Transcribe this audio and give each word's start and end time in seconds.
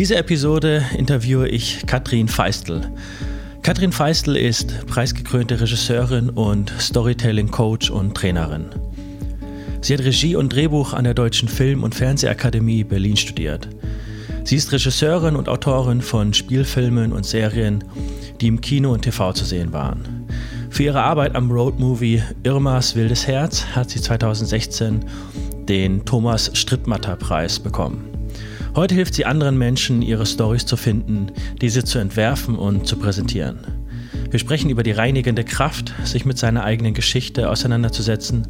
dieser 0.00 0.16
Episode 0.16 0.82
interviewe 0.96 1.46
ich 1.46 1.84
Katrin 1.86 2.26
Feistel. 2.26 2.90
Katrin 3.60 3.92
Feistel 3.92 4.34
ist 4.34 4.86
preisgekrönte 4.86 5.60
Regisseurin 5.60 6.30
und 6.30 6.72
Storytelling-Coach 6.78 7.90
und 7.90 8.14
Trainerin. 8.14 8.70
Sie 9.82 9.92
hat 9.92 10.02
Regie 10.02 10.36
und 10.36 10.54
Drehbuch 10.54 10.94
an 10.94 11.04
der 11.04 11.12
Deutschen 11.12 11.48
Film- 11.48 11.82
und 11.82 11.94
Fernsehakademie 11.94 12.82
Berlin 12.82 13.18
studiert. 13.18 13.68
Sie 14.44 14.56
ist 14.56 14.72
Regisseurin 14.72 15.36
und 15.36 15.50
Autorin 15.50 16.00
von 16.00 16.32
Spielfilmen 16.32 17.12
und 17.12 17.26
Serien, 17.26 17.84
die 18.40 18.46
im 18.46 18.62
Kino 18.62 18.94
und 18.94 19.02
TV 19.02 19.34
zu 19.34 19.44
sehen 19.44 19.74
waren. 19.74 20.26
Für 20.70 20.84
ihre 20.84 21.02
Arbeit 21.02 21.34
am 21.34 21.50
Roadmovie 21.50 22.22
Irmas 22.42 22.96
wildes 22.96 23.26
Herz 23.26 23.66
hat 23.74 23.90
sie 23.90 24.00
2016 24.00 25.04
den 25.68 26.06
Thomas 26.06 26.50
Strittmatter 26.54 27.16
Preis 27.16 27.60
bekommen. 27.60 28.09
Heute 28.76 28.94
hilft 28.94 29.14
sie 29.14 29.26
anderen 29.26 29.58
Menschen, 29.58 30.00
ihre 30.00 30.24
Stories 30.24 30.64
zu 30.64 30.76
finden, 30.76 31.32
diese 31.60 31.82
zu 31.82 31.98
entwerfen 31.98 32.56
und 32.56 32.86
zu 32.86 32.96
präsentieren. 32.96 33.58
Wir 34.30 34.38
sprechen 34.38 34.70
über 34.70 34.84
die 34.84 34.92
reinigende 34.92 35.42
Kraft, 35.42 35.92
sich 36.04 36.24
mit 36.24 36.38
seiner 36.38 36.62
eigenen 36.62 36.94
Geschichte 36.94 37.50
auseinanderzusetzen 37.50 38.46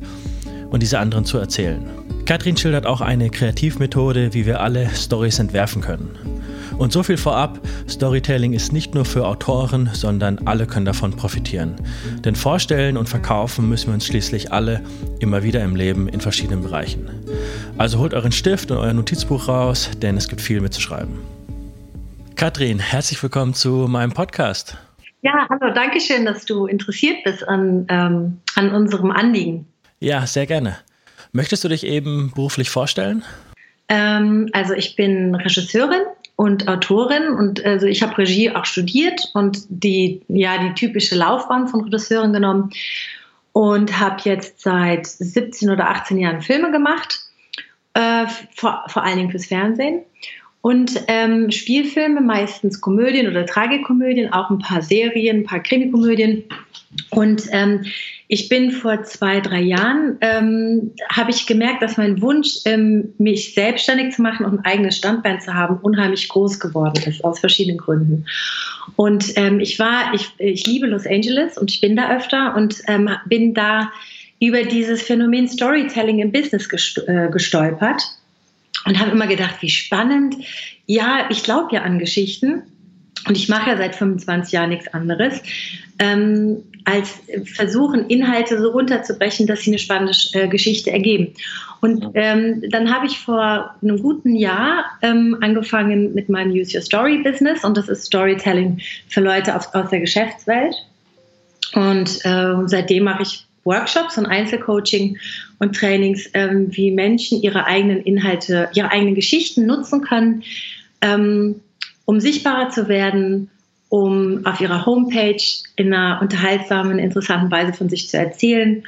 und 0.70 0.82
diese 0.82 0.98
anderen 0.98 1.24
zu 1.24 1.38
erzählen. 1.38 1.82
Katrin 2.26 2.58
schildert 2.58 2.84
auch 2.84 3.00
eine 3.00 3.30
Kreativmethode, 3.30 4.34
wie 4.34 4.44
wir 4.44 4.60
alle 4.60 4.90
Stories 4.90 5.38
entwerfen 5.38 5.80
können. 5.80 6.10
Und 6.80 6.94
so 6.94 7.02
viel 7.02 7.18
vorab, 7.18 7.60
Storytelling 7.90 8.54
ist 8.54 8.72
nicht 8.72 8.94
nur 8.94 9.04
für 9.04 9.26
Autoren, 9.26 9.90
sondern 9.92 10.38
alle 10.46 10.66
können 10.66 10.86
davon 10.86 11.14
profitieren. 11.14 11.76
Denn 12.24 12.34
vorstellen 12.34 12.96
und 12.96 13.06
verkaufen 13.06 13.68
müssen 13.68 13.88
wir 13.88 13.94
uns 13.94 14.06
schließlich 14.06 14.50
alle 14.50 14.80
immer 15.18 15.42
wieder 15.42 15.62
im 15.62 15.76
Leben 15.76 16.08
in 16.08 16.22
verschiedenen 16.22 16.62
Bereichen. 16.62 17.06
Also 17.76 17.98
holt 17.98 18.14
euren 18.14 18.32
Stift 18.32 18.70
und 18.70 18.78
euer 18.78 18.94
Notizbuch 18.94 19.46
raus, 19.46 19.90
denn 20.00 20.16
es 20.16 20.26
gibt 20.26 20.40
viel 20.40 20.62
mitzuschreiben. 20.62 21.18
Katrin, 22.34 22.78
herzlich 22.78 23.22
willkommen 23.22 23.52
zu 23.52 23.86
meinem 23.86 24.12
Podcast. 24.12 24.78
Ja, 25.20 25.46
hallo, 25.50 25.74
danke 25.74 26.00
schön, 26.00 26.24
dass 26.24 26.46
du 26.46 26.64
interessiert 26.64 27.22
bist 27.24 27.46
an, 27.46 27.84
ähm, 27.90 28.38
an 28.54 28.74
unserem 28.74 29.10
Anliegen. 29.10 29.66
Ja, 29.98 30.26
sehr 30.26 30.46
gerne. 30.46 30.78
Möchtest 31.32 31.62
du 31.62 31.68
dich 31.68 31.84
eben 31.84 32.32
beruflich 32.34 32.70
vorstellen? 32.70 33.22
Ähm, 33.90 34.48
also 34.54 34.72
ich 34.72 34.96
bin 34.96 35.34
Regisseurin 35.34 36.04
und 36.40 36.68
Autorin 36.68 37.28
und 37.28 37.62
also 37.66 37.84
ich 37.84 38.02
habe 38.02 38.16
Regie 38.16 38.50
auch 38.50 38.64
studiert 38.64 39.30
und 39.34 39.58
die 39.68 40.22
ja 40.28 40.56
die 40.56 40.72
typische 40.72 41.14
Laufbahn 41.14 41.68
von 41.68 41.82
Regisseurin 41.82 42.32
genommen 42.32 42.70
und 43.52 44.00
habe 44.00 44.22
jetzt 44.24 44.62
seit 44.62 45.06
17 45.06 45.68
oder 45.68 45.90
18 45.90 46.16
Jahren 46.16 46.40
Filme 46.40 46.70
gemacht, 46.70 47.20
äh, 47.92 48.24
vor, 48.56 48.84
vor 48.86 49.04
allen 49.04 49.18
Dingen 49.18 49.30
fürs 49.30 49.44
Fernsehen 49.44 50.00
und 50.62 51.04
ähm, 51.08 51.50
Spielfilme, 51.50 52.22
meistens 52.22 52.80
Komödien 52.80 53.28
oder 53.28 53.44
Tragikomödien, 53.44 54.32
auch 54.32 54.48
ein 54.48 54.60
paar 54.60 54.80
Serien, 54.80 55.40
ein 55.40 55.44
paar 55.44 55.60
Krimikomödien. 55.60 56.44
Und 57.10 57.44
ähm, 57.52 57.84
ich 58.26 58.48
bin 58.48 58.72
vor 58.72 59.02
zwei, 59.04 59.40
drei 59.40 59.60
Jahren, 59.60 60.18
ähm, 60.20 60.92
habe 61.08 61.30
ich 61.30 61.46
gemerkt, 61.46 61.82
dass 61.82 61.96
mein 61.96 62.20
Wunsch, 62.20 62.58
ähm, 62.64 63.14
mich 63.18 63.54
selbstständig 63.54 64.14
zu 64.14 64.22
machen 64.22 64.44
und 64.44 64.58
ein 64.58 64.64
eigenes 64.64 64.96
Standbein 64.96 65.40
zu 65.40 65.54
haben, 65.54 65.78
unheimlich 65.82 66.28
groß 66.28 66.58
geworden 66.58 67.00
ist, 67.06 67.24
aus 67.24 67.38
verschiedenen 67.38 67.78
Gründen. 67.78 68.26
Und 68.96 69.32
ähm, 69.36 69.60
ich 69.60 69.78
war, 69.78 70.14
ich, 70.14 70.28
ich 70.38 70.66
liebe 70.66 70.86
Los 70.86 71.06
Angeles 71.06 71.58
und 71.58 71.70
ich 71.70 71.80
bin 71.80 71.94
da 71.94 72.16
öfter 72.16 72.56
und 72.56 72.82
ähm, 72.88 73.08
bin 73.26 73.54
da 73.54 73.92
über 74.40 74.64
dieses 74.64 75.02
Phänomen 75.02 75.48
Storytelling 75.48 76.18
im 76.18 76.32
Business 76.32 76.68
äh, 77.06 77.28
gestolpert 77.30 78.02
und 78.86 78.98
habe 78.98 79.12
immer 79.12 79.26
gedacht, 79.26 79.56
wie 79.60 79.70
spannend. 79.70 80.34
Ja, 80.86 81.26
ich 81.30 81.44
glaube 81.44 81.74
ja 81.74 81.82
an 81.82 81.98
Geschichten 81.98 82.62
und 83.26 83.36
ich 83.36 83.48
mache 83.48 83.70
ja 83.70 83.76
seit 83.76 83.94
25 83.94 84.52
Jahren 84.52 84.70
nichts 84.70 84.88
anderes, 84.88 85.42
ähm, 85.98 86.62
als 86.84 87.20
versuchen, 87.44 88.06
Inhalte 88.06 88.60
so 88.60 88.70
runterzubrechen, 88.70 89.46
dass 89.46 89.60
sie 89.60 89.70
eine 89.70 89.78
spannende 89.78 90.14
äh, 90.32 90.48
Geschichte 90.48 90.90
ergeben. 90.90 91.34
Und 91.80 92.10
ähm, 92.14 92.62
dann 92.70 92.92
habe 92.92 93.06
ich 93.06 93.18
vor 93.18 93.74
einem 93.82 94.00
guten 94.00 94.34
Jahr 94.34 94.84
ähm, 95.02 95.36
angefangen 95.40 96.14
mit 96.14 96.28
meinem 96.28 96.52
Use 96.52 96.76
Your 96.76 96.82
Story 96.82 97.18
Business 97.22 97.64
und 97.64 97.76
das 97.76 97.88
ist 97.88 98.04
Storytelling 98.04 98.80
für 99.08 99.20
Leute 99.20 99.54
aus, 99.54 99.72
aus 99.74 99.90
der 99.90 100.00
Geschäftswelt. 100.00 100.74
Und 101.74 102.24
äh, 102.24 102.54
seitdem 102.66 103.04
mache 103.04 103.22
ich 103.22 103.46
Workshops 103.64 104.18
und 104.18 104.26
Einzelcoaching 104.26 105.18
und 105.58 105.76
Trainings, 105.76 106.28
ähm, 106.34 106.68
wie 106.70 106.90
Menschen 106.90 107.42
ihre 107.42 107.66
eigenen 107.66 108.02
Inhalte, 108.02 108.68
ihre 108.74 108.90
eigenen 108.90 109.14
Geschichten 109.14 109.66
nutzen 109.66 110.00
können, 110.00 110.42
ähm, 111.02 111.60
um 112.10 112.18
sichtbarer 112.18 112.70
zu 112.70 112.88
werden, 112.88 113.50
um 113.88 114.44
auf 114.44 114.60
ihrer 114.60 114.84
Homepage 114.84 115.40
in 115.76 115.94
einer 115.94 116.20
unterhaltsamen, 116.20 116.98
interessanten 116.98 117.52
Weise 117.52 117.72
von 117.72 117.88
sich 117.88 118.08
zu 118.08 118.18
erzählen. 118.18 118.82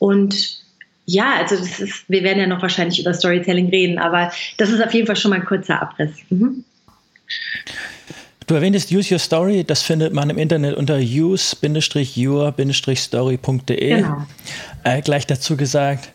Und 0.00 0.64
ja, 1.04 1.34
also 1.36 1.56
das 1.56 1.78
ist, 1.78 2.02
wir 2.08 2.24
werden 2.24 2.40
ja 2.40 2.48
noch 2.48 2.62
wahrscheinlich 2.62 2.98
über 2.98 3.14
Storytelling 3.14 3.68
reden, 3.68 4.00
aber 4.00 4.32
das 4.56 4.70
ist 4.70 4.82
auf 4.82 4.92
jeden 4.92 5.06
Fall 5.06 5.14
schon 5.14 5.30
mal 5.30 5.36
ein 5.36 5.44
kurzer 5.44 5.80
Abriss. 5.80 6.10
Mhm. 6.28 6.64
Du 8.48 8.56
erwähntest 8.56 8.90
Use 8.90 9.14
Your 9.14 9.20
Story, 9.20 9.62
das 9.62 9.82
findet 9.82 10.12
man 10.12 10.28
im 10.28 10.38
Internet 10.38 10.74
unter 10.74 10.96
use-your-story.de. 10.96 13.94
Genau. 13.94 14.26
Äh, 14.82 15.02
gleich 15.02 15.28
dazu 15.28 15.56
gesagt, 15.56 16.10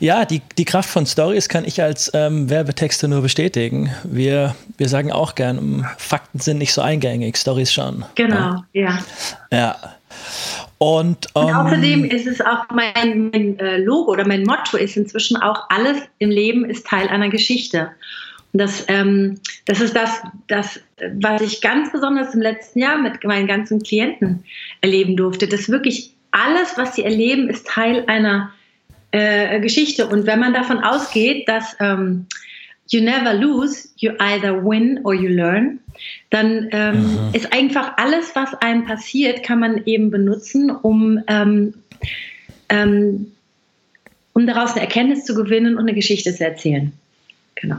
ja, 0.00 0.24
die, 0.24 0.42
die 0.58 0.64
Kraft 0.64 0.88
von 0.88 1.06
Stories 1.06 1.48
kann 1.48 1.64
ich 1.64 1.82
als 1.82 2.10
ähm, 2.14 2.50
Werbetexte 2.50 3.08
nur 3.08 3.22
bestätigen. 3.22 3.90
Wir, 4.04 4.54
wir 4.76 4.88
sagen 4.88 5.12
auch 5.12 5.34
gern, 5.34 5.86
Fakten 5.98 6.40
sind 6.40 6.58
nicht 6.58 6.72
so 6.72 6.82
eingängig, 6.82 7.36
Stories 7.36 7.72
schon. 7.72 8.04
Genau, 8.14 8.62
ja. 8.72 8.98
Ja. 9.50 9.76
Und, 10.78 11.28
um, 11.34 11.44
und, 11.44 11.48
ähm, 11.48 11.56
außerdem 11.56 12.04
ist 12.06 12.26
es 12.26 12.40
auch 12.40 12.64
mein, 12.70 13.30
mein 13.30 13.58
äh, 13.58 13.78
Logo 13.78 14.10
oder 14.10 14.26
mein 14.26 14.42
Motto 14.42 14.76
ist 14.76 14.96
inzwischen 14.96 15.36
auch, 15.36 15.66
alles 15.68 15.98
im 16.18 16.30
Leben 16.30 16.64
ist 16.64 16.86
Teil 16.86 17.08
einer 17.08 17.28
Geschichte. 17.28 17.90
Das, 18.52 18.84
ähm, 18.88 19.40
das 19.64 19.80
ist 19.80 19.96
das, 19.96 20.20
das, 20.48 20.80
was 21.20 21.40
ich 21.40 21.60
ganz 21.60 21.90
besonders 21.90 22.34
im 22.34 22.42
letzten 22.42 22.80
Jahr 22.80 22.98
mit 22.98 23.24
meinen 23.24 23.46
ganzen 23.46 23.82
Klienten 23.82 24.44
erleben 24.82 25.16
durfte. 25.16 25.48
Das 25.48 25.68
wirklich 25.68 26.14
alles, 26.32 26.76
was 26.76 26.96
sie 26.96 27.04
erleben, 27.04 27.48
ist 27.48 27.66
Teil 27.66 28.04
einer 28.08 28.50
äh, 29.12 29.60
Geschichte. 29.60 30.06
Und 30.06 30.26
wenn 30.26 30.40
man 30.40 30.52
davon 30.52 30.78
ausgeht, 30.78 31.48
dass 31.48 31.76
ähm, 31.80 32.26
you 32.88 33.00
never 33.00 33.34
lose, 33.34 33.88
you 33.96 34.12
either 34.18 34.64
win 34.64 35.00
or 35.04 35.14
you 35.14 35.28
learn, 35.28 35.78
dann 36.30 36.68
ähm, 36.72 37.02
mhm. 37.02 37.34
ist 37.34 37.52
einfach 37.52 37.96
alles, 37.96 38.34
was 38.34 38.54
einem 38.54 38.84
passiert, 38.84 39.42
kann 39.42 39.60
man 39.60 39.82
eben 39.84 40.10
benutzen, 40.10 40.70
um, 40.70 41.22
ähm, 41.28 41.74
ähm 42.68 43.28
um 44.34 44.46
daraus 44.46 44.72
eine 44.72 44.80
Erkenntnis 44.80 45.26
zu 45.26 45.34
gewinnen 45.34 45.76
und 45.76 45.82
eine 45.82 45.94
Geschichte 45.94 46.34
zu 46.34 46.42
erzählen. 46.42 46.90
Genau. 47.54 47.76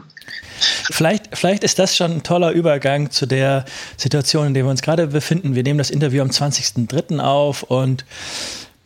Vielleicht, 0.92 1.36
vielleicht 1.36 1.64
ist 1.64 1.80
das 1.80 1.98
schon 1.98 2.12
ein 2.12 2.24
toller 2.24 2.52
Übergang 2.52 3.10
zu 3.10 3.26
der 3.26 3.66
Situation, 3.98 4.48
in 4.48 4.54
der 4.54 4.64
wir 4.64 4.70
uns 4.70 4.84
gerade 4.84 5.08
befinden. 5.08 5.56
Wir 5.56 5.64
nehmen 5.64 5.80
das 5.80 5.90
Interview 5.90 6.22
am 6.22 6.30
20.03. 6.30 7.20
auf 7.20 7.64
und 7.64 8.06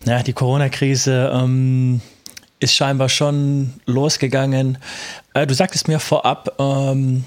ja, 0.05 0.23
die 0.23 0.31
Corona-Krise 0.31 1.31
ähm, 1.33 2.01
ist 2.59 2.73
scheinbar 2.73 3.09
schon 3.09 3.73
losgegangen. 3.85 4.77
Äh, 5.33 5.47
du 5.47 5.53
sagtest 5.53 5.87
mir 5.87 5.99
vorab, 5.99 6.55
ähm, 6.59 7.23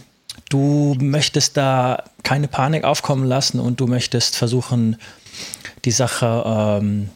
du 0.48 0.96
möchtest 1.00 1.56
da 1.56 2.04
keine 2.22 2.48
Panik 2.48 2.84
aufkommen 2.84 3.24
lassen 3.24 3.60
und 3.60 3.80
du 3.80 3.86
möchtest 3.86 4.36
versuchen, 4.36 4.96
die 5.84 5.92
Sache 5.92 6.44
ähm, 6.46 7.10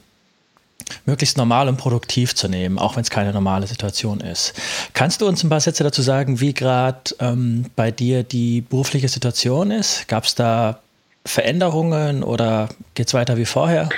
möglichst 1.06 1.36
normal 1.36 1.68
und 1.68 1.76
produktiv 1.76 2.34
zu 2.34 2.48
nehmen, 2.48 2.78
auch 2.78 2.96
wenn 2.96 3.02
es 3.02 3.10
keine 3.10 3.32
normale 3.32 3.66
Situation 3.66 4.20
ist. 4.20 4.54
Kannst 4.92 5.20
du 5.20 5.26
uns 5.26 5.42
ein 5.42 5.48
paar 5.48 5.60
Sätze 5.60 5.82
dazu 5.82 6.02
sagen, 6.02 6.40
wie 6.40 6.54
gerade 6.54 7.14
ähm, 7.20 7.66
bei 7.76 7.90
dir 7.90 8.22
die 8.22 8.60
berufliche 8.60 9.08
Situation 9.08 9.70
ist? 9.70 10.08
Gab 10.08 10.24
es 10.24 10.34
da 10.34 10.80
Veränderungen 11.26 12.22
oder 12.22 12.68
geht 12.94 13.08
es 13.08 13.14
weiter 13.14 13.36
wie 13.36 13.46
vorher? 13.46 13.88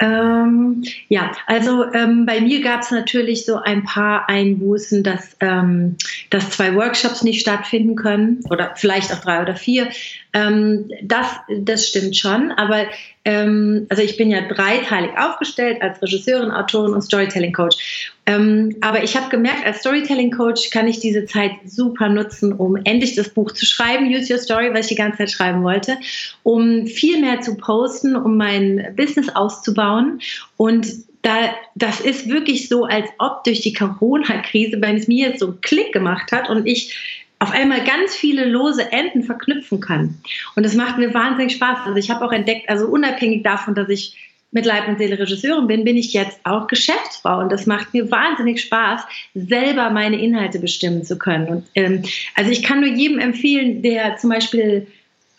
Ähm, 0.00 0.84
ja, 1.08 1.32
also 1.46 1.92
ähm, 1.92 2.24
bei 2.24 2.40
mir 2.40 2.62
gab 2.62 2.82
es 2.82 2.90
natürlich 2.90 3.44
so 3.44 3.56
ein 3.56 3.84
paar 3.84 4.28
Einbußen, 4.28 5.02
dass, 5.02 5.36
ähm, 5.40 5.96
dass 6.30 6.50
zwei 6.50 6.74
Workshops 6.74 7.22
nicht 7.24 7.40
stattfinden 7.40 7.96
können 7.96 8.40
oder 8.50 8.74
vielleicht 8.76 9.12
auch 9.12 9.20
drei 9.20 9.42
oder 9.42 9.56
vier. 9.56 9.88
Ähm, 10.32 10.90
das, 11.02 11.26
das 11.48 11.88
stimmt 11.88 12.16
schon, 12.16 12.52
aber 12.52 12.86
ähm, 13.24 13.86
also 13.88 14.02
ich 14.02 14.16
bin 14.16 14.30
ja 14.30 14.46
dreiteilig 14.46 15.10
aufgestellt 15.16 15.80
als 15.80 16.02
Regisseurin, 16.02 16.50
Autorin 16.50 16.92
und 16.92 17.02
Storytelling 17.02 17.52
Coach. 17.52 18.12
Ähm, 18.26 18.76
aber 18.82 19.02
ich 19.02 19.16
habe 19.16 19.30
gemerkt, 19.30 19.64
als 19.64 19.80
Storytelling 19.80 20.30
Coach 20.30 20.70
kann 20.70 20.86
ich 20.86 21.00
diese 21.00 21.24
Zeit 21.24 21.52
super 21.64 22.10
nutzen, 22.10 22.52
um 22.52 22.76
endlich 22.76 23.14
das 23.14 23.30
Buch 23.30 23.52
zu 23.52 23.64
schreiben, 23.64 24.06
Use 24.06 24.32
Your 24.32 24.38
Story, 24.38 24.70
was 24.72 24.82
ich 24.82 24.88
die 24.88 24.94
ganze 24.96 25.18
Zeit 25.18 25.30
schreiben 25.30 25.62
wollte, 25.62 25.96
um 26.42 26.86
viel 26.86 27.20
mehr 27.20 27.40
zu 27.40 27.56
posten, 27.56 28.14
um 28.14 28.36
mein 28.36 28.94
Business 28.96 29.28
auszubauen 29.30 30.20
und 30.56 30.86
da, 31.22 31.50
das 31.74 32.00
ist 32.00 32.28
wirklich 32.28 32.68
so, 32.68 32.84
als 32.84 33.06
ob 33.18 33.44
durch 33.44 33.60
die 33.60 33.72
Corona-Krise 33.72 34.76
bei 34.76 34.92
mir 34.92 35.28
jetzt 35.28 35.40
so 35.40 35.46
einen 35.48 35.60
Klick 35.60 35.92
gemacht 35.92 36.30
hat 36.32 36.48
und 36.48 36.66
ich 36.66 37.17
auf 37.38 37.52
einmal 37.52 37.84
ganz 37.84 38.14
viele 38.14 38.44
lose 38.44 38.90
Enden 38.90 39.22
verknüpfen 39.22 39.80
kann. 39.80 40.18
Und 40.56 40.64
das 40.64 40.74
macht 40.74 40.98
mir 40.98 41.14
wahnsinnig 41.14 41.54
Spaß. 41.54 41.86
Also 41.86 41.96
ich 41.96 42.10
habe 42.10 42.24
auch 42.24 42.32
entdeckt, 42.32 42.68
also 42.68 42.86
unabhängig 42.86 43.42
davon, 43.42 43.74
dass 43.74 43.88
ich 43.88 44.16
mit 44.50 44.64
Leib 44.64 44.88
und 44.88 44.98
Seele 44.98 45.18
Regisseurin 45.18 45.66
bin, 45.66 45.84
bin 45.84 45.96
ich 45.96 46.12
jetzt 46.14 46.40
auch 46.44 46.68
Geschäftsfrau 46.68 47.40
und 47.40 47.52
das 47.52 47.66
macht 47.66 47.92
mir 47.92 48.10
wahnsinnig 48.10 48.62
Spaß, 48.62 49.02
selber 49.34 49.90
meine 49.90 50.20
Inhalte 50.20 50.58
bestimmen 50.58 51.04
zu 51.04 51.18
können. 51.18 51.48
Und 51.48 51.64
ähm, 51.74 52.02
also 52.34 52.50
ich 52.50 52.62
kann 52.62 52.80
nur 52.80 52.88
jedem 52.88 53.18
empfehlen, 53.18 53.82
der 53.82 54.16
zum 54.16 54.30
Beispiel 54.30 54.86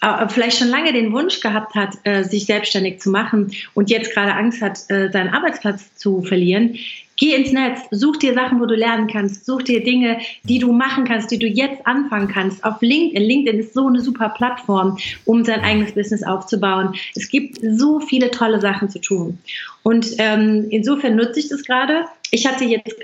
äh, 0.02 0.28
vielleicht 0.30 0.60
schon 0.60 0.70
lange 0.70 0.94
den 0.94 1.12
Wunsch 1.12 1.40
gehabt 1.40 1.74
hat, 1.76 1.96
äh, 2.04 2.24
sich 2.24 2.46
selbstständig 2.46 3.02
zu 3.02 3.10
machen 3.10 3.52
und 3.74 3.90
jetzt 3.90 4.14
gerade 4.14 4.34
Angst 4.34 4.62
hat, 4.62 4.80
äh, 4.90 5.10
seinen 5.12 5.30
Arbeitsplatz 5.30 5.96
zu 5.96 6.22
verlieren, 6.22 6.78
Geh 7.20 7.36
ins 7.36 7.52
Netz, 7.52 7.82
such 7.92 8.18
dir 8.18 8.34
Sachen, 8.34 8.62
wo 8.62 8.66
du 8.66 8.76
lernen 8.76 9.08
kannst, 9.08 9.46
such 9.46 9.64
dir 9.64 9.84
Dinge, 9.84 10.20
die 10.44 10.58
du 10.58 10.72
machen 10.72 11.04
kannst, 11.04 11.30
die 11.32 11.38
du 11.38 11.48
jetzt 11.48 11.86
anfangen 11.86 12.30
kannst. 12.30 12.64
Auf 12.64 12.82
LinkedIn. 12.82 13.22
LinkedIn 13.22 13.60
ist 13.60 13.74
so 13.74 13.88
eine 13.88 14.00
super 14.00 14.30
Plattform, 14.30 14.98
um 15.26 15.44
sein 15.44 15.60
eigenes 15.60 15.92
Business 15.92 16.24
aufzubauen. 16.24 16.96
Es 17.16 17.28
gibt 17.28 17.60
so 17.62 18.00
viele 18.00 18.32
tolle 18.32 18.62
Sachen 18.62 18.90
zu 18.90 19.00
tun. 19.00 19.38
Und 19.84 20.16
ähm, 20.18 20.68
insofern 20.70 21.18
nutze 21.18 21.42
ich 21.42 21.50
das 21.50 21.64
gerade. 21.64 22.06
Ich 22.32 22.48
hatte 22.48 22.64
jetzt 22.64 22.96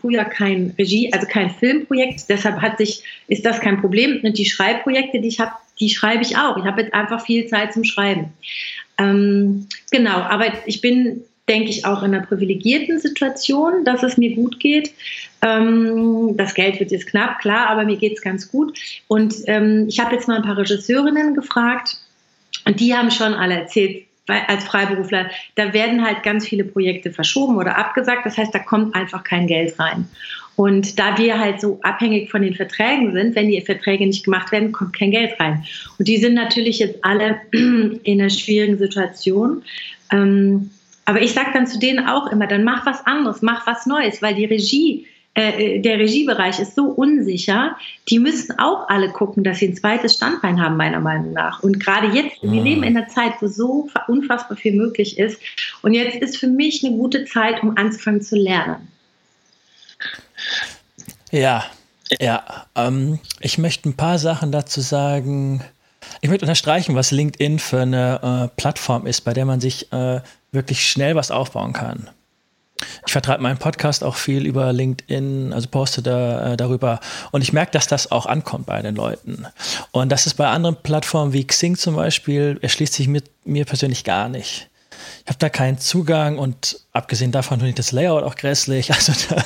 früher 0.00 0.24
kein 0.24 0.74
Regie, 0.76 1.12
also 1.12 1.28
kein 1.28 1.50
Filmprojekt, 1.50 2.24
deshalb 2.28 2.60
hat 2.60 2.78
sich, 2.78 3.04
ist 3.28 3.46
das 3.46 3.60
kein 3.60 3.80
Problem. 3.80 4.18
Und 4.24 4.36
die 4.36 4.46
Schreibprojekte, 4.46 5.20
die 5.20 5.28
ich 5.28 5.38
habe, 5.38 5.52
die 5.78 5.90
schreibe 5.90 6.22
ich 6.22 6.36
auch. 6.36 6.56
Ich 6.56 6.64
habe 6.64 6.82
jetzt 6.82 6.94
einfach 6.94 7.24
viel 7.24 7.46
Zeit 7.46 7.72
zum 7.72 7.84
Schreiben. 7.84 8.32
Ähm, 8.98 9.66
genau, 9.90 10.16
aber 10.16 10.46
ich 10.66 10.80
bin 10.80 11.22
denke 11.50 11.70
ich, 11.70 11.84
auch 11.84 12.02
in 12.02 12.14
einer 12.14 12.24
privilegierten 12.24 13.00
Situation, 13.00 13.84
dass 13.84 14.02
es 14.02 14.16
mir 14.16 14.34
gut 14.34 14.60
geht. 14.60 14.92
Ähm, 15.42 16.36
das 16.36 16.54
Geld 16.54 16.78
wird 16.78 16.92
jetzt 16.92 17.08
knapp, 17.08 17.40
klar, 17.40 17.68
aber 17.68 17.84
mir 17.84 17.96
geht 17.96 18.14
es 18.14 18.22
ganz 18.22 18.50
gut. 18.50 18.78
Und 19.08 19.34
ähm, 19.46 19.86
ich 19.88 19.98
habe 19.98 20.14
jetzt 20.14 20.28
mal 20.28 20.36
ein 20.36 20.44
paar 20.44 20.56
Regisseurinnen 20.56 21.34
gefragt 21.34 21.98
und 22.64 22.78
die 22.78 22.94
haben 22.94 23.10
schon 23.10 23.34
alle 23.34 23.54
erzählt, 23.54 24.06
als 24.26 24.62
Freiberufler, 24.62 25.28
da 25.56 25.72
werden 25.72 26.04
halt 26.04 26.22
ganz 26.22 26.46
viele 26.46 26.62
Projekte 26.62 27.10
verschoben 27.10 27.56
oder 27.56 27.76
abgesagt. 27.76 28.24
Das 28.24 28.38
heißt, 28.38 28.54
da 28.54 28.60
kommt 28.60 28.94
einfach 28.94 29.24
kein 29.24 29.48
Geld 29.48 29.76
rein. 29.80 30.08
Und 30.54 31.00
da 31.00 31.18
wir 31.18 31.40
halt 31.40 31.60
so 31.60 31.80
abhängig 31.82 32.30
von 32.30 32.42
den 32.42 32.54
Verträgen 32.54 33.12
sind, 33.12 33.34
wenn 33.34 33.48
die 33.48 33.60
Verträge 33.60 34.06
nicht 34.06 34.24
gemacht 34.24 34.52
werden, 34.52 34.70
kommt 34.70 34.96
kein 34.96 35.10
Geld 35.10 35.40
rein. 35.40 35.64
Und 35.98 36.06
die 36.06 36.18
sind 36.18 36.34
natürlich 36.34 36.78
jetzt 36.78 37.04
alle 37.04 37.40
in 37.50 38.20
einer 38.20 38.30
schwierigen 38.30 38.78
Situation. 38.78 39.62
Ähm, 40.12 40.70
aber 41.10 41.22
ich 41.22 41.32
sage 41.32 41.50
dann 41.52 41.66
zu 41.66 41.76
denen 41.80 42.06
auch 42.06 42.28
immer, 42.28 42.46
dann 42.46 42.62
mach 42.62 42.86
was 42.86 43.04
anderes, 43.04 43.42
mach 43.42 43.66
was 43.66 43.84
Neues, 43.84 44.22
weil 44.22 44.36
die 44.36 44.44
Regie, 44.44 45.08
äh, 45.34 45.80
der 45.80 45.98
Regiebereich 45.98 46.60
ist 46.60 46.76
so 46.76 46.84
unsicher. 46.84 47.76
Die 48.08 48.20
müssen 48.20 48.56
auch 48.60 48.88
alle 48.88 49.08
gucken, 49.08 49.42
dass 49.42 49.58
sie 49.58 49.66
ein 49.66 49.74
zweites 49.74 50.14
Standbein 50.14 50.62
haben, 50.62 50.76
meiner 50.76 51.00
Meinung 51.00 51.32
nach. 51.32 51.64
Und 51.64 51.80
gerade 51.80 52.16
jetzt, 52.16 52.40
wir 52.42 52.60
mhm. 52.60 52.64
leben 52.64 52.82
in 52.84 52.96
einer 52.96 53.08
Zeit, 53.08 53.32
wo 53.40 53.48
so 53.48 53.88
unfassbar 54.06 54.56
viel 54.56 54.72
möglich 54.72 55.18
ist. 55.18 55.40
Und 55.82 55.94
jetzt 55.94 56.14
ist 56.14 56.36
für 56.36 56.46
mich 56.46 56.84
eine 56.84 56.96
gute 56.96 57.24
Zeit, 57.24 57.60
um 57.64 57.76
anzufangen 57.76 58.22
zu 58.22 58.36
lernen. 58.36 58.86
Ja, 61.32 61.64
ja. 62.20 62.66
Ähm, 62.76 63.18
ich 63.40 63.58
möchte 63.58 63.88
ein 63.88 63.96
paar 63.96 64.20
Sachen 64.20 64.52
dazu 64.52 64.80
sagen. 64.80 65.64
Ich 66.20 66.28
möchte 66.28 66.44
unterstreichen, 66.44 66.94
was 66.94 67.10
LinkedIn 67.10 67.58
für 67.58 67.80
eine 67.80 68.48
äh, 68.50 68.60
Plattform 68.60 69.06
ist, 69.06 69.22
bei 69.22 69.32
der 69.32 69.44
man 69.44 69.60
sich 69.60 69.92
äh, 69.92 70.20
wirklich 70.52 70.88
schnell 70.88 71.16
was 71.16 71.30
aufbauen 71.30 71.72
kann. 71.72 72.10
Ich 73.06 73.12
vertreibe 73.12 73.42
meinen 73.42 73.58
Podcast 73.58 74.02
auch 74.04 74.16
viel 74.16 74.46
über 74.46 74.72
LinkedIn, 74.72 75.52
also 75.52 75.68
poste 75.68 76.02
da, 76.02 76.52
äh, 76.52 76.56
darüber. 76.56 77.00
Und 77.30 77.42
ich 77.42 77.52
merke, 77.52 77.72
dass 77.72 77.86
das 77.86 78.10
auch 78.10 78.26
ankommt 78.26 78.66
bei 78.66 78.80
den 78.82 78.94
Leuten. 78.94 79.46
Und 79.90 80.10
das 80.10 80.26
ist 80.26 80.34
bei 80.34 80.48
anderen 80.48 80.76
Plattformen 80.76 81.32
wie 81.32 81.46
Xing 81.46 81.76
zum 81.76 81.96
Beispiel, 81.96 82.58
erschließt 82.62 82.94
sich 82.94 83.08
mit 83.08 83.30
mir 83.44 83.64
persönlich 83.64 84.04
gar 84.04 84.28
nicht. 84.28 84.68
Ich 85.24 85.28
habe 85.28 85.38
da 85.38 85.48
keinen 85.48 85.78
Zugang 85.78 86.38
und 86.38 86.80
abgesehen 86.92 87.32
davon 87.32 87.58
finde 87.58 87.70
ich 87.70 87.74
das 87.76 87.92
Layout 87.92 88.22
auch 88.22 88.34
grässlich. 88.34 88.90
Also 89.00 89.12
da, 89.28 89.42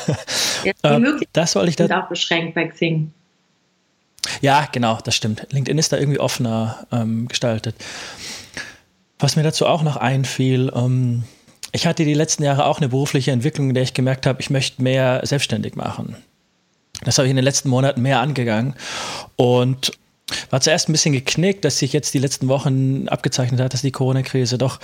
ja, 0.65 0.97
äh, 0.97 1.21
das 1.33 1.53
soll 1.53 1.69
ich 1.69 1.77
da. 1.77 2.03
auch 2.03 2.09
beschränkt 2.09 2.55
bei 2.55 2.67
Xing. 2.67 3.13
Ja, 4.41 4.69
genau, 4.71 4.99
das 5.05 5.15
stimmt. 5.15 5.47
LinkedIn 5.51 5.79
ist 5.79 5.93
da 5.93 5.99
irgendwie 5.99 6.21
offener 6.21 6.87
ähm, 6.93 7.29
gestaltet. 7.29 7.77
Was 9.19 9.37
mir 9.37 9.43
dazu 9.43 9.67
auch 9.67 9.83
noch 9.83 9.97
einfiel, 9.97 10.73
ähm, 10.75 11.25
ich 11.73 11.87
hatte 11.87 12.05
die 12.05 12.15
letzten 12.15 12.43
Jahre 12.43 12.67
auch 12.67 12.79
eine 12.79 12.89
berufliche 12.89 13.33
Entwicklung, 13.33 13.69
in 13.69 13.75
der 13.75 13.83
ich 13.83 13.95
gemerkt 13.95 14.27
habe, 14.27 14.41
ich 14.41 14.51
möchte 14.51 14.83
mehr 14.83 15.21
selbstständig 15.25 15.77
machen. 15.77 16.17
Das 17.03 17.19
habe 17.19 17.27
ich 17.27 17.31
in 17.31 17.37
den 17.37 17.45
letzten 17.45 17.69
Monaten 17.69 18.03
mehr 18.03 18.21
angegangen 18.21 18.75
und 19.37 19.93
war 20.51 20.61
zuerst 20.61 20.89
ein 20.89 20.93
bisschen 20.93 21.13
geknickt, 21.13 21.65
dass 21.65 21.79
sich 21.79 21.93
jetzt 21.93 22.15
die 22.15 22.19
letzten 22.19 22.49
Wochen 22.49 23.09
abgezeichnet 23.09 23.61
hat, 23.61 23.75
dass 23.75 23.83
die 23.83 23.93
Corona-Krise 23.93 24.57
doch 24.57 24.79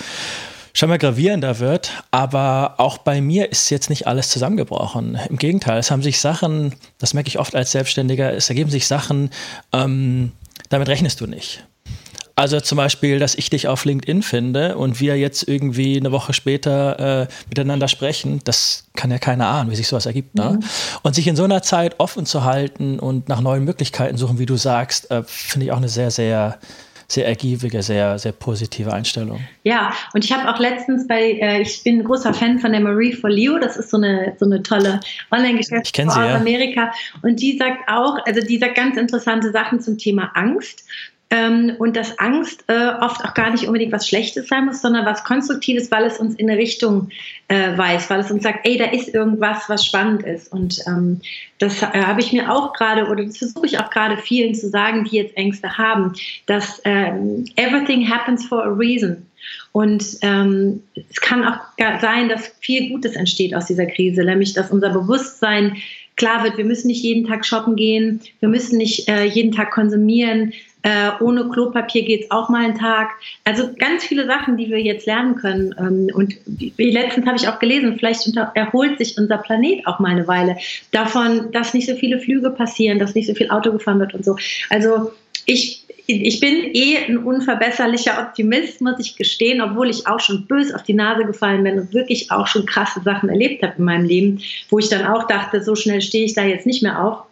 scheinbar 0.81 0.99
gravierender 0.99 1.59
wird. 1.59 1.93
Aber 2.11 2.75
auch 2.79 2.99
bei 2.99 3.21
mir 3.21 3.53
ist 3.53 3.69
jetzt 3.71 3.91
nicht 3.91 4.06
alles 4.06 4.31
zusammengebrochen. 4.31 5.19
Im 5.29 5.37
Gegenteil, 5.37 5.79
es 5.79 5.91
haben 5.91 6.03
sich 6.03 6.21
Sachen, 6.21 6.75
das 6.99 7.12
merke 7.12 7.29
ich 7.29 7.38
oft 7.38 7.55
als 7.55 7.71
Selbstständiger, 7.73 8.32
es 8.32 8.49
ergeben 8.49 8.71
sich 8.71 8.87
Sachen, 8.87 9.31
ähm, 9.73 10.32
damit 10.71 10.88
rechnest 10.88 11.21
du 11.21 11.27
nicht. 11.27 11.65
Also 12.35 12.59
zum 12.61 12.77
Beispiel, 12.77 13.19
dass 13.19 13.35
ich 13.35 13.50
dich 13.50 13.69
auf 13.69 13.85
LinkedIn 13.85 14.23
finde 14.23 14.79
und 14.79 15.00
wir 15.00 15.19
jetzt 15.19 15.47
irgendwie 15.47 15.99
eine 15.99 16.12
Woche 16.12 16.32
später 16.32 17.25
äh, 17.25 17.29
miteinander 17.50 17.87
sprechen, 17.87 18.41
das 18.44 18.87
kann 18.97 19.11
ja 19.11 19.19
keiner 19.19 19.49
ahnen, 19.49 19.71
wie 19.71 19.77
sich 19.77 19.88
sowas 19.88 20.06
ergibt. 20.06 20.35
Ne? 20.35 20.59
Mhm. 20.59 20.65
Und 21.03 21.15
sich 21.15 21.27
in 21.27 21.37
so 21.37 21.44
einer 21.44 21.61
Zeit 21.61 21.97
offen 22.00 22.25
zu 22.25 22.44
halten 22.44 22.99
und 22.99 23.29
nach 23.29 23.43
neuen 23.43 23.65
Möglichkeiten 23.65 24.17
suchen, 24.17 24.38
wie 24.38 24.47
du 24.47 24.56
sagst, 24.56 25.11
äh, 25.11 25.23
finde 25.27 25.67
ich 25.67 25.73
auch 25.73 25.77
eine 25.77 25.91
sehr, 25.91 26.11
sehr 26.11 26.59
sehr 27.10 27.26
ergiebige, 27.26 27.82
sehr, 27.82 28.18
sehr 28.18 28.30
positive 28.32 28.92
Einstellung. 28.92 29.40
Ja, 29.64 29.92
und 30.14 30.24
ich 30.24 30.32
habe 30.32 30.48
auch 30.48 30.60
letztens 30.60 31.08
bei, 31.08 31.32
äh, 31.32 31.60
ich 31.60 31.82
bin 31.82 31.98
ein 31.98 32.04
großer 32.04 32.32
Fan 32.32 32.60
von 32.60 32.70
der 32.70 32.80
Marie 32.80 33.12
for 33.12 33.28
Leo, 33.28 33.58
das 33.58 33.76
ist 33.76 33.90
so 33.90 33.96
eine, 33.96 34.34
so 34.38 34.46
eine 34.46 34.62
tolle 34.62 35.00
Online-Geschäftsfrau 35.32 36.04
aus 36.04 36.16
ja. 36.16 36.36
Amerika. 36.36 36.92
Und 37.22 37.40
die 37.40 37.58
sagt 37.58 37.88
auch, 37.88 38.18
also 38.26 38.40
die 38.40 38.58
sagt 38.58 38.76
ganz 38.76 38.96
interessante 38.96 39.50
Sachen 39.50 39.80
zum 39.80 39.98
Thema 39.98 40.30
Angst. 40.34 40.84
Ähm, 41.32 41.75
und 41.79 41.97
dass 41.97 42.19
Angst 42.19 42.65
äh, 42.67 42.88
oft 43.00 43.25
auch 43.25 43.35
gar 43.35 43.50
nicht 43.50 43.67
unbedingt 43.67 43.93
was 43.93 44.09
Schlechtes 44.09 44.49
sein 44.49 44.67
muss, 44.67 44.82
sondern 44.82 45.06
was 45.06 45.23
Konstruktives, 45.23 45.88
weil 45.93 46.05
es 46.05 46.19
uns 46.19 46.35
in 46.35 46.50
eine 46.50 46.59
Richtung 46.59 47.09
äh, 47.47 47.79
weist, 47.79 48.11
weil 48.11 48.19
es 48.19 48.32
uns 48.32 48.43
sagt, 48.43 48.67
ey, 48.67 48.77
da 48.77 48.87
ist 48.87 49.15
irgendwas, 49.15 49.69
was 49.69 49.87
spannend 49.87 50.25
ist. 50.25 50.53
Und 50.53 50.81
ähm, 50.88 51.21
das 51.59 51.82
äh, 51.82 51.87
habe 51.87 52.21
ich 52.21 52.32
mir 52.32 52.53
auch 52.53 52.73
gerade, 52.73 53.06
oder 53.06 53.25
das 53.25 53.38
versuche 53.38 53.67
ich 53.67 53.79
auch 53.79 53.91
gerade 53.91 54.17
vielen 54.17 54.56
zu 54.56 54.69
sagen, 54.69 55.05
die 55.05 55.19
jetzt 55.19 55.37
Ängste 55.37 55.79
haben, 55.79 56.15
dass 56.46 56.82
ähm, 56.84 57.44
everything 57.55 58.10
happens 58.10 58.44
for 58.46 58.65
a 58.65 58.69
reason. 58.69 59.25
Und 59.70 60.05
ähm, 60.22 60.82
es 61.10 61.20
kann 61.20 61.44
auch 61.44 61.58
sein, 62.01 62.29
dass 62.29 62.49
viel 62.60 62.91
Gutes 62.91 63.15
entsteht 63.15 63.55
aus 63.55 63.67
dieser 63.67 63.87
Krise, 63.87 64.25
nämlich 64.25 64.53
dass 64.53 64.70
unser 64.70 64.91
Bewusstsein 64.91 65.77
klar 66.17 66.44
wird, 66.44 66.58
wir 66.58 66.67
müssen 66.67 66.89
nicht 66.89 67.03
jeden 67.03 67.27
Tag 67.27 67.46
shoppen 67.46 67.77
gehen, 67.77 68.20
wir 68.41 68.49
müssen 68.49 68.77
nicht 68.77 69.08
äh, 69.08 69.25
jeden 69.25 69.53
Tag 69.53 69.70
konsumieren, 69.70 70.53
äh, 70.82 71.10
ohne 71.20 71.49
Klopapier 71.49 72.05
geht 72.05 72.25
es 72.25 72.31
auch 72.31 72.49
mal 72.49 72.65
einen 72.65 72.79
Tag. 72.79 73.10
Also 73.44 73.70
ganz 73.79 74.05
viele 74.05 74.27
Sachen, 74.27 74.56
die 74.56 74.70
wir 74.70 74.81
jetzt 74.81 75.06
lernen 75.06 75.37
können. 75.37 75.75
Ähm, 75.79 76.10
und 76.15 76.37
letztens 76.79 77.27
habe 77.27 77.37
ich 77.37 77.49
auch 77.49 77.58
gelesen, 77.58 77.96
vielleicht 77.99 78.27
unter, 78.27 78.53
erholt 78.55 78.99
sich 78.99 79.19
unser 79.19 79.39
Planet 79.39 79.87
auch 79.87 79.99
mal 79.99 80.10
eine 80.10 80.27
Weile 80.27 80.56
davon, 80.93 81.53
dass 81.53 81.75
nicht 81.75 81.89
so 81.89 81.94
viele 81.96 82.19
Flüge 82.19 82.51
passieren, 82.51 82.99
dass 82.99 83.15
nicht 83.15 83.27
so 83.27 83.34
viel 83.34 83.51
Auto 83.51 83.72
gefahren 83.72 84.01
wird 84.01 84.15
und 84.15 84.25
so. 84.25 84.37
Also 84.70 85.13
ich, 85.44 85.84
ich 86.06 86.41
bin 86.41 86.75
eh 86.75 86.96
ein 86.96 87.19
unverbesserlicher 87.19 88.19
Optimist, 88.20 88.81
muss 88.81 88.99
ich 88.99 89.17
gestehen, 89.17 89.60
obwohl 89.60 89.91
ich 89.91 90.06
auch 90.06 90.20
schon 90.20 90.46
bös 90.46 90.72
auf 90.72 90.82
die 90.82 90.94
Nase 90.94 91.25
gefallen 91.25 91.63
bin 91.63 91.79
und 91.79 91.93
wirklich 91.93 92.31
auch 92.31 92.46
schon 92.46 92.65
krasse 92.67 93.01
Sachen 93.03 93.29
erlebt 93.29 93.63
habe 93.63 93.75
in 93.79 93.84
meinem 93.84 94.06
Leben, 94.06 94.41
wo 94.70 94.79
ich 94.79 94.89
dann 94.89 95.06
auch 95.06 95.27
dachte, 95.27 95.63
so 95.63 95.75
schnell 95.75 96.01
stehe 96.01 96.25
ich 96.25 96.34
da 96.34 96.44
jetzt 96.44 96.67
nicht 96.67 96.82
mehr 96.82 97.05
auf. 97.05 97.30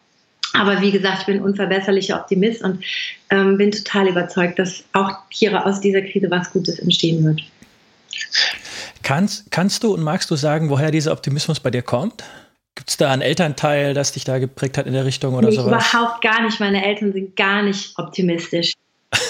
Aber 0.55 0.81
wie 0.81 0.90
gesagt, 0.90 1.21
ich 1.21 1.26
bin 1.26 1.43
unverbesserlicher 1.43 2.21
Optimist 2.21 2.62
und 2.62 2.83
ähm, 3.31 3.59
bin 3.59 3.71
total 3.71 4.09
überzeugt, 4.09 4.59
dass 4.59 4.85
auch 4.93 5.11
hier 5.28 5.67
aus 5.67 5.81
dieser 5.81 6.02
Krise 6.02 6.31
was 6.31 6.50
Gutes 6.50 6.78
entstehen 6.78 7.25
wird. 7.25 7.43
Kannst, 9.02 9.50
kannst 9.50 9.85
du 9.85 9.95
und 9.95 10.02
magst 10.02 10.31
du 10.31 10.37
sagen, 10.37 10.71
woher 10.71 10.90
dieser 10.90 11.12
Optimismus 11.12 11.61
bei 11.61 11.71
dir 11.71 11.83
kommt? 11.83 12.25
Gibt 12.75 12.90
es 12.90 12.97
da 12.97 13.11
einen 13.11 13.23
Elternteil, 13.23 13.95
das 13.95 14.12
dich 14.12 14.25
da 14.25 14.38
geprägt 14.38 14.78
hat 14.78 14.87
in 14.87 14.93
der 14.93 15.05
Richtung 15.05 15.35
oder 15.35 15.49
nee, 15.49 15.57
sowas? 15.57 15.93
Überhaupt 15.93 16.23
gar 16.23 16.43
nicht. 16.43 16.61
Meine 16.61 16.85
Eltern 16.85 17.12
sind 17.12 17.37
gar 17.37 17.62
nicht 17.62 17.99
optimistisch. 17.99 18.73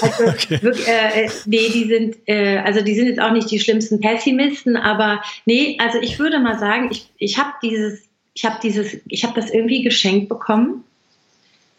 Also, 0.03 0.25
okay. 0.27 0.63
wirklich, 0.63 0.87
äh, 0.87 1.25
äh, 1.25 1.31
nee, 1.47 1.71
die 1.73 1.85
sind, 1.89 2.17
äh, 2.27 2.59
also 2.59 2.83
die 2.83 2.95
sind 2.95 3.07
jetzt 3.07 3.21
auch 3.21 3.33
nicht 3.33 3.51
die 3.51 3.61
schlimmsten 3.61 4.01
Pessimisten, 4.01 4.77
aber 4.77 5.23
nee, 5.47 5.79
also 5.81 5.99
ich 5.99 6.19
würde 6.19 6.41
mal 6.41 6.59
sagen, 6.59 6.89
ich, 6.91 7.09
ich 7.19 7.39
habe 7.39 7.53
dieses, 7.63 8.01
ich 8.35 8.45
habe 8.45 8.57
dieses, 8.63 8.97
ich 9.09 9.25
habe 9.25 9.41
das 9.41 9.51
irgendwie 9.51 9.83
geschenkt 9.83 10.29
bekommen 10.29 10.85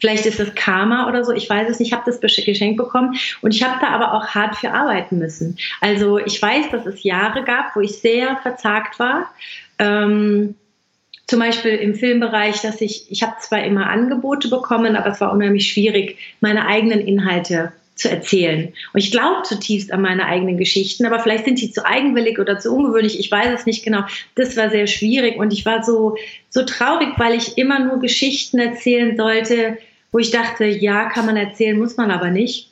Vielleicht 0.00 0.26
ist 0.26 0.40
es 0.40 0.54
Karma 0.54 1.08
oder 1.08 1.24
so, 1.24 1.32
ich 1.32 1.48
weiß 1.48 1.68
es 1.68 1.78
nicht, 1.78 1.88
ich 1.88 1.92
habe 1.92 2.10
das 2.10 2.20
Geschenk 2.20 2.76
bekommen 2.76 3.16
und 3.42 3.54
ich 3.54 3.62
habe 3.62 3.78
da 3.80 3.88
aber 3.88 4.14
auch 4.14 4.28
hart 4.28 4.56
für 4.56 4.72
arbeiten 4.72 5.18
müssen. 5.18 5.56
Also 5.80 6.18
ich 6.18 6.40
weiß, 6.40 6.70
dass 6.70 6.86
es 6.86 7.02
Jahre 7.02 7.44
gab, 7.44 7.76
wo 7.76 7.80
ich 7.80 7.98
sehr 7.98 8.36
verzagt 8.38 8.98
war. 8.98 9.30
Ähm, 9.78 10.54
zum 11.26 11.38
Beispiel 11.38 11.76
im 11.76 11.94
Filmbereich, 11.94 12.60
dass 12.60 12.80
ich, 12.80 13.06
ich 13.08 13.22
habe 13.22 13.36
zwar 13.38 13.62
immer 13.62 13.88
Angebote 13.88 14.48
bekommen, 14.48 14.96
aber 14.96 15.10
es 15.10 15.20
war 15.20 15.32
unheimlich 15.32 15.72
schwierig, 15.72 16.18
meine 16.40 16.66
eigenen 16.66 17.00
Inhalte 17.00 17.72
zu 17.94 18.10
erzählen. 18.10 18.72
Und 18.92 18.98
ich 18.98 19.12
glaube 19.12 19.42
zutiefst 19.44 19.92
an 19.92 20.00
meine 20.00 20.24
eigenen 20.24 20.56
Geschichten, 20.56 21.06
aber 21.06 21.20
vielleicht 21.20 21.44
sind 21.44 21.58
sie 21.58 21.70
zu 21.70 21.86
eigenwillig 21.86 22.38
oder 22.38 22.58
zu 22.58 22.74
ungewöhnlich. 22.74 23.20
Ich 23.20 23.30
weiß 23.30 23.60
es 23.60 23.66
nicht 23.66 23.84
genau. 23.84 24.02
Das 24.34 24.56
war 24.56 24.70
sehr 24.70 24.86
schwierig 24.86 25.36
und 25.38 25.52
ich 25.52 25.66
war 25.66 25.84
so, 25.84 26.16
so 26.48 26.64
traurig, 26.64 27.10
weil 27.18 27.34
ich 27.34 27.58
immer 27.58 27.78
nur 27.78 28.00
Geschichten 28.00 28.58
erzählen 28.58 29.16
sollte, 29.16 29.78
wo 30.12 30.18
ich 30.18 30.30
dachte, 30.30 30.64
ja, 30.64 31.08
kann 31.08 31.26
man 31.26 31.36
erzählen, 31.36 31.78
muss 31.78 31.96
man 31.96 32.10
aber 32.10 32.30
nicht. 32.30 32.70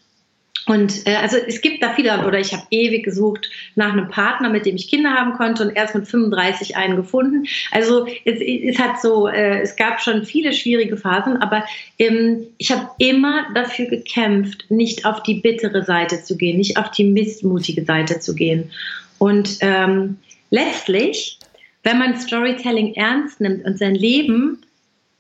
Und 0.68 1.06
äh, 1.06 1.14
also 1.14 1.38
es 1.38 1.62
gibt 1.62 1.82
da 1.82 1.94
viele, 1.94 2.26
oder 2.26 2.38
ich 2.38 2.52
habe 2.52 2.66
ewig 2.70 3.02
gesucht 3.02 3.48
nach 3.74 3.92
einem 3.92 4.08
Partner, 4.08 4.50
mit 4.50 4.66
dem 4.66 4.76
ich 4.76 4.88
Kinder 4.88 5.14
haben 5.14 5.32
konnte 5.32 5.62
und 5.62 5.74
erst 5.74 5.94
mit 5.94 6.06
35 6.06 6.76
einen 6.76 6.96
gefunden. 6.96 7.46
Also 7.72 8.06
es, 8.26 8.40
es 8.40 8.78
hat 8.78 9.00
so, 9.00 9.28
äh, 9.28 9.60
es 9.60 9.76
gab 9.76 10.00
schon 10.00 10.24
viele 10.24 10.52
schwierige 10.52 10.98
Phasen, 10.98 11.38
aber 11.38 11.64
ähm, 11.98 12.46
ich 12.58 12.70
habe 12.70 12.90
immer 12.98 13.46
dafür 13.54 13.86
gekämpft, 13.86 14.66
nicht 14.70 15.06
auf 15.06 15.22
die 15.22 15.40
bittere 15.40 15.82
Seite 15.84 16.22
zu 16.22 16.36
gehen, 16.36 16.58
nicht 16.58 16.76
auf 16.76 16.90
die 16.90 17.04
missmutige 17.04 17.84
Seite 17.84 18.20
zu 18.20 18.34
gehen. 18.34 18.70
Und 19.16 19.58
ähm, 19.60 20.18
letztlich, 20.50 21.38
wenn 21.82 21.98
man 21.98 22.20
Storytelling 22.20 22.94
ernst 22.94 23.40
nimmt 23.40 23.64
und 23.64 23.78
sein 23.78 23.94
Leben 23.94 24.58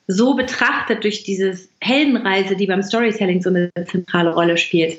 so 0.08 0.34
betrachtet 0.34 1.04
durch 1.04 1.22
diese 1.22 1.58
Heldenreise, 1.80 2.56
die 2.56 2.66
beim 2.66 2.82
Storytelling 2.82 3.42
so 3.42 3.50
eine 3.50 3.70
zentrale 3.86 4.32
Rolle 4.32 4.56
spielt, 4.56 4.98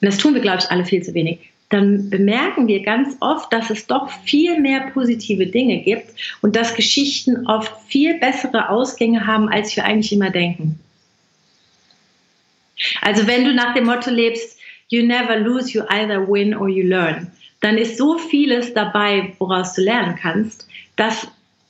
und 0.00 0.06
das 0.06 0.18
tun 0.18 0.34
wir, 0.34 0.40
glaube 0.40 0.58
ich, 0.60 0.70
alle 0.70 0.84
viel 0.84 1.02
zu 1.02 1.12
wenig, 1.14 1.50
dann 1.70 2.08
bemerken 2.08 2.66
wir 2.66 2.82
ganz 2.82 3.16
oft, 3.20 3.52
dass 3.52 3.68
es 3.68 3.86
doch 3.86 4.10
viel 4.24 4.58
mehr 4.60 4.90
positive 4.92 5.46
Dinge 5.46 5.82
gibt 5.82 6.08
und 6.40 6.56
dass 6.56 6.74
Geschichten 6.74 7.46
oft 7.46 7.72
viel 7.88 8.18
bessere 8.18 8.70
Ausgänge 8.70 9.26
haben, 9.26 9.48
als 9.48 9.76
wir 9.76 9.84
eigentlich 9.84 10.12
immer 10.12 10.30
denken. 10.30 10.78
Also 13.02 13.26
wenn 13.26 13.44
du 13.44 13.52
nach 13.52 13.74
dem 13.74 13.84
Motto 13.84 14.10
lebst, 14.10 14.58
you 14.88 15.04
never 15.04 15.36
lose, 15.36 15.72
you 15.72 15.82
either 15.88 16.26
win 16.26 16.54
or 16.54 16.68
you 16.68 16.86
learn, 16.86 17.30
dann 17.60 17.76
ist 17.76 17.98
so 17.98 18.16
vieles 18.16 18.72
dabei, 18.72 19.34
woraus 19.38 19.74
du 19.74 19.82
lernen 19.82 20.16
kannst, 20.16 20.66
dass 20.96 21.26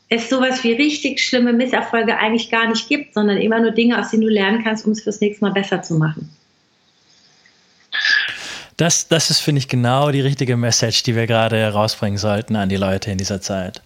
es 0.09 0.31
sowas 0.31 0.65
wie 0.65 0.73
richtig 0.73 1.23
schlimme 1.23 1.53
Misserfolge 1.53 2.17
eigentlich 2.17 2.51
gar 2.51 2.69
nicht 2.69 2.89
gibt, 2.89 3.15
sondern 3.15 3.39
immer 3.39 3.61
nur 3.61 3.73
Dinge, 3.73 3.99
aus 3.99 4.11
denen 4.11 4.23
du 4.23 4.29
lernen 4.29 4.65
kannst, 4.65 4.87
um 4.87 4.93
es 4.93 5.03
fürs 5.03 5.21
nächste 5.21 5.45
Mal 5.45 5.53
besser 5.53 5.83
zu 5.83 5.95
machen. 5.95 6.31
Das, 8.77 9.09
das 9.09 9.31
ist, 9.31 9.41
finde 9.41 9.59
ich, 9.59 9.69
genau 9.69 10.11
die 10.13 10.21
richtige 10.21 10.57
Message, 10.57 11.03
die 11.03 11.17
wir 11.17 11.27
gerade 11.27 11.73
rausbringen 11.73 12.19
sollten 12.19 12.55
an 12.57 12.69
die 12.69 12.77
Leute 12.77 13.11
in 13.11 13.19
dieser 13.19 13.41
Zeit. 13.41 13.83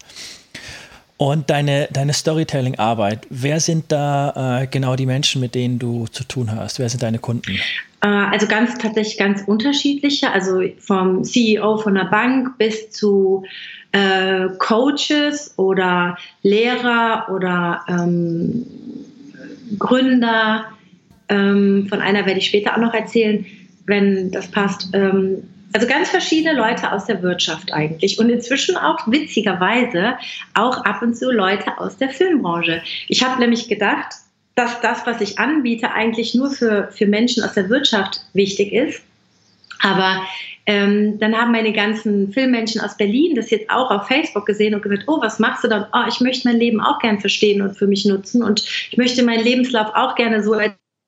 Und 1.17 1.51
deine, 1.51 1.89
deine 1.93 2.13
Storytelling-Arbeit, 2.13 3.27
wer 3.31 3.61
sind 3.61 3.91
da 3.91 4.63
äh, 4.63 4.67
genau 4.67 4.97
die 4.97 5.07
Menschen, 5.07 5.41
mit 5.41 5.55
denen 5.55 5.79
du 5.79 6.07
zu 6.09 6.25
tun 6.25 6.55
hast? 6.55 6.79
Wer 6.79 6.89
sind 6.89 7.03
deine 7.03 7.21
Kunden? 7.21 7.53
Äh, 8.03 8.09
also 8.09 8.47
ganz 8.47 8.77
tatsächlich 8.77 9.17
ganz 9.19 9.43
unterschiedliche, 9.47 10.31
also 10.31 10.61
vom 10.79 11.25
CEO 11.25 11.79
von 11.79 11.97
einer 11.97 12.11
Bank 12.11 12.59
bis 12.59 12.91
zu 12.91 13.45
äh, 13.93 14.49
Coaches 14.59 15.55
oder 15.57 16.17
Lehrer 16.43 17.29
oder 17.31 17.85
ähm, 17.89 18.67
Gründer. 19.79 20.65
Ähm, 21.29 21.87
von 21.89 22.01
einer 22.01 22.27
werde 22.27 22.41
ich 22.41 22.49
später 22.49 22.75
auch 22.75 22.81
noch 22.81 22.95
erzählen 22.95 23.47
wenn 23.87 24.31
das 24.31 24.49
passt. 24.49 24.89
Ähm, 24.93 25.43
also 25.73 25.87
ganz 25.87 26.11
verschiedene 26.11 26.55
Leute 26.55 26.93
aus 26.93 27.07
der 27.07 27.23
Wirtschaft 27.23 27.73
eigentlich 27.73 28.19
und 28.19 28.29
inzwischen 28.29 28.77
auch 28.77 28.99
witzigerweise 29.07 30.15
auch 30.55 30.85
ab 30.85 31.01
und 31.01 31.17
zu 31.17 31.31
Leute 31.31 31.79
aus 31.79 31.97
der 31.97 32.11
Filmbranche. 32.11 32.83
Ich 33.09 33.25
habe 33.25 33.41
nämlich 33.41 33.69
gedacht, 33.69 34.13
dass 34.55 34.83
das, 34.83 35.07
was 35.07 35.23
ich 35.23 35.39
anbiete, 35.39 35.91
eigentlich 35.91 36.35
nur 36.35 36.51
für, 36.51 36.89
für 36.93 37.07
Menschen 37.07 37.43
aus 37.43 37.55
der 37.55 37.71
Wirtschaft 37.71 38.21
wichtig 38.35 38.73
ist. 38.73 39.03
Aber 39.83 40.23
ähm, 40.67 41.19
dann 41.19 41.37
haben 41.37 41.53
meine 41.53 41.73
ganzen 41.73 42.33
Filmmenschen 42.33 42.81
aus 42.81 42.97
Berlin 42.97 43.35
das 43.35 43.51
jetzt 43.51 43.69
auch 43.69 43.91
auf 43.91 44.07
Facebook 44.07 44.47
gesehen 44.47 44.75
und 44.75 44.83
gesagt, 44.83 45.05
oh, 45.09 45.21
was 45.21 45.39
machst 45.39 45.65
du 45.65 45.69
dann? 45.69 45.87
Oh, 45.93 46.05
ich 46.09 46.21
möchte 46.21 46.49
mein 46.49 46.59
Leben 46.59 46.81
auch 46.81 47.01
gern 47.01 47.21
verstehen 47.21 47.61
und 47.63 47.77
für 47.77 47.87
mich 47.87 48.05
nutzen 48.05 48.43
und 48.43 48.65
ich 48.91 48.97
möchte 48.97 49.25
meinen 49.25 49.45
Lebenslauf 49.45 49.89
auch 49.95 50.15
gerne 50.15 50.43
so 50.43 50.55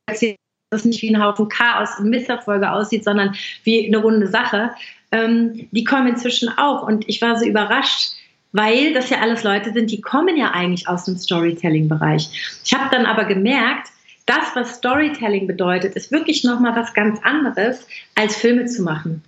erzählen, 0.07 0.37
das 0.71 0.85
nicht 0.85 1.03
wie 1.03 1.15
ein 1.15 1.23
Haufen 1.23 1.49
Chaos 1.49 2.01
und 2.01 2.11
Misserfolge 2.11 2.71
aussieht, 2.71 3.05
sondern 3.05 3.37
wie 3.63 3.87
eine 3.87 3.99
runde 3.99 4.27
Sache, 4.27 4.71
ähm, 5.13 5.69
die 5.71 5.85
kommen 5.85 6.09
inzwischen 6.09 6.49
auch. 6.59 6.83
Und 6.83 7.09
ich 7.09 7.23
war 7.23 7.39
so 7.39 7.47
überrascht, 7.47 8.11
weil 8.51 8.93
das 8.93 9.11
ja 9.11 9.19
alles 9.19 9.45
Leute 9.45 9.73
sind, 9.73 9.91
die 9.91 10.01
kommen 10.01 10.37
ja 10.37 10.51
eigentlich 10.51 10.89
aus 10.89 11.05
dem 11.05 11.17
Storytelling-Bereich. 11.17 12.59
Ich 12.65 12.75
habe 12.75 12.89
dann 12.91 13.07
aber 13.07 13.25
gemerkt, 13.25 13.89
das, 14.27 14.55
was 14.55 14.77
Storytelling 14.77 15.47
bedeutet, 15.47 15.95
ist 15.97 16.11
wirklich 16.11 16.45
nochmal 16.45 16.75
was 16.77 16.95
ganz 16.95 17.21
anderes, 17.23 17.87
als 18.15 18.37
Filme 18.37 18.67
zu 18.67 18.83
machen. 18.83 19.23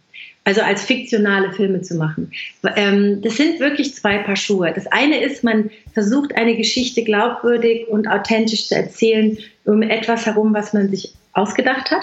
Also 0.44 0.60
als 0.60 0.84
fiktionale 0.84 1.52
Filme 1.52 1.82
zu 1.82 1.96
machen. 1.96 2.30
Ähm, 2.76 3.20
das 3.20 3.36
sind 3.36 3.58
wirklich 3.58 3.94
zwei 3.94 4.18
Paar 4.18 4.36
Schuhe. 4.36 4.72
Das 4.72 4.86
eine 4.86 5.20
ist, 5.20 5.42
man 5.42 5.70
versucht 5.92 6.36
eine 6.36 6.56
Geschichte 6.56 7.02
glaubwürdig 7.02 7.88
und 7.88 8.06
authentisch 8.06 8.68
zu 8.68 8.76
erzählen 8.76 9.36
um 9.64 9.82
etwas 9.82 10.24
herum, 10.26 10.54
was 10.54 10.72
man 10.72 10.88
sich 10.88 11.12
ausgedacht 11.32 11.90
hat. 11.90 12.02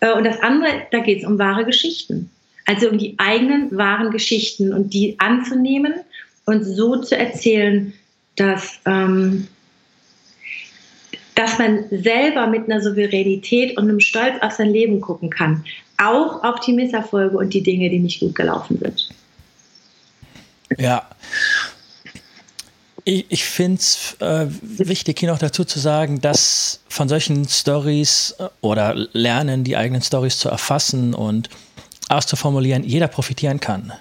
Äh, 0.00 0.12
und 0.12 0.24
das 0.24 0.40
andere, 0.40 0.70
da 0.90 1.00
geht 1.00 1.18
es 1.18 1.24
um 1.24 1.38
wahre 1.38 1.64
Geschichten. 1.64 2.30
Also 2.66 2.88
um 2.90 2.98
die 2.98 3.14
eigenen 3.18 3.76
wahren 3.76 4.10
Geschichten 4.10 4.72
und 4.72 4.92
die 4.92 5.18
anzunehmen 5.18 5.94
und 6.44 6.64
so 6.64 6.96
zu 6.96 7.16
erzählen, 7.16 7.92
dass, 8.36 8.80
ähm, 8.84 9.48
dass 11.38 11.56
man 11.56 11.84
selber 11.90 12.48
mit 12.48 12.64
einer 12.64 12.80
Souveränität 12.80 13.76
und 13.78 13.84
einem 13.84 14.00
Stolz 14.00 14.34
auf 14.40 14.54
sein 14.54 14.70
Leben 14.70 15.00
gucken 15.00 15.30
kann. 15.30 15.64
Auch 15.96 16.42
auf 16.42 16.58
die 16.60 16.72
Misserfolge 16.72 17.38
und 17.38 17.54
die 17.54 17.62
Dinge, 17.62 17.88
die 17.90 18.00
nicht 18.00 18.18
gut 18.18 18.34
gelaufen 18.34 18.76
sind. 18.80 19.08
Ja, 20.78 21.08
ich, 23.04 23.24
ich 23.28 23.44
finde 23.44 23.78
es 23.78 24.16
äh, 24.18 24.46
wichtig, 24.62 25.20
hier 25.20 25.30
noch 25.30 25.38
dazu 25.38 25.64
zu 25.64 25.78
sagen, 25.78 26.20
dass 26.20 26.80
von 26.88 27.08
solchen 27.08 27.48
Stories 27.48 28.34
äh, 28.40 28.48
oder 28.60 28.94
Lernen, 29.12 29.62
die 29.62 29.76
eigenen 29.76 30.02
Stories 30.02 30.38
zu 30.38 30.48
erfassen 30.48 31.14
und 31.14 31.48
auszuformulieren, 32.08 32.82
jeder 32.82 33.06
profitieren 33.06 33.60
kann. 33.60 33.92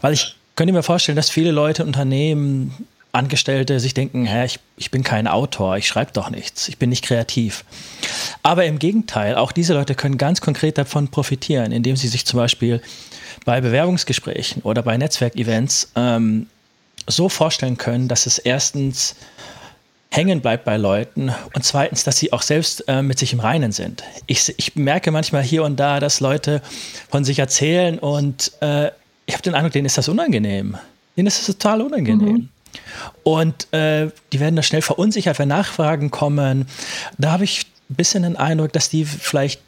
Weil 0.00 0.12
ich 0.12 0.34
könnte 0.56 0.72
mir 0.72 0.82
vorstellen, 0.82 1.14
dass 1.14 1.30
viele 1.30 1.52
Leute, 1.52 1.84
Unternehmen, 1.84 2.86
Angestellte 3.14 3.80
sich 3.80 3.94
denken, 3.94 4.26
hä, 4.26 4.44
ich, 4.44 4.58
ich 4.76 4.90
bin 4.90 5.02
kein 5.02 5.26
Autor, 5.26 5.76
ich 5.76 5.86
schreibe 5.86 6.12
doch 6.12 6.30
nichts, 6.30 6.68
ich 6.68 6.78
bin 6.78 6.90
nicht 6.90 7.04
kreativ. 7.04 7.64
Aber 8.42 8.64
im 8.64 8.78
Gegenteil, 8.78 9.36
auch 9.36 9.52
diese 9.52 9.74
Leute 9.74 9.94
können 9.94 10.18
ganz 10.18 10.40
konkret 10.40 10.78
davon 10.78 11.08
profitieren, 11.08 11.72
indem 11.72 11.96
sie 11.96 12.08
sich 12.08 12.26
zum 12.26 12.38
Beispiel 12.38 12.82
bei 13.44 13.60
Bewerbungsgesprächen 13.60 14.62
oder 14.62 14.82
bei 14.82 14.96
Netzwerkevents 14.96 15.92
ähm, 15.96 16.46
so 17.06 17.28
vorstellen 17.28 17.76
können, 17.76 18.08
dass 18.08 18.26
es 18.26 18.38
erstens 18.38 19.16
hängen 20.10 20.40
bleibt 20.40 20.64
bei 20.64 20.76
Leuten 20.76 21.32
und 21.54 21.64
zweitens, 21.64 22.04
dass 22.04 22.18
sie 22.18 22.32
auch 22.32 22.42
selbst 22.42 22.88
äh, 22.88 23.02
mit 23.02 23.18
sich 23.18 23.32
im 23.32 23.40
Reinen 23.40 23.72
sind. 23.72 24.04
Ich, 24.26 24.54
ich, 24.56 24.76
merke 24.76 25.10
manchmal 25.10 25.42
hier 25.42 25.64
und 25.64 25.76
da, 25.76 25.98
dass 25.98 26.20
Leute 26.20 26.62
von 27.10 27.24
sich 27.24 27.40
erzählen 27.40 27.98
und 27.98 28.52
äh, 28.60 28.90
ich 29.26 29.34
habe 29.34 29.42
den 29.42 29.54
Eindruck, 29.54 29.72
denen 29.72 29.86
ist 29.86 29.98
das 29.98 30.08
unangenehm. 30.08 30.76
Denen 31.16 31.26
ist 31.26 31.38
das 31.38 31.46
total 31.46 31.82
unangenehm. 31.82 32.32
Mhm. 32.32 32.48
Und 33.22 33.72
äh, 33.72 34.10
die 34.32 34.40
werden 34.40 34.56
da 34.56 34.62
schnell 34.62 34.82
verunsichert, 34.82 35.38
wenn 35.38 35.48
Nachfragen 35.48 36.10
kommen. 36.10 36.66
Da 37.18 37.32
habe 37.32 37.44
ich 37.44 37.66
ein 37.90 37.94
bisschen 37.96 38.22
den 38.22 38.36
Eindruck, 38.36 38.72
dass 38.72 38.88
die 38.88 39.04
vielleicht 39.04 39.60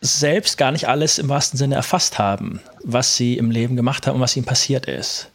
selbst 0.00 0.56
gar 0.56 0.72
nicht 0.72 0.88
alles 0.88 1.18
im 1.18 1.28
wahrsten 1.28 1.58
Sinne 1.58 1.74
erfasst 1.74 2.18
haben, 2.18 2.60
was 2.82 3.16
sie 3.16 3.36
im 3.36 3.50
Leben 3.50 3.76
gemacht 3.76 4.06
haben 4.06 4.16
und 4.16 4.20
was 4.20 4.36
ihnen 4.36 4.46
passiert 4.46 4.86
ist. 4.86 5.28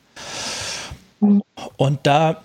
Und 1.20 2.00
da 2.04 2.42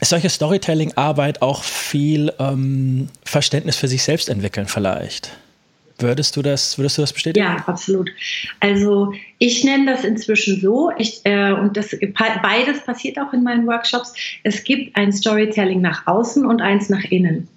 ist 0.00 0.10
solche 0.10 0.30
Storytelling-Arbeit 0.30 1.42
auch 1.42 1.62
viel 1.62 2.32
ähm, 2.38 3.08
Verständnis 3.24 3.76
für 3.76 3.88
sich 3.88 4.02
selbst 4.02 4.28
entwickeln 4.28 4.66
vielleicht. 4.66 5.30
Würdest 6.00 6.36
du 6.36 6.42
das, 6.42 6.78
würdest 6.78 6.98
du 6.98 7.02
das 7.02 7.12
bestätigen? 7.12 7.46
Ja, 7.46 7.62
absolut. 7.66 8.10
Also 8.60 9.12
ich 9.38 9.64
nenne 9.64 9.92
das 9.92 10.04
inzwischen 10.04 10.60
so, 10.60 10.90
ich, 10.98 11.20
äh, 11.24 11.52
und 11.52 11.76
das, 11.76 11.96
beides 12.42 12.84
passiert 12.84 13.18
auch 13.18 13.32
in 13.32 13.42
meinen 13.42 13.66
Workshops. 13.66 14.14
Es 14.42 14.64
gibt 14.64 14.96
ein 14.96 15.12
Storytelling 15.12 15.80
nach 15.80 16.06
außen 16.06 16.44
und 16.46 16.60
eins 16.60 16.88
nach 16.88 17.04
innen. 17.04 17.48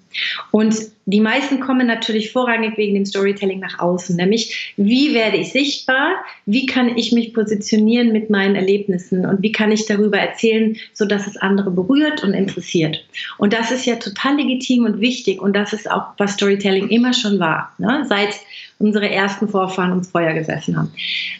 Und 0.50 0.74
die 1.06 1.20
meisten 1.20 1.60
kommen 1.60 1.86
natürlich 1.86 2.32
vorrangig 2.32 2.78
wegen 2.78 2.94
dem 2.94 3.04
Storytelling 3.04 3.60
nach 3.60 3.78
außen, 3.78 4.16
nämlich 4.16 4.72
wie 4.76 5.12
werde 5.12 5.36
ich 5.36 5.52
sichtbar, 5.52 6.14
wie 6.46 6.66
kann 6.66 6.96
ich 6.96 7.12
mich 7.12 7.34
positionieren 7.34 8.12
mit 8.12 8.30
meinen 8.30 8.54
Erlebnissen 8.54 9.26
und 9.26 9.42
wie 9.42 9.52
kann 9.52 9.70
ich 9.70 9.84
darüber 9.86 10.18
erzählen, 10.18 10.76
sodass 10.94 11.26
es 11.26 11.36
andere 11.36 11.70
berührt 11.70 12.22
und 12.22 12.32
interessiert. 12.32 13.04
Und 13.36 13.52
das 13.52 13.70
ist 13.70 13.84
ja 13.84 13.96
total 13.96 14.36
legitim 14.36 14.86
und 14.86 15.00
wichtig 15.00 15.42
und 15.42 15.54
das 15.54 15.72
ist 15.72 15.90
auch, 15.90 16.14
was 16.16 16.32
Storytelling 16.32 16.88
immer 16.88 17.12
schon 17.12 17.38
war. 17.38 17.74
Ne? 17.78 18.06
Seit 18.08 18.34
unsere 18.78 19.08
ersten 19.08 19.48
Vorfahren 19.48 19.90
ums 19.90 20.10
Feuer 20.10 20.32
gesessen 20.34 20.76
haben. 20.76 20.92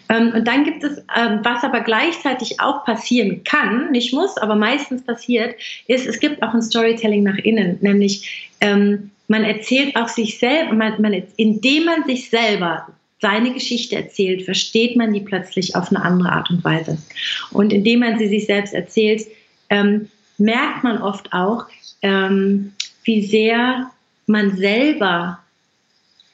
Ähm, 0.09 0.33
und 0.35 0.47
dann 0.47 0.65
gibt 0.65 0.85
es, 0.85 0.99
ähm, 1.17 1.41
was 1.43 1.63
aber 1.65 1.81
gleichzeitig 1.81 2.61
auch 2.61 2.85
passieren 2.85 3.43
kann, 3.45 3.91
nicht 3.91 4.13
muss, 4.13 4.37
aber 4.39 4.55
meistens 4.55 5.03
passiert, 5.03 5.55
ist, 5.87 6.07
es 6.07 6.21
gibt 6.21 6.43
auch 6.43 6.55
ein 6.55 6.63
Storytelling 6.63 7.23
nach 7.23 7.39
innen, 7.39 7.79
nämlich 7.81 8.51
ähm, 8.61 9.11
man 9.29 9.45
erzählt 9.45 9.97
auch 9.97 10.09
sich 10.09 10.39
selbst, 10.39 10.73
man, 10.73 11.01
man, 11.01 11.23
indem 11.37 11.87
man 11.87 12.05
sich 12.05 12.31
selber 12.31 12.87
seine 13.21 13.53
Geschichte 13.55 13.97
erzählt, 13.97 14.43
versteht 14.45 14.97
man 14.97 15.13
die 15.13 15.21
plötzlich 15.21 15.75
auf 15.75 15.89
eine 15.89 16.05
andere 16.05 16.31
Art 16.31 16.51
und 16.51 16.63
Weise. 16.63 16.99
Und 17.53 17.73
indem 17.73 18.01
man 18.01 18.19
sie 18.19 18.29
sich 18.29 18.47
selbst 18.47 18.75
erzählt, 18.75 19.23
ähm, 19.71 20.09
merkt 20.37 20.85
man 20.85 21.01
oft 21.01 21.33
auch, 21.33 21.65
ähm, 22.03 22.73
wie 23.05 23.25
sehr 23.25 23.91
man 24.27 24.57
selber 24.57 25.39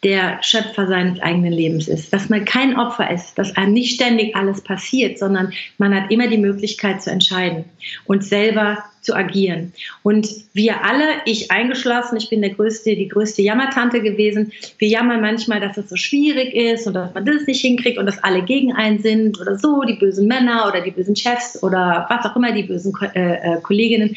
der 0.02 0.42
Schöpfer 0.42 0.86
seines 0.86 1.20
eigenen 1.20 1.52
Lebens 1.52 1.86
ist, 1.86 2.12
dass 2.12 2.30
man 2.30 2.46
kein 2.46 2.78
Opfer 2.78 3.10
ist, 3.10 3.34
dass 3.34 3.56
einem 3.56 3.74
nicht 3.74 3.96
ständig 3.96 4.34
alles 4.34 4.62
passiert, 4.62 5.18
sondern 5.18 5.52
man 5.76 5.94
hat 5.94 6.10
immer 6.10 6.26
die 6.26 6.38
Möglichkeit 6.38 7.02
zu 7.02 7.10
entscheiden 7.10 7.64
und 8.06 8.24
selber 8.24 8.78
zu 9.02 9.14
agieren. 9.14 9.72
Und 10.02 10.26
wir 10.54 10.84
alle, 10.84 11.04
ich 11.26 11.50
eingeschlossen, 11.50 12.16
ich 12.16 12.30
bin 12.30 12.40
der 12.40 12.50
größte, 12.50 12.96
die 12.96 13.08
größte 13.08 13.42
Jammertante 13.42 14.00
gewesen. 14.00 14.52
Wir 14.78 14.88
jammern 14.88 15.20
manchmal, 15.20 15.60
dass 15.60 15.76
es 15.76 15.90
so 15.90 15.96
schwierig 15.96 16.54
ist 16.54 16.86
und 16.86 16.94
dass 16.94 17.12
man 17.12 17.26
das 17.26 17.46
nicht 17.46 17.60
hinkriegt 17.60 17.98
und 17.98 18.06
dass 18.06 18.22
alle 18.22 18.42
gegen 18.42 18.72
einen 18.74 19.00
sind 19.00 19.38
oder 19.38 19.58
so, 19.58 19.82
die 19.82 19.94
bösen 19.94 20.26
Männer 20.26 20.66
oder 20.66 20.80
die 20.80 20.90
bösen 20.92 21.16
Chefs 21.16 21.62
oder 21.62 22.06
was 22.08 22.24
auch 22.24 22.36
immer, 22.36 22.52
die 22.52 22.62
bösen 22.62 22.94
äh, 23.14 23.34
äh, 23.34 23.60
Kolleginnen. 23.60 24.16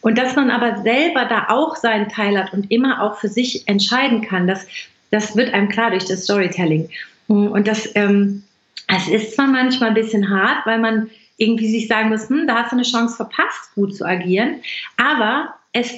Und 0.00 0.16
dass 0.16 0.34
man 0.34 0.50
aber 0.50 0.82
selber 0.82 1.26
da 1.26 1.46
auch 1.48 1.76
seinen 1.76 2.08
Teil 2.08 2.38
hat 2.38 2.52
und 2.52 2.70
immer 2.70 3.02
auch 3.02 3.18
für 3.18 3.28
sich 3.28 3.68
entscheiden 3.68 4.22
kann, 4.22 4.46
dass 4.46 4.66
das 5.10 5.36
wird 5.36 5.52
einem 5.52 5.68
klar 5.68 5.90
durch 5.90 6.04
das 6.04 6.24
Storytelling. 6.24 6.88
Und 7.26 7.66
das, 7.66 7.88
ähm, 7.94 8.42
es 8.88 9.08
ist 9.08 9.34
zwar 9.34 9.46
manchmal 9.46 9.90
ein 9.90 9.94
bisschen 9.94 10.28
hart, 10.30 10.66
weil 10.66 10.78
man 10.78 11.10
irgendwie 11.36 11.70
sich 11.70 11.88
sagen 11.88 12.10
muss, 12.10 12.28
hm, 12.28 12.46
da 12.46 12.56
hast 12.56 12.72
du 12.72 12.76
eine 12.76 12.84
Chance 12.84 13.16
verpasst, 13.16 13.74
gut 13.74 13.94
zu 13.94 14.04
agieren, 14.04 14.56
aber 14.96 15.54
es 15.72 15.90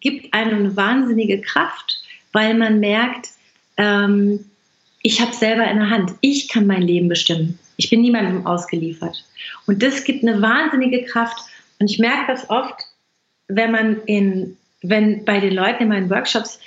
gibt 0.00 0.32
einem 0.32 0.60
eine 0.60 0.76
wahnsinnige 0.76 1.40
Kraft, 1.40 1.98
weil 2.32 2.54
man 2.54 2.80
merkt, 2.80 3.30
ähm, 3.76 4.44
ich 5.02 5.20
habe 5.20 5.34
selber 5.34 5.68
in 5.68 5.78
der 5.78 5.90
Hand, 5.90 6.12
ich 6.20 6.48
kann 6.48 6.66
mein 6.66 6.82
Leben 6.82 7.08
bestimmen. 7.08 7.58
Ich 7.76 7.90
bin 7.90 8.00
niemandem 8.00 8.46
ausgeliefert. 8.46 9.24
Und 9.66 9.82
das 9.82 10.04
gibt 10.04 10.24
eine 10.24 10.42
wahnsinnige 10.42 11.04
Kraft. 11.04 11.38
Und 11.78 11.90
ich 11.90 11.98
merke 11.98 12.32
das 12.32 12.50
oft, 12.50 12.82
wenn 13.46 13.70
man 13.70 14.02
in, 14.06 14.56
wenn 14.82 15.24
bei 15.24 15.38
den 15.40 15.54
Leuten 15.54 15.84
in 15.84 15.88
meinen 15.88 16.10
Workshops 16.10 16.58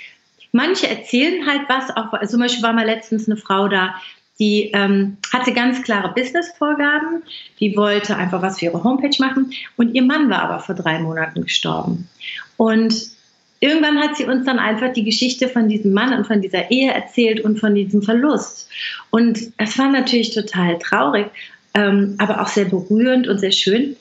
Manche 0.52 0.88
erzählen 0.88 1.48
halt 1.48 1.62
was, 1.70 1.96
auch 1.96 2.14
also 2.14 2.32
zum 2.32 2.42
Beispiel 2.42 2.64
war 2.64 2.74
mal 2.74 2.86
letztens 2.86 3.28
eine 3.28 3.38
Frau 3.38 3.68
da, 3.68 3.96
die 4.40 4.72
ähm, 4.74 5.18
hatte 5.32 5.54
ganz 5.54 5.84
klare 5.84 6.14
Business-Vorgaben, 6.14 7.22
die 7.60 7.78
wollte 7.78 8.16
einfach 8.16 8.42
was 8.42 8.60
für 8.60 8.66
ihre 8.66 8.84
Homepage 8.84 9.16
machen 9.20 9.52
und 9.78 9.94
ihr 9.94 10.02
Mann 10.02 10.30
war 10.30 10.42
aber 10.42 10.60
vor 10.60 10.76
drei 10.76 11.00
Monaten 11.00 11.44
gestorben. 11.44 12.10
Und 12.58 13.12
irgendwann 13.60 14.00
hat 14.00 14.18
sie 14.18 14.26
uns 14.26 14.46
dann 14.46 14.60
einfach 14.60 14.92
die 14.94 15.04
Geschichte 15.04 15.48
von 15.48 15.70
diesem 15.70 15.94
Mann 15.94 16.14
und 16.14 16.26
von 16.26 16.42
dieser 16.42 16.72
Ehe 16.72 16.92
erzählt 16.92 17.42
und 17.42 17.60
von 17.60 17.76
diesem 17.76 18.02
Verlust. 18.02 18.68
Und 19.12 19.40
es 19.58 19.78
war 19.78 19.90
natürlich 19.90 20.34
total 20.34 20.80
traurig, 20.80 21.28
ähm, 21.76 22.16
aber 22.18 22.42
auch 22.42 22.48
sehr 22.48 22.66
berührend 22.66 23.28
und 23.28 23.40
sehr 23.40 23.52
schön. 23.52 23.96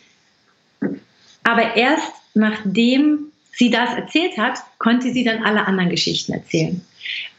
Aber 1.45 1.77
erst 1.77 2.13
nachdem 2.35 3.30
sie 3.53 3.71
das 3.71 3.95
erzählt 3.95 4.37
hat, 4.39 4.59
konnte 4.79 5.13
sie 5.13 5.25
dann 5.25 5.43
alle 5.43 5.67
anderen 5.67 5.91
Geschichten 5.91 6.33
erzählen. 6.33 6.81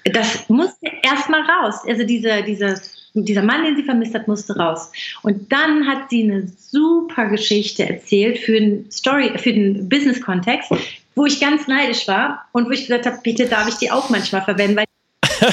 Das 0.05 0.49
musste 0.49 0.87
erstmal 1.03 1.41
raus. 1.41 1.75
Also 1.87 2.03
diese, 2.03 2.43
dieses, 2.43 3.09
dieser 3.13 3.43
Mann, 3.43 3.63
den 3.63 3.75
sie 3.75 3.83
vermisst 3.83 4.15
hat, 4.15 4.27
musste 4.27 4.55
raus. 4.55 4.91
Und 5.21 5.51
dann 5.51 5.87
hat 5.87 6.09
sie 6.09 6.23
eine 6.23 6.47
super 6.47 7.27
Geschichte 7.27 7.87
erzählt 7.87 8.39
für 8.39 8.59
den 8.59 8.89
Story, 8.91 9.31
für 9.37 9.53
den 9.53 9.87
Business-Kontext, 9.89 10.71
wo 11.15 11.25
ich 11.25 11.39
ganz 11.39 11.67
neidisch 11.67 12.07
war 12.07 12.45
und 12.51 12.67
wo 12.67 12.71
ich 12.71 12.81
gesagt 12.87 13.05
habe, 13.05 13.19
bitte 13.23 13.47
darf 13.47 13.67
ich 13.67 13.75
die 13.75 13.91
auch 13.91 14.09
manchmal 14.09 14.41
verwenden, 14.41 14.77
weil 14.77 14.85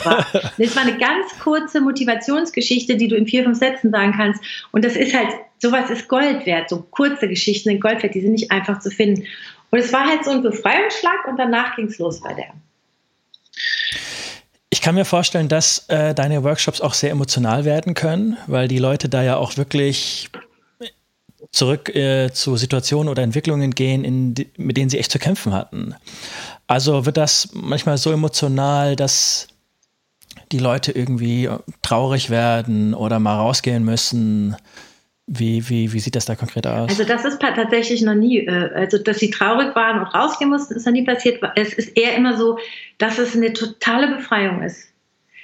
war. 0.04 0.26
Das 0.58 0.76
war 0.76 0.82
eine 0.82 0.98
ganz 0.98 1.38
kurze 1.42 1.80
Motivationsgeschichte, 1.80 2.96
die 2.96 3.08
du 3.08 3.16
in 3.16 3.26
vier, 3.26 3.44
fünf 3.44 3.58
Sätzen 3.58 3.90
sagen 3.90 4.12
kannst. 4.16 4.42
Und 4.72 4.84
das 4.84 4.96
ist 4.96 5.14
halt, 5.14 5.28
sowas 5.58 5.90
ist 5.90 6.08
Gold 6.08 6.46
wert. 6.46 6.68
So 6.68 6.82
kurze 6.90 7.28
Geschichten 7.28 7.70
sind 7.70 7.80
Gold 7.80 8.02
wert, 8.02 8.14
die 8.14 8.20
sind 8.20 8.32
nicht 8.32 8.50
einfach 8.50 8.80
zu 8.80 8.90
finden. 8.90 9.24
Und 9.70 9.78
es 9.78 9.92
war 9.92 10.06
halt 10.06 10.24
so 10.24 10.30
ein 10.30 10.42
Befreiungsschlag 10.42 11.26
und 11.28 11.36
danach 11.36 11.76
ging 11.76 11.86
es 11.86 11.98
los 11.98 12.20
bei 12.20 12.34
der. 12.34 12.52
Ich 14.70 14.82
kann 14.82 14.94
mir 14.94 15.04
vorstellen, 15.04 15.48
dass 15.48 15.88
äh, 15.88 16.14
deine 16.14 16.44
Workshops 16.44 16.80
auch 16.80 16.94
sehr 16.94 17.10
emotional 17.10 17.64
werden 17.64 17.94
können, 17.94 18.36
weil 18.46 18.68
die 18.68 18.78
Leute 18.78 19.08
da 19.08 19.22
ja 19.22 19.36
auch 19.36 19.56
wirklich 19.56 20.30
zurück 21.50 21.94
äh, 21.94 22.30
zu 22.32 22.56
Situationen 22.56 23.08
oder 23.08 23.22
Entwicklungen 23.22 23.74
gehen, 23.74 24.34
die, 24.34 24.50
mit 24.56 24.76
denen 24.76 24.90
sie 24.90 24.98
echt 24.98 25.10
zu 25.10 25.18
kämpfen 25.18 25.54
hatten. 25.54 25.94
Also 26.66 27.06
wird 27.06 27.16
das 27.16 27.50
manchmal 27.54 27.96
so 27.96 28.12
emotional, 28.12 28.96
dass 28.96 29.48
die 30.52 30.58
Leute 30.58 30.92
irgendwie 30.92 31.48
traurig 31.82 32.30
werden 32.30 32.94
oder 32.94 33.18
mal 33.18 33.36
rausgehen 33.36 33.84
müssen. 33.84 34.56
Wie, 35.30 35.68
wie, 35.68 35.92
wie 35.92 36.00
sieht 36.00 36.16
das 36.16 36.24
da 36.24 36.34
konkret 36.34 36.66
aus? 36.66 36.88
Also 36.88 37.04
das 37.04 37.26
ist 37.26 37.38
tatsächlich 37.38 38.00
noch 38.00 38.14
nie, 38.14 38.38
äh, 38.38 38.70
also 38.74 38.96
dass 38.96 39.18
sie 39.18 39.30
traurig 39.30 39.76
waren 39.76 40.00
und 40.00 40.06
rausgehen 40.06 40.48
mussten, 40.48 40.74
ist 40.74 40.86
noch 40.86 40.92
nie 40.92 41.04
passiert. 41.04 41.42
Es 41.54 41.74
ist 41.74 41.94
eher 41.98 42.16
immer 42.16 42.38
so, 42.38 42.58
dass 42.96 43.18
es 43.18 43.36
eine 43.36 43.52
totale 43.52 44.16
Befreiung 44.16 44.62
ist. 44.62 44.88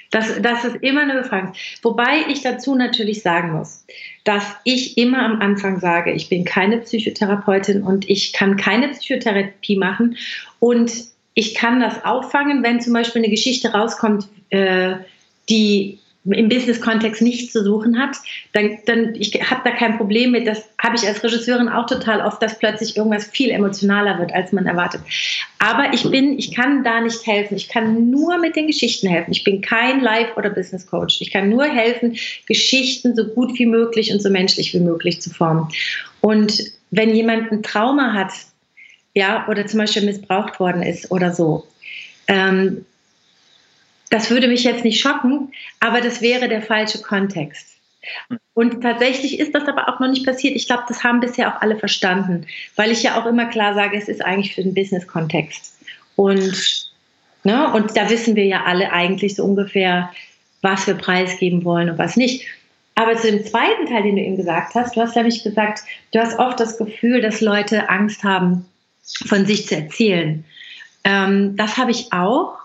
Das, 0.09 0.41
das 0.41 0.65
ist 0.65 0.77
immer 0.77 1.01
eine 1.01 1.21
Befreiung. 1.21 1.53
Wobei 1.83 2.25
ich 2.29 2.41
dazu 2.41 2.73
natürlich 2.73 3.21
sagen 3.21 3.51
muss, 3.51 3.85
dass 4.23 4.55
ich 4.63 4.97
immer 4.97 5.19
am 5.23 5.39
Anfang 5.39 5.79
sage, 5.79 6.13
ich 6.13 6.29
bin 6.29 6.45
keine 6.45 6.79
Psychotherapeutin 6.79 7.83
und 7.83 8.09
ich 8.09 8.33
kann 8.33 8.57
keine 8.57 8.87
Psychotherapie 8.89 9.77
machen 9.77 10.17
und 10.59 10.91
ich 11.35 11.53
kann 11.53 11.79
das 11.79 12.03
auffangen, 12.05 12.63
wenn 12.63 12.81
zum 12.81 12.93
Beispiel 12.93 13.21
eine 13.21 13.29
Geschichte 13.29 13.73
rauskommt, 13.73 14.27
äh, 14.49 14.95
die 15.47 15.99
im 16.25 16.49
Business-Kontext 16.49 17.21
nichts 17.21 17.53
zu 17.53 17.63
suchen 17.63 17.99
hat, 17.99 18.17
dann, 18.53 18.79
dann 18.85 19.13
ich 19.15 19.33
habe 19.49 19.61
da 19.63 19.71
kein 19.71 19.97
Problem 19.97 20.31
mit. 20.31 20.47
Das 20.47 20.67
habe 20.81 20.95
ich 20.95 21.07
als 21.07 21.23
Regisseurin 21.23 21.69
auch 21.69 21.85
total 21.85 22.21
oft, 22.21 22.41
dass 22.41 22.57
plötzlich 22.57 22.97
irgendwas 22.97 23.25
viel 23.25 23.51
emotionaler 23.51 24.17
wird, 24.19 24.33
als 24.33 24.51
man 24.51 24.65
erwartet. 24.65 25.01
Aber 25.59 25.93
ich 25.93 26.09
bin, 26.09 26.37
ich 26.39 26.55
kann 26.55 26.83
da 26.83 27.01
nicht 27.01 27.25
helfen. 27.27 27.55
Ich 27.55 27.69
kann 27.69 28.09
nur 28.09 28.37
mit 28.39 28.55
den 28.55 28.67
Geschichten 28.67 29.07
helfen. 29.07 29.31
Ich 29.31 29.43
bin 29.43 29.61
kein 29.61 30.01
Life- 30.01 30.33
oder 30.35 30.49
Business-Coach. 30.49 31.21
Ich 31.21 31.31
kann 31.31 31.49
nur 31.49 31.65
helfen, 31.65 32.17
Geschichten 32.47 33.15
so 33.15 33.25
gut 33.25 33.57
wie 33.59 33.67
möglich 33.67 34.11
und 34.11 34.21
so 34.21 34.29
menschlich 34.29 34.73
wie 34.73 34.79
möglich 34.79 35.21
zu 35.21 35.29
formen. 35.29 35.67
Und 36.21 36.59
wenn 36.89 37.13
jemand 37.13 37.51
ein 37.51 37.61
Trauma 37.61 38.13
hat, 38.13 38.31
ja, 39.13 39.47
oder 39.47 39.65
zum 39.65 39.79
Beispiel 39.79 40.03
missbraucht 40.03 40.59
worden 40.59 40.81
ist 40.81 41.11
oder 41.11 41.31
so, 41.31 41.65
ähm, 42.27 42.85
das 44.09 44.29
würde 44.29 44.47
mich 44.47 44.63
jetzt 44.63 44.83
nicht 44.83 45.01
schocken, 45.01 45.51
aber 45.79 46.01
das 46.01 46.21
wäre 46.21 46.47
der 46.47 46.61
falsche 46.61 47.01
Kontext. 47.01 47.75
Und 48.53 48.81
tatsächlich 48.81 49.39
ist 49.39 49.55
das 49.55 49.67
aber 49.67 49.89
auch 49.89 49.99
noch 49.99 50.09
nicht 50.09 50.25
passiert. 50.25 50.55
Ich 50.55 50.67
glaube, 50.67 50.83
das 50.87 51.03
haben 51.03 51.19
bisher 51.19 51.53
auch 51.53 51.61
alle 51.61 51.77
verstanden, 51.77 52.45
weil 52.75 52.91
ich 52.91 53.03
ja 53.03 53.19
auch 53.19 53.25
immer 53.25 53.45
klar 53.47 53.73
sage, 53.73 53.97
es 53.97 54.07
ist 54.07 54.23
eigentlich 54.23 54.53
für 54.53 54.63
den 54.63 54.75
Business-Kontext. 54.75 55.75
Und, 56.15 56.91
ne, 57.43 57.73
und 57.73 57.97
da 57.97 58.09
wissen 58.09 58.35
wir 58.35 58.45
ja 58.45 58.63
alle 58.65 58.91
eigentlich 58.91 59.35
so 59.35 59.43
ungefähr, 59.43 60.11
was 60.61 60.87
wir 60.87 60.93
preisgeben 60.93 61.65
wollen 61.65 61.89
und 61.89 61.97
was 61.97 62.15
nicht. 62.15 62.45
Aber 62.95 63.17
zu 63.17 63.29
dem 63.29 63.45
zweiten 63.45 63.87
Teil, 63.87 64.03
den 64.03 64.15
du 64.15 64.21
eben 64.21 64.37
gesagt 64.37 64.73
hast, 64.73 64.95
du 64.95 65.01
hast 65.01 65.15
nämlich 65.15 65.43
gesagt, 65.43 65.81
du 66.13 66.19
hast 66.19 66.39
oft 66.39 66.59
das 66.59 66.77
Gefühl, 66.77 67.21
dass 67.21 67.41
Leute 67.41 67.89
Angst 67.89 68.23
haben, 68.23 68.65
von 69.27 69.45
sich 69.45 69.67
zu 69.67 69.75
erzählen. 69.75 70.45
Ähm, 71.03 71.55
das 71.57 71.77
habe 71.77 71.91
ich 71.91 72.11
auch. 72.13 72.57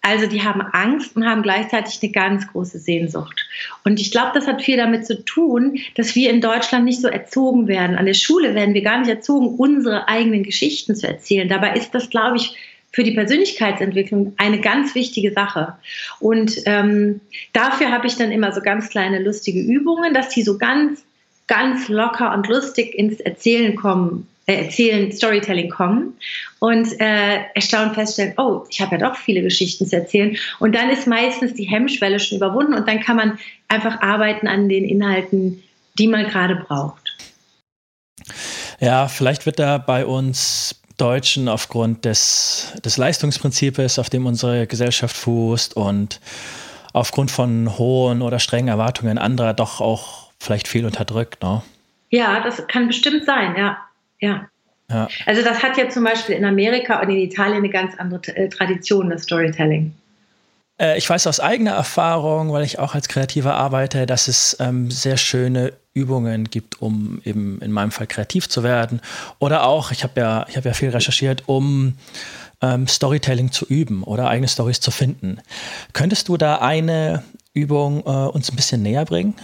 Also 0.00 0.26
die 0.26 0.42
haben 0.42 0.60
Angst 0.60 1.16
und 1.16 1.26
haben 1.26 1.42
gleichzeitig 1.42 1.98
eine 2.02 2.12
ganz 2.12 2.46
große 2.46 2.78
Sehnsucht. 2.78 3.46
Und 3.84 4.00
ich 4.00 4.10
glaube, 4.10 4.30
das 4.34 4.46
hat 4.46 4.62
viel 4.62 4.76
damit 4.76 5.06
zu 5.06 5.24
tun, 5.24 5.78
dass 5.96 6.14
wir 6.14 6.30
in 6.30 6.40
Deutschland 6.40 6.84
nicht 6.84 7.00
so 7.00 7.08
erzogen 7.08 7.66
werden. 7.66 7.96
An 7.96 8.06
der 8.06 8.14
Schule 8.14 8.54
werden 8.54 8.74
wir 8.74 8.82
gar 8.82 8.98
nicht 8.98 9.10
erzogen, 9.10 9.56
unsere 9.56 10.08
eigenen 10.08 10.44
Geschichten 10.44 10.94
zu 10.94 11.08
erzählen. 11.08 11.48
Dabei 11.48 11.74
ist 11.74 11.94
das, 11.94 12.10
glaube 12.10 12.36
ich, 12.36 12.54
für 12.92 13.02
die 13.02 13.12
Persönlichkeitsentwicklung 13.12 14.34
eine 14.38 14.60
ganz 14.60 14.94
wichtige 14.94 15.32
Sache. 15.32 15.74
Und 16.20 16.62
ähm, 16.64 17.20
dafür 17.52 17.90
habe 17.90 18.06
ich 18.06 18.16
dann 18.16 18.32
immer 18.32 18.52
so 18.52 18.60
ganz 18.60 18.88
kleine 18.88 19.22
lustige 19.22 19.60
Übungen, 19.60 20.14
dass 20.14 20.30
die 20.30 20.42
so 20.42 20.58
ganz, 20.58 21.04
ganz 21.48 21.88
locker 21.88 22.32
und 22.32 22.48
lustig 22.48 22.94
ins 22.94 23.20
Erzählen 23.20 23.76
kommen 23.76 24.26
Erzählen, 24.56 25.12
Storytelling 25.12 25.68
kommen 25.68 26.14
und 26.58 26.98
äh, 27.00 27.40
erstaunt 27.54 27.94
feststellen, 27.94 28.34
oh, 28.38 28.64
ich 28.70 28.80
habe 28.80 28.96
ja 28.96 29.08
doch 29.08 29.16
viele 29.16 29.42
Geschichten 29.42 29.86
zu 29.86 29.96
erzählen. 29.96 30.36
Und 30.58 30.74
dann 30.74 30.90
ist 30.90 31.06
meistens 31.06 31.54
die 31.54 31.64
Hemmschwelle 31.64 32.18
schon 32.18 32.38
überwunden 32.38 32.74
und 32.74 32.88
dann 32.88 33.00
kann 33.00 33.16
man 33.16 33.38
einfach 33.68 34.00
arbeiten 34.00 34.48
an 34.48 34.68
den 34.68 34.84
Inhalten, 34.84 35.62
die 35.98 36.08
man 36.08 36.26
gerade 36.26 36.56
braucht. 36.56 37.16
Ja, 38.80 39.08
vielleicht 39.08 39.44
wird 39.44 39.58
da 39.58 39.78
bei 39.78 40.06
uns 40.06 40.80
Deutschen 40.96 41.48
aufgrund 41.48 42.04
des, 42.04 42.72
des 42.84 42.96
Leistungsprinzips, 42.96 43.98
auf 43.98 44.10
dem 44.10 44.26
unsere 44.26 44.66
Gesellschaft 44.66 45.16
fußt 45.16 45.76
und 45.76 46.20
aufgrund 46.92 47.30
von 47.30 47.78
hohen 47.78 48.22
oder 48.22 48.38
strengen 48.38 48.68
Erwartungen 48.68 49.18
anderer 49.18 49.54
doch 49.54 49.80
auch 49.80 50.32
vielleicht 50.40 50.68
viel 50.68 50.86
unterdrückt. 50.86 51.42
Ne? 51.42 51.62
Ja, 52.10 52.40
das 52.40 52.66
kann 52.66 52.86
bestimmt 52.86 53.24
sein, 53.24 53.54
ja. 53.56 53.78
Ja. 54.20 54.48
Ja. 54.90 55.06
Also 55.26 55.42
das 55.42 55.62
hat 55.62 55.76
ja 55.76 55.88
zum 55.90 56.04
Beispiel 56.04 56.34
in 56.34 56.46
Amerika 56.46 57.00
und 57.00 57.10
in 57.10 57.18
Italien 57.18 57.58
eine 57.58 57.68
ganz 57.68 57.94
andere 57.98 58.34
äh, 58.34 58.48
Tradition, 58.48 59.10
das 59.10 59.24
Storytelling. 59.24 59.92
Äh, 60.80 60.96
ich 60.96 61.08
weiß 61.08 61.26
aus 61.26 61.40
eigener 61.40 61.72
Erfahrung, 61.72 62.52
weil 62.52 62.64
ich 62.64 62.78
auch 62.78 62.94
als 62.94 63.08
Kreativer 63.08 63.54
arbeite, 63.54 64.06
dass 64.06 64.28
es 64.28 64.56
ähm, 64.60 64.90
sehr 64.90 65.18
schöne 65.18 65.74
Übungen 65.92 66.44
gibt, 66.44 66.80
um 66.80 67.20
eben 67.24 67.60
in 67.60 67.72
meinem 67.72 67.90
Fall 67.90 68.06
kreativ 68.06 68.48
zu 68.48 68.62
werden. 68.62 69.00
Oder 69.40 69.66
auch, 69.66 69.90
ich 69.90 70.04
habe 70.04 70.20
ja, 70.20 70.46
hab 70.54 70.64
ja 70.64 70.72
viel 70.72 70.90
recherchiert, 70.90 71.42
um 71.46 71.94
ähm, 72.62 72.86
Storytelling 72.86 73.52
zu 73.52 73.66
üben 73.66 74.02
oder 74.02 74.28
eigene 74.28 74.48
Stories 74.48 74.80
zu 74.80 74.90
finden. 74.90 75.38
Könntest 75.92 76.28
du 76.28 76.36
da 76.36 76.56
eine 76.56 77.24
Übung 77.52 78.00
äh, 78.00 78.10
uns 78.10 78.50
ein 78.50 78.56
bisschen 78.56 78.82
näher 78.82 79.04
bringen? 79.04 79.34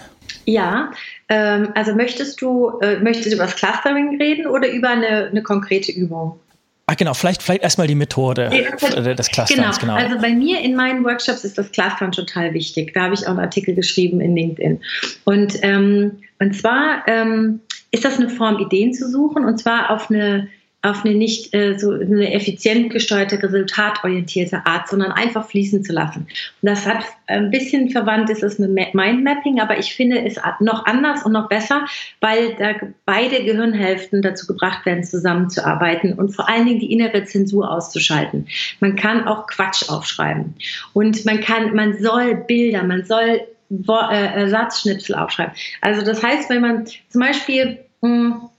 Ja, 0.47 0.91
ähm, 1.29 1.71
also 1.75 1.95
möchtest 1.95 2.41
du, 2.41 2.79
äh, 2.81 2.99
möchtest 2.99 3.31
du 3.31 3.37
über 3.37 3.45
das 3.45 3.57
Clustering 3.57 4.21
reden 4.21 4.47
oder 4.47 4.71
über 4.71 4.91
eine, 4.91 5.27
eine 5.27 5.43
konkrete 5.43 5.93
Übung? 5.93 6.39
Ach 6.87 6.97
genau, 6.97 7.15
vielleicht, 7.15 7.43
vielleicht 7.43 7.63
erstmal 7.63 7.87
die 7.87 7.95
Methode 7.95 8.51
ja, 8.53 9.15
des 9.15 9.29
Clusterns. 9.31 9.79
Genau. 9.81 9.95
genau. 9.95 9.95
also 9.95 10.21
bei 10.21 10.35
mir 10.35 10.61
in 10.61 10.77
meinen 10.77 11.03
Workshops 11.03 11.43
ist 11.43 11.57
das 11.57 11.73
Clustern 11.73 12.13
total 12.13 12.53
wichtig. 12.53 12.93
Da 12.93 13.05
habe 13.05 13.15
ich 13.15 13.23
auch 13.23 13.31
einen 13.31 13.39
Artikel 13.39 13.75
geschrieben 13.75 14.21
in 14.21 14.37
LinkedIn. 14.37 14.81
Und, 15.25 15.59
ähm, 15.63 16.19
und 16.41 16.55
zwar 16.55 17.03
ähm, 17.07 17.61
ist 17.91 18.05
das 18.05 18.19
eine 18.19 18.29
Form, 18.29 18.59
Ideen 18.59 18.93
zu 18.93 19.11
suchen 19.11 19.47
und 19.47 19.59
zwar 19.59 19.91
auf 19.91 20.11
eine 20.11 20.49
auf 20.85 21.05
eine 21.05 21.15
nicht 21.15 21.55
äh, 21.55 21.79
so 21.79 21.93
eine 21.93 22.33
effizient 22.33 22.91
gesteuerte, 22.91 23.43
resultatorientierte 23.43 24.67
Art, 24.67 24.89
sondern 24.89 25.13
einfach 25.13 25.49
fließen 25.49 25.83
zu 25.83 25.93
lassen. 25.93 26.27
Und 26.63 26.69
das 26.69 26.87
hat 26.87 27.05
ein 27.27 27.51
bisschen 27.51 27.89
verwandt 27.91 28.29
ist 28.29 28.43
es 28.43 28.59
mit 28.59 28.95
Mindmapping, 28.95 29.61
aber 29.61 29.79
ich 29.79 29.95
finde 29.95 30.25
es 30.25 30.39
noch 30.61 30.85
anders 30.85 31.25
und 31.25 31.33
noch 31.33 31.49
besser, 31.49 31.87
weil 32.21 32.55
da 32.57 32.75
beide 33.07 33.43
Gehirnhälften 33.45 34.21
dazu 34.21 34.47
gebracht 34.47 34.85
werden, 34.85 35.05
zusammenzuarbeiten 35.05 36.13
und 36.13 36.31
vor 36.31 36.49
allen 36.49 36.67
Dingen 36.67 36.81
die 36.81 36.93
innere 36.93 37.25
Zensur 37.25 37.71
auszuschalten. 37.71 38.47
Man 38.81 38.97
kann 38.97 39.27
auch 39.27 39.47
Quatsch 39.47 39.89
aufschreiben 39.89 40.55
und 40.93 41.25
man 41.25 41.41
kann, 41.41 41.75
man 41.75 41.99
soll 41.99 42.35
Bilder, 42.35 42.83
man 42.83 43.05
soll 43.05 43.41
äh, 43.71 44.35
Ersatzschnipsel 44.41 45.15
aufschreiben. 45.15 45.55
Also 45.81 46.05
das 46.05 46.23
heißt, 46.23 46.51
wenn 46.51 46.61
man 46.61 46.87
zum 46.87 47.21
Beispiel 47.21 47.79
mh, 48.03 48.11
hm, 48.11 48.51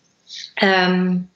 ähm, 0.62 1.28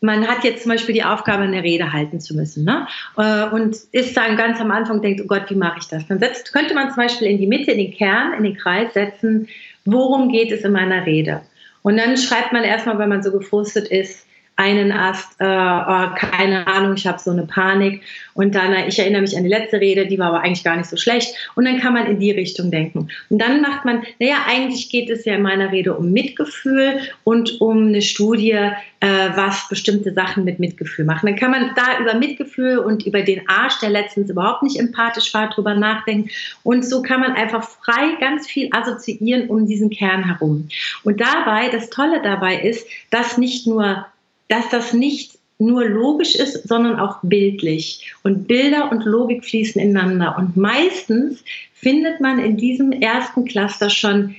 man 0.00 0.26
hat 0.28 0.44
jetzt 0.44 0.62
zum 0.62 0.72
Beispiel 0.72 0.94
die 0.94 1.04
Aufgabe, 1.04 1.42
eine 1.42 1.62
Rede 1.62 1.92
halten 1.92 2.20
zu 2.20 2.34
müssen. 2.34 2.64
Ne? 2.64 2.86
Äh, 3.16 3.46
und 3.46 3.76
ist 3.92 4.16
dann 4.16 4.36
ganz 4.36 4.60
am 4.60 4.70
Anfang, 4.70 5.02
denkt, 5.02 5.20
oh 5.22 5.26
Gott, 5.26 5.50
wie 5.50 5.56
mache 5.56 5.78
ich 5.80 5.88
das? 5.88 6.06
Dann 6.06 6.18
setzt, 6.18 6.52
könnte 6.52 6.74
man 6.74 6.88
zum 6.88 7.02
Beispiel 7.02 7.28
in 7.28 7.38
die 7.38 7.46
Mitte, 7.46 7.72
in 7.72 7.78
den 7.78 7.92
Kern, 7.92 8.34
in 8.34 8.44
den 8.44 8.56
Kreis 8.56 8.94
setzen, 8.94 9.48
worum 9.84 10.30
geht 10.30 10.52
es 10.52 10.62
in 10.62 10.72
meiner 10.72 11.04
Rede? 11.04 11.42
Und 11.82 11.96
dann 11.96 12.16
schreibt 12.16 12.52
man 12.52 12.64
erstmal, 12.64 12.98
wenn 12.98 13.08
man 13.08 13.22
so 13.22 13.32
gefrustet 13.32 13.88
ist, 13.88 14.27
einen 14.58 14.90
Ast, 14.90 15.36
äh, 15.38 15.44
oh, 15.44 16.14
keine 16.16 16.66
Ahnung, 16.66 16.94
ich 16.96 17.06
habe 17.06 17.20
so 17.20 17.30
eine 17.30 17.46
Panik. 17.46 18.02
Und 18.34 18.56
dann, 18.56 18.72
äh, 18.72 18.88
ich 18.88 18.98
erinnere 18.98 19.22
mich 19.22 19.36
an 19.36 19.44
die 19.44 19.48
letzte 19.48 19.80
Rede, 19.80 20.06
die 20.06 20.18
war 20.18 20.28
aber 20.28 20.40
eigentlich 20.40 20.64
gar 20.64 20.76
nicht 20.76 20.90
so 20.90 20.96
schlecht. 20.96 21.32
Und 21.54 21.64
dann 21.64 21.78
kann 21.78 21.92
man 21.92 22.06
in 22.06 22.18
die 22.18 22.32
Richtung 22.32 22.72
denken. 22.72 23.08
Und 23.30 23.38
dann 23.38 23.60
macht 23.62 23.84
man, 23.84 24.02
naja, 24.18 24.38
eigentlich 24.48 24.90
geht 24.90 25.10
es 25.10 25.24
ja 25.24 25.36
in 25.36 25.42
meiner 25.42 25.70
Rede 25.70 25.94
um 25.94 26.10
Mitgefühl 26.10 26.98
und 27.22 27.60
um 27.60 27.86
eine 27.86 28.02
Studie, 28.02 28.50
äh, 28.50 29.28
was 29.36 29.68
bestimmte 29.68 30.12
Sachen 30.12 30.42
mit 30.42 30.58
Mitgefühl 30.58 31.04
machen. 31.04 31.26
Dann 31.26 31.36
kann 31.36 31.52
man 31.52 31.70
da 31.76 32.00
über 32.00 32.14
Mitgefühl 32.14 32.78
und 32.78 33.06
über 33.06 33.22
den 33.22 33.48
Arsch, 33.48 33.78
der 33.78 33.90
letztens 33.90 34.28
überhaupt 34.28 34.64
nicht 34.64 34.80
empathisch 34.80 35.32
war, 35.34 35.50
drüber 35.50 35.76
nachdenken. 35.76 36.30
Und 36.64 36.84
so 36.84 37.00
kann 37.00 37.20
man 37.20 37.34
einfach 37.34 37.62
frei 37.62 38.16
ganz 38.18 38.48
viel 38.48 38.70
assoziieren 38.72 39.48
um 39.48 39.68
diesen 39.68 39.90
Kern 39.90 40.24
herum. 40.24 40.66
Und 41.04 41.20
dabei, 41.20 41.68
das 41.68 41.90
Tolle 41.90 42.20
dabei 42.22 42.56
ist, 42.60 42.88
dass 43.10 43.38
nicht 43.38 43.68
nur 43.68 44.04
dass 44.48 44.68
das 44.70 44.92
nicht 44.92 45.38
nur 45.58 45.84
logisch 45.84 46.34
ist, 46.34 46.68
sondern 46.68 46.98
auch 47.00 47.18
bildlich. 47.22 48.12
Und 48.22 48.46
Bilder 48.46 48.92
und 48.92 49.04
Logik 49.04 49.44
fließen 49.44 49.80
ineinander. 49.80 50.36
Und 50.38 50.56
meistens 50.56 51.42
findet 51.74 52.20
man 52.20 52.38
in 52.38 52.56
diesem 52.56 52.92
ersten 52.92 53.44
Cluster 53.44 53.90
schon 53.90 54.36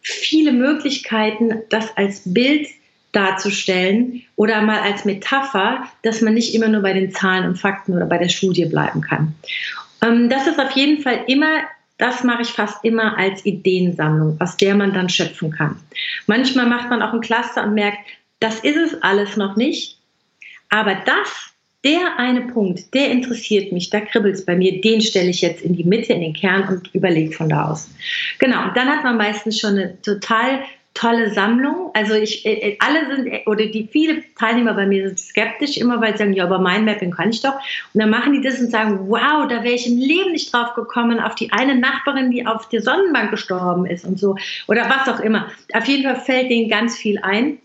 viele 0.00 0.52
Möglichkeiten, 0.52 1.62
das 1.68 1.94
als 1.96 2.22
Bild 2.24 2.66
darzustellen 3.12 4.22
oder 4.36 4.62
mal 4.62 4.80
als 4.80 5.04
Metapher, 5.04 5.86
dass 6.02 6.22
man 6.22 6.32
nicht 6.32 6.54
immer 6.54 6.68
nur 6.68 6.80
bei 6.80 6.94
den 6.94 7.12
Zahlen 7.12 7.46
und 7.46 7.56
Fakten 7.56 7.92
oder 7.92 8.06
bei 8.06 8.16
der 8.16 8.30
Studie 8.30 8.64
bleiben 8.64 9.02
kann. 9.02 9.34
Ähm, 10.02 10.30
das 10.30 10.46
ist 10.46 10.58
auf 10.58 10.70
jeden 10.72 11.02
Fall 11.02 11.24
immer 11.26 11.62
das 12.02 12.24
mache 12.24 12.42
ich 12.42 12.48
fast 12.48 12.84
immer 12.84 13.16
als 13.16 13.46
Ideensammlung, 13.46 14.36
aus 14.40 14.56
der 14.56 14.74
man 14.74 14.92
dann 14.92 15.08
schöpfen 15.08 15.52
kann. 15.52 15.76
Manchmal 16.26 16.66
macht 16.66 16.90
man 16.90 17.00
auch 17.00 17.12
ein 17.12 17.20
Cluster 17.20 17.62
und 17.62 17.74
merkt, 17.74 17.98
das 18.42 18.60
ist 18.60 18.76
es 18.76 19.02
alles 19.02 19.36
noch 19.36 19.56
nicht. 19.56 19.98
Aber 20.68 20.94
das, 20.94 21.52
der 21.84 22.18
eine 22.18 22.42
Punkt, 22.42 22.94
der 22.94 23.10
interessiert 23.10 23.72
mich, 23.72 23.90
da 23.90 24.00
kribbelt 24.00 24.36
es 24.36 24.44
bei 24.44 24.56
mir, 24.56 24.80
den 24.80 25.00
stelle 25.00 25.30
ich 25.30 25.42
jetzt 25.42 25.62
in 25.62 25.76
die 25.76 25.84
Mitte, 25.84 26.12
in 26.12 26.20
den 26.20 26.32
Kern 26.32 26.68
und 26.68 26.94
überlege 26.94 27.32
von 27.32 27.48
da 27.48 27.70
aus. 27.70 27.90
Genau, 28.38 28.64
und 28.64 28.76
dann 28.76 28.88
hat 28.88 29.04
man 29.04 29.16
meistens 29.16 29.58
schon 29.58 29.72
eine 29.72 30.00
total 30.02 30.60
tolle 30.94 31.30
Sammlung. 31.30 31.90
Also 31.94 32.14
ich, 32.14 32.44
äh, 32.44 32.52
äh, 32.52 32.78
alle 32.78 33.14
sind, 33.14 33.26
äh, 33.26 33.42
oder 33.46 33.66
die 33.66 33.88
viele 33.90 34.22
Teilnehmer 34.38 34.74
bei 34.74 34.86
mir 34.86 35.08
sind 35.08 35.18
skeptisch 35.18 35.76
immer, 35.78 36.00
weil 36.00 36.12
sie 36.12 36.18
sagen, 36.18 36.34
ja, 36.34 36.44
aber 36.44 36.58
mein 36.58 36.84
Mapping 36.84 37.10
kann 37.10 37.30
ich 37.30 37.40
doch. 37.40 37.54
Und 37.94 38.00
dann 38.00 38.10
machen 38.10 38.32
die 38.32 38.42
das 38.42 38.60
und 38.60 38.70
sagen, 38.70 39.08
wow, 39.08 39.48
da 39.48 39.62
wäre 39.62 39.74
ich 39.74 39.86
im 39.86 39.98
Leben 39.98 40.32
nicht 40.32 40.52
drauf 40.52 40.74
gekommen, 40.74 41.18
auf 41.18 41.34
die 41.34 41.50
eine 41.52 41.76
Nachbarin, 41.76 42.30
die 42.30 42.46
auf 42.46 42.68
der 42.68 42.82
Sonnenbank 42.82 43.30
gestorben 43.30 43.86
ist 43.86 44.04
und 44.04 44.18
so. 44.18 44.36
Oder 44.68 44.88
was 44.90 45.08
auch 45.08 45.20
immer. 45.20 45.50
Auf 45.72 45.86
jeden 45.86 46.04
Fall 46.04 46.20
fällt 46.20 46.50
denen 46.50 46.68
ganz 46.68 46.96
viel 46.96 47.18
ein. 47.22 47.58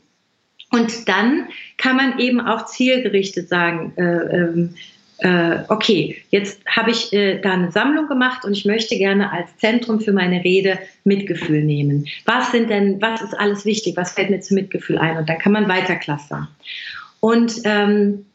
Und 0.71 1.07
dann 1.07 1.47
kann 1.77 1.95
man 1.95 2.19
eben 2.19 2.41
auch 2.41 2.65
zielgerichtet 2.65 3.49
sagen, 3.49 3.93
äh, 3.95 4.03
ähm, 4.03 4.75
äh, 5.19 5.63
okay, 5.69 6.21
jetzt 6.29 6.61
habe 6.67 6.91
ich 6.91 7.11
äh, 7.11 7.39
da 7.39 7.53
eine 7.53 7.71
Sammlung 7.71 8.07
gemacht 8.07 8.45
und 8.45 8.53
ich 8.53 8.65
möchte 8.65 8.97
gerne 8.97 9.31
als 9.31 9.57
Zentrum 9.57 9.99
für 9.99 10.13
meine 10.13 10.43
Rede 10.43 10.77
Mitgefühl 11.05 11.63
nehmen. 11.63 12.05
Was 12.25 12.51
sind 12.51 12.69
denn, 12.69 13.01
was 13.01 13.21
ist 13.21 13.33
alles 13.33 13.65
wichtig? 13.65 13.97
Was 13.97 14.11
fällt 14.11 14.29
mir 14.29 14.41
zu 14.41 14.53
Mitgefühl 14.53 14.97
ein? 14.99 15.17
Und 15.17 15.27
dann 15.27 15.39
kann 15.39 15.53
man 15.53 15.67
weiter 15.67 15.95
clustern. 15.95 16.47
Und 17.19 17.61
ähm, 17.63 18.26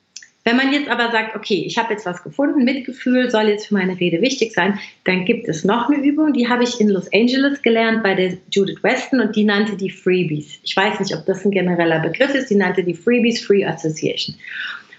wenn 0.45 0.57
man 0.57 0.73
jetzt 0.73 0.89
aber 0.89 1.13
sagt, 1.13 1.37
okay, 1.37 1.63
ich 1.67 1.79
habe 1.79 1.93
jetzt 1.93 2.05
was 2.05 2.23
gefunden, 2.23 2.65
Mitgefühl 2.65 3.31
soll 3.31 3.49
jetzt 3.49 3.67
für 3.67 3.75
meine 3.75 3.99
Rede 3.99 4.21
wichtig 4.21 4.53
sein, 4.53 4.79
dann 5.05 5.25
gibt 5.25 5.49
es 5.49 5.65
noch 5.65 5.89
eine 5.89 6.03
Übung, 6.03 6.33
die 6.33 6.49
habe 6.49 6.65
ich 6.65 6.81
in 6.81 6.89
Los 6.89 7.09
Angeles 7.13 7.63
gelernt 7.63 8.03
bei 8.03 8.15
der 8.15 8.37
Judith 8.51 8.83
Weston 8.83 9.21
und 9.21 9.37
die 9.37 9.45
nannte 9.45 9.77
die 9.77 9.91
Freebies. 9.91 10.59
Ich 10.65 10.77
weiß 10.77 10.99
nicht, 10.99 11.15
ob 11.15 11.25
das 11.27 11.45
ein 11.45 11.53
genereller 11.53 12.01
Begriff 12.01 12.35
ist, 12.35 12.51
die 12.51 12.57
nannte 12.57 12.83
die 12.83 12.95
Freebies, 12.95 13.41
Free 13.41 13.65
Association. 13.65 14.35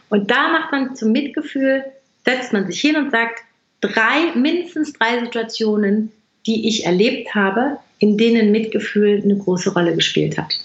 Und 0.10 0.32
da 0.32 0.52
macht 0.52 0.72
man 0.72 0.96
zum 0.96 1.12
Mitgefühl, 1.12 1.84
setzt 2.24 2.54
man 2.54 2.66
sich 2.68 2.80
hin 2.80 2.96
und 2.96 3.12
sagt, 3.12 3.42
drei, 3.82 4.32
mindestens 4.36 4.94
drei 4.94 5.20
Situationen, 5.20 6.12
die 6.46 6.70
ich 6.70 6.86
erlebt 6.86 7.36
habe, 7.36 7.80
in 8.00 8.18
denen 8.18 8.52
Mitgefühl 8.52 9.22
eine 9.22 9.38
große 9.38 9.74
Rolle 9.74 9.96
gespielt 9.96 10.38
hat. 10.38 10.60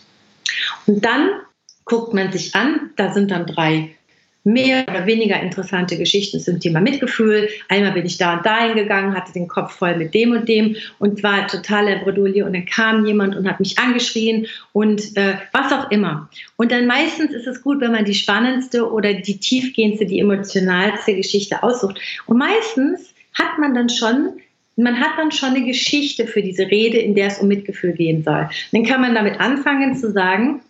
Und 0.87 1.05
dann 1.05 1.31
guckt 1.85 2.15
man 2.15 2.31
sich 2.31 2.55
an, 2.55 2.91
da 2.97 3.13
sind 3.13 3.31
dann 3.31 3.47
drei 3.47 3.91
mehr 4.49 4.85
oder 4.89 5.07
weniger 5.07 5.41
interessante 5.41 5.99
Geschichten 5.99 6.41
zum 6.41 6.59
Thema 6.59 6.81
Mitgefühl. 6.81 7.49
Einmal 7.69 7.93
bin 7.93 8.07
ich 8.07 8.17
da 8.17 8.35
und 8.37 8.47
da 8.47 8.67
hingegangen, 8.67 9.15
hatte 9.15 9.33
den 9.33 9.47
Kopf 9.47 9.73
voll 9.73 9.97
mit 9.97 10.15
dem 10.15 10.33
und 10.33 10.49
dem 10.49 10.77
und 10.99 11.23
war 11.23 11.47
total 11.47 11.89
in 11.89 12.01
Bredouille 12.01 12.45
und 12.45 12.55
dann 12.55 12.65
kam 12.65 13.05
jemand 13.05 13.37
und 13.37 13.49
hat 13.49 13.61
mich 13.61 13.79
angeschrien 13.79 14.47
und 14.73 15.17
äh, 15.17 15.35
was 15.53 15.73
auch 15.73 15.91
immer. 15.91 16.31
Und 16.57 16.73
dann 16.73 16.87
meistens 16.87 17.33
ist 17.33 17.47
es 17.47 17.63
gut, 17.63 17.81
wenn 17.81 17.93
man 17.93 18.05
die 18.05 18.15
spannendste 18.15 18.91
oder 18.91 19.13
die 19.13 19.39
tiefgehendste, 19.39 20.07
die 20.07 20.21
emotionalste 20.21 21.15
Geschichte 21.15 21.63
aussucht. 21.63 22.01
Und 22.27 22.39
meistens 22.39 23.15
hat 23.35 23.59
man 23.59 23.75
dann 23.75 23.89
schon 23.91 24.41
man 24.81 25.01
hat 25.01 25.19
dann 25.19 25.33
schon 25.33 25.51
eine 25.51 25.65
Geschichte 25.65 26.29
für 26.29 26.41
diese 26.41 26.71
Rede, 26.71 26.99
in 26.99 27.17
der 27.17 27.27
es 27.27 27.39
um 27.39 27.49
Mitgefühl 27.49 27.95
gehen 27.95 28.23
soll. 28.23 28.49
Dann 28.71 28.85
kann 28.85 29.01
man 29.01 29.13
damit 29.13 29.41
anfangen 29.41 29.97
zu 29.97 30.13
sagen, 30.13 30.61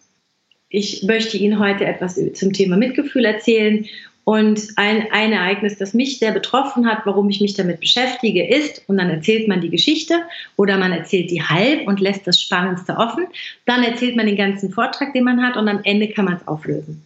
ich 0.70 1.02
möchte 1.02 1.37
Ihnen 1.37 1.59
heute 1.59 1.85
etwas 1.85 2.20
zum 2.35 2.52
Thema 2.52 2.76
Mitgefühl 2.76 3.24
erzählen. 3.24 3.87
Und 4.24 4.68
ein, 4.76 5.07
ein 5.11 5.33
Ereignis, 5.33 5.78
das 5.78 5.94
mich 5.94 6.18
sehr 6.18 6.33
betroffen 6.33 6.87
hat, 6.87 7.07
warum 7.07 7.31
ich 7.31 7.40
mich 7.40 7.54
damit 7.54 7.81
beschäftige, 7.81 8.46
ist, 8.46 8.83
und 8.87 8.98
dann 8.98 9.09
erzählt 9.09 9.48
man 9.48 9.62
die 9.62 9.70
Geschichte 9.70 10.20
oder 10.57 10.76
man 10.76 10.92
erzählt 10.92 11.31
die 11.31 11.42
halb 11.42 11.87
und 11.87 11.98
lässt 12.00 12.26
das 12.26 12.38
Spannendste 12.38 12.98
offen. 12.98 13.26
Dann 13.64 13.83
erzählt 13.83 14.16
man 14.16 14.26
den 14.26 14.37
ganzen 14.37 14.70
Vortrag, 14.70 15.14
den 15.14 15.24
man 15.24 15.42
hat, 15.42 15.57
und 15.57 15.66
am 15.66 15.81
Ende 15.85 16.09
kann 16.09 16.26
man 16.26 16.37
es 16.37 16.46
auflösen. 16.46 17.02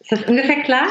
Ist 0.00 0.12
das 0.12 0.22
ungefähr 0.22 0.62
klar? 0.62 0.88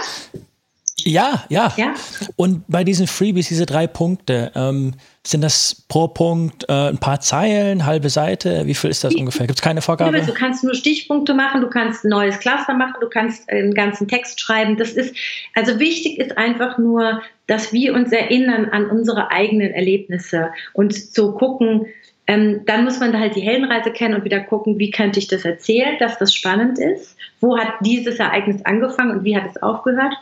Ja, 1.05 1.43
ja, 1.49 1.73
ja. 1.77 1.93
Und 2.35 2.63
bei 2.67 2.83
diesen 2.83 3.07
Freebies, 3.07 3.47
diese 3.47 3.65
drei 3.65 3.87
Punkte, 3.87 4.51
ähm, 4.55 4.93
sind 5.25 5.41
das 5.41 5.85
pro 5.87 6.07
Punkt 6.07 6.65
äh, 6.67 6.89
ein 6.89 6.97
paar 6.97 7.21
Zeilen, 7.21 7.85
halbe 7.85 8.09
Seite? 8.09 8.65
Wie 8.65 8.73
viel 8.73 8.89
ist 8.89 9.03
das 9.03 9.13
ungefähr? 9.13 9.45
Gibt 9.45 9.59
es 9.59 9.63
keine 9.63 9.81
Vorgabe? 9.81 10.19
Du 10.21 10.33
kannst 10.33 10.63
nur 10.63 10.73
Stichpunkte 10.73 11.33
machen, 11.33 11.61
du 11.61 11.69
kannst 11.69 12.03
ein 12.03 12.09
neues 12.09 12.39
Cluster 12.39 12.73
machen, 12.73 12.95
du 13.01 13.09
kannst 13.09 13.47
einen 13.49 13.73
ganzen 13.73 14.07
Text 14.07 14.39
schreiben. 14.39 14.77
Das 14.77 14.91
ist, 14.91 15.15
also 15.53 15.79
wichtig 15.79 16.17
ist 16.17 16.37
einfach 16.37 16.77
nur, 16.79 17.21
dass 17.45 17.71
wir 17.71 17.93
uns 17.93 18.11
erinnern 18.11 18.69
an 18.71 18.89
unsere 18.89 19.29
eigenen 19.29 19.71
Erlebnisse 19.71 20.49
und 20.73 20.93
so 20.93 21.33
gucken, 21.33 21.85
ähm, 22.27 22.61
dann 22.65 22.83
muss 22.83 22.99
man 22.99 23.19
halt 23.19 23.35
die 23.35 23.41
Heldenreise 23.41 23.91
kennen 23.91 24.15
und 24.15 24.23
wieder 24.23 24.39
gucken, 24.39 24.79
wie 24.79 24.89
könnte 24.89 25.19
ich 25.19 25.27
das 25.27 25.43
erzählen, 25.43 25.97
dass 25.99 26.17
das 26.17 26.33
spannend 26.33 26.79
ist. 26.79 27.17
Wo 27.41 27.57
hat 27.57 27.73
dieses 27.81 28.19
Ereignis 28.19 28.63
angefangen 28.63 29.11
und 29.11 29.23
wie 29.23 29.35
hat 29.35 29.49
es 29.49 29.61
aufgehört? 29.61 30.13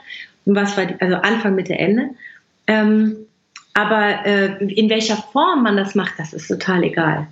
Was 0.55 0.77
war 0.77 0.85
die, 0.85 0.99
also 0.99 1.15
Anfang, 1.15 1.55
Mitte, 1.55 1.77
Ende. 1.77 2.09
Ähm, 2.67 3.15
aber 3.73 4.25
äh, 4.25 4.63
in 4.65 4.89
welcher 4.89 5.17
Form 5.17 5.63
man 5.63 5.77
das 5.77 5.95
macht, 5.95 6.13
das 6.17 6.33
ist 6.33 6.47
total 6.47 6.83
egal. 6.83 7.27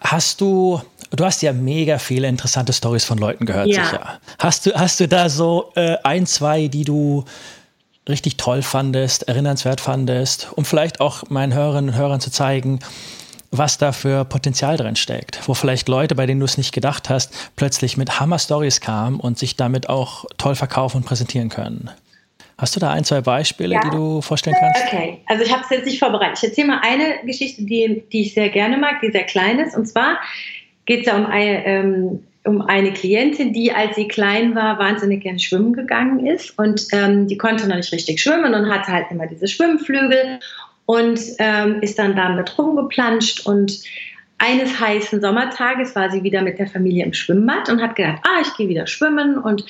Hast 0.00 0.40
du, 0.40 0.80
du 1.10 1.24
hast 1.24 1.42
ja 1.42 1.52
mega 1.52 1.98
viele 1.98 2.28
interessante 2.28 2.72
Stories 2.72 3.04
von 3.04 3.18
Leuten 3.18 3.46
gehört, 3.46 3.66
ja. 3.66 3.84
sicher. 3.84 4.20
Hast 4.38 4.66
du, 4.66 4.74
hast 4.74 5.00
du 5.00 5.08
da 5.08 5.28
so 5.28 5.72
äh, 5.74 5.96
ein, 6.04 6.26
zwei, 6.26 6.68
die 6.68 6.84
du 6.84 7.24
richtig 8.08 8.36
toll 8.36 8.62
fandest, 8.62 9.28
erinnernswert 9.28 9.80
fandest, 9.80 10.48
um 10.54 10.64
vielleicht 10.64 11.00
auch 11.00 11.28
meinen 11.30 11.54
Hörerinnen 11.54 11.90
und 11.90 11.96
Hörern 11.96 12.20
zu 12.20 12.30
zeigen, 12.30 12.80
was 13.58 13.78
da 13.78 13.92
für 13.92 14.24
Potenzial 14.24 14.76
drin 14.76 14.96
steckt, 14.96 15.40
wo 15.46 15.54
vielleicht 15.54 15.88
Leute, 15.88 16.14
bei 16.14 16.26
denen 16.26 16.40
du 16.40 16.46
es 16.46 16.58
nicht 16.58 16.72
gedacht 16.72 17.08
hast, 17.08 17.32
plötzlich 17.56 17.96
mit 17.96 18.20
Hammer-Stories 18.20 18.80
kamen 18.80 19.20
und 19.20 19.38
sich 19.38 19.56
damit 19.56 19.88
auch 19.88 20.24
toll 20.36 20.54
verkaufen 20.54 20.98
und 20.98 21.06
präsentieren 21.06 21.48
können. 21.48 21.90
Hast 22.56 22.76
du 22.76 22.80
da 22.80 22.92
ein, 22.92 23.04
zwei 23.04 23.20
Beispiele, 23.20 23.74
ja. 23.74 23.80
die 23.80 23.90
du 23.90 24.20
vorstellen 24.20 24.56
kannst? 24.58 24.84
Okay, 24.86 25.18
also 25.26 25.44
ich 25.44 25.52
habe 25.52 25.62
es 25.64 25.70
jetzt 25.70 25.86
nicht 25.86 25.98
vorbereitet. 25.98 26.38
Ich 26.38 26.48
erzähle 26.50 26.68
mal 26.68 26.80
eine 26.82 27.26
Geschichte, 27.26 27.62
die, 27.62 28.04
die 28.12 28.22
ich 28.22 28.34
sehr 28.34 28.48
gerne 28.48 28.76
mag, 28.76 29.00
die 29.02 29.10
sehr 29.10 29.24
klein 29.24 29.58
ist. 29.58 29.76
Und 29.76 29.86
zwar 29.86 30.18
geht 30.86 31.00
es 31.00 31.06
ja 31.06 31.16
um 31.16 31.26
eine, 31.26 31.66
ähm, 31.66 32.24
um 32.44 32.62
eine 32.62 32.92
Klientin, 32.92 33.52
die, 33.52 33.72
als 33.72 33.96
sie 33.96 34.06
klein 34.06 34.54
war, 34.54 34.78
wahnsinnig 34.78 35.22
gern 35.22 35.40
schwimmen 35.40 35.72
gegangen 35.72 36.26
ist. 36.26 36.56
Und 36.56 36.86
ähm, 36.92 37.26
die 37.26 37.38
konnte 37.38 37.66
noch 37.66 37.76
nicht 37.76 37.92
richtig 37.92 38.20
schwimmen 38.20 38.54
und 38.54 38.70
hatte 38.70 38.92
halt 38.92 39.06
immer 39.10 39.26
diese 39.26 39.48
Schwimmflügel 39.48 40.38
und 40.86 41.20
ähm, 41.38 41.80
ist 41.80 41.98
dann 41.98 42.16
damit 42.16 42.58
rumgeplanscht 42.58 43.46
und 43.46 43.80
eines 44.38 44.78
heißen 44.78 45.20
Sommertages 45.20 45.94
war 45.94 46.10
sie 46.10 46.22
wieder 46.22 46.42
mit 46.42 46.58
der 46.58 46.66
Familie 46.66 47.04
im 47.04 47.14
Schwimmbad 47.14 47.70
und 47.70 47.80
hat 47.80 47.96
gedacht, 47.96 48.20
ah, 48.24 48.40
ich 48.42 48.54
gehe 48.56 48.68
wieder 48.68 48.86
schwimmen 48.86 49.38
und 49.38 49.64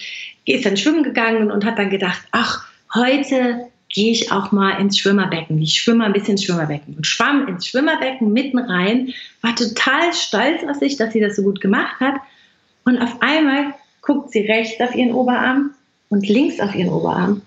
ist 0.47 0.67
dann 0.67 0.77
schwimmen 0.77 1.03
gegangen 1.03 1.51
und 1.51 1.65
hat 1.65 1.79
dann 1.79 1.91
gedacht, 1.91 2.23
ach, 2.33 2.67
heute 2.95 3.67
gehe 3.89 4.11
ich 4.11 4.33
auch 4.33 4.51
mal 4.51 4.81
ins 4.81 4.99
Schwimmerbecken. 4.99 5.61
Ich 5.63 5.81
schwimme 5.81 6.05
ein 6.05 6.13
bisschen 6.13 6.33
ins 6.33 6.45
Schwimmerbecken 6.45 6.95
und 6.97 7.07
schwamm 7.07 7.47
ins 7.47 7.67
Schwimmerbecken 7.67 8.33
mitten 8.33 8.59
rein, 8.59 9.13
war 9.43 9.55
total 9.55 10.13
stolz 10.13 10.63
auf 10.69 10.77
sich, 10.77 10.97
dass 10.97 11.13
sie 11.13 11.21
das 11.21 11.37
so 11.37 11.43
gut 11.43 11.61
gemacht 11.61 12.01
hat. 12.01 12.15
Und 12.85 12.99
auf 12.99 13.23
einmal 13.23 13.75
guckt 14.03 14.33
sie 14.33 14.41
rechts 14.41 14.81
auf 14.81 14.95
ihren 14.95 15.13
Oberarm 15.13 15.71
und 16.09 16.29
links 16.29 16.59
auf 16.59 16.75
ihren 16.75 16.93
Oberarm 16.93 17.43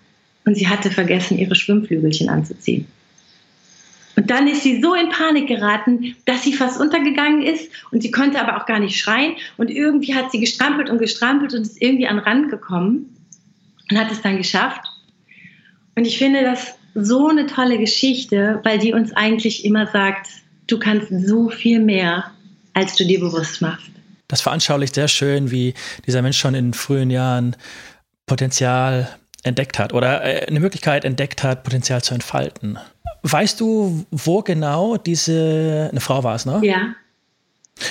und 0.45 0.55
sie 0.55 0.67
hatte 0.67 0.89
vergessen, 0.89 1.37
ihre 1.37 1.55
Schwimmflügelchen 1.55 2.29
anzuziehen. 2.29 2.87
Und 4.17 4.31
dann 4.31 4.47
ist 4.47 4.63
sie 4.63 4.81
so 4.81 4.95
in 4.95 5.09
Panik 5.09 5.47
geraten, 5.47 6.15
dass 6.25 6.43
sie 6.43 6.51
fast 6.51 6.81
untergegangen 6.81 7.43
ist 7.43 7.71
und 7.91 8.01
sie 8.01 8.09
konnte 8.09 8.41
aber 8.41 8.59
auch 8.59 8.65
gar 8.65 8.79
nicht 8.79 8.99
schreien. 8.99 9.35
Und 9.57 9.69
irgendwie 9.69 10.15
hat 10.15 10.31
sie 10.31 10.39
gestrampelt 10.39 10.89
und 10.89 10.97
gestrampelt 10.97 11.53
und 11.53 11.61
ist 11.61 11.79
irgendwie 11.79 12.07
an 12.07 12.17
den 12.17 12.25
Rand 12.25 12.49
gekommen 12.49 13.15
und 13.89 13.97
hat 13.97 14.11
es 14.11 14.21
dann 14.23 14.37
geschafft. 14.37 14.81
Und 15.95 16.05
ich 16.05 16.17
finde 16.17 16.43
das 16.43 16.75
so 16.95 17.27
eine 17.27 17.45
tolle 17.45 17.77
Geschichte, 17.77 18.59
weil 18.63 18.79
die 18.79 18.91
uns 18.91 19.13
eigentlich 19.13 19.63
immer 19.63 19.85
sagt, 19.85 20.27
du 20.65 20.79
kannst 20.79 21.09
so 21.27 21.49
viel 21.49 21.79
mehr, 21.79 22.31
als 22.73 22.95
du 22.95 23.05
dir 23.05 23.19
bewusst 23.19 23.61
machst. 23.61 23.91
Das 24.27 24.41
veranschaulicht 24.41 24.95
sehr 24.95 25.07
schön, 25.07 25.51
wie 25.51 25.75
dieser 26.07 26.23
Mensch 26.23 26.39
schon 26.39 26.55
in 26.55 26.73
frühen 26.73 27.11
Jahren 27.11 27.55
Potenzial 28.25 29.15
entdeckt 29.43 29.79
hat 29.79 29.93
oder 29.93 30.23
äh, 30.23 30.45
eine 30.47 30.59
Möglichkeit 30.59 31.05
entdeckt 31.05 31.43
hat, 31.43 31.63
Potenzial 31.63 32.03
zu 32.03 32.13
entfalten. 32.13 32.77
Weißt 33.23 33.59
du, 33.59 34.05
wo 34.11 34.41
genau 34.41 34.97
diese, 34.97 35.89
eine 35.91 35.99
Frau 35.99 36.23
war 36.23 36.35
es, 36.35 36.45
ne? 36.45 36.59
Ja. 36.63 36.95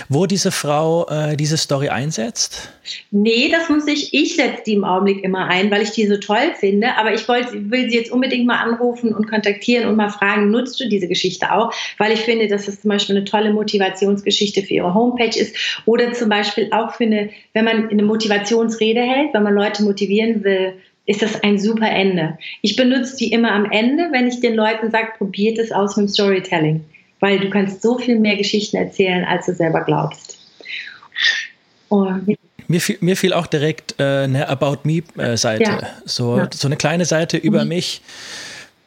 Wo 0.09 0.27
diese 0.27 0.51
Frau 0.51 1.07
äh, 1.09 1.37
diese 1.37 1.57
Story 1.57 1.89
einsetzt? 1.89 2.71
Nee, 3.11 3.51
das 3.51 3.69
muss 3.69 3.87
ich, 3.87 4.13
ich 4.13 4.35
setze 4.35 4.63
die 4.67 4.73
im 4.75 4.85
Augenblick 4.85 5.23
immer 5.23 5.47
ein, 5.47 5.71
weil 5.71 5.83
ich 5.83 5.91
die 5.91 6.07
so 6.07 6.17
toll 6.17 6.55
finde. 6.59 6.97
Aber 6.97 7.15
ich 7.15 7.29
wollt, 7.29 7.53
will 7.71 7.89
sie 7.89 7.97
jetzt 7.97 8.11
unbedingt 8.11 8.47
mal 8.47 8.59
anrufen 8.59 9.15
und 9.15 9.29
kontaktieren 9.29 9.89
und 9.89 9.97
mal 9.97 10.09
fragen, 10.09 10.51
nutzt 10.51 10.81
du 10.81 10.89
diese 10.89 11.07
Geschichte 11.07 11.53
auch? 11.53 11.73
Weil 11.99 12.13
ich 12.13 12.21
finde, 12.21 12.49
dass 12.49 12.67
es 12.67 12.81
zum 12.81 12.91
Beispiel 12.91 13.17
eine 13.17 13.25
tolle 13.25 13.53
Motivationsgeschichte 13.53 14.63
für 14.63 14.75
ihre 14.75 14.95
Homepage 14.95 15.39
ist. 15.39 15.57
Oder 15.85 16.13
zum 16.13 16.29
Beispiel 16.29 16.69
auch 16.73 16.93
für 16.95 17.05
eine, 17.05 17.31
wenn 17.53 17.65
man 17.65 17.89
eine 17.89 18.03
Motivationsrede 18.03 19.01
hält, 19.01 19.35
wenn 19.35 19.43
man 19.45 19.55
Leute 19.55 19.85
motivieren 19.85 20.43
will, 20.43 20.75
ist 21.07 21.23
das 21.23 21.43
ein 21.43 21.59
super 21.59 21.89
Ende. 21.89 22.37
Ich 22.63 22.77
benutze 22.77 23.17
die 23.17 23.33
immer 23.33 23.53
am 23.53 23.71
Ende, 23.71 24.09
wenn 24.11 24.27
ich 24.27 24.41
den 24.41 24.55
Leuten 24.55 24.91
sage, 24.91 25.13
probiert 25.17 25.59
es 25.59 25.73
aus 25.73 25.97
mit 25.97 26.09
dem 26.09 26.13
Storytelling, 26.13 26.85
weil 27.21 27.39
du 27.39 27.49
kannst 27.49 27.83
so 27.83 27.99
viel 27.99 28.19
mehr 28.19 28.37
Geschichten 28.37 28.77
erzählen, 28.77 29.25
als 29.25 29.47
du 29.47 29.55
selber 29.55 29.83
glaubst. 29.83 30.39
Und 31.89 32.37
mir 32.69 32.81
fiel, 32.81 32.99
mir 33.01 33.17
fiel 33.17 33.33
auch 33.33 33.47
direkt 33.47 33.95
äh, 34.01 34.25
eine 34.25 34.49
About 34.49 34.79
Me-Seite, 34.83 35.63
äh, 35.63 35.67
ja. 35.67 35.91
So, 36.05 36.39
ja. 36.39 36.49
so 36.53 36.67
eine 36.67 36.77
kleine 36.77 37.05
Seite 37.05 37.37
über 37.37 37.63
mhm. 37.63 37.69
mich. 37.69 38.03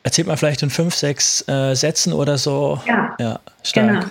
Erzählt 0.04 0.28
man 0.28 0.38
vielleicht 0.38 0.64
in 0.64 0.70
fünf, 0.70 0.96
sechs 0.96 1.48
äh, 1.48 1.76
Sätzen 1.76 2.14
oder 2.14 2.38
so. 2.38 2.82
Ja, 2.86 3.16
ja 3.20 3.40
stark. 3.64 3.88
Genau. 3.88 4.06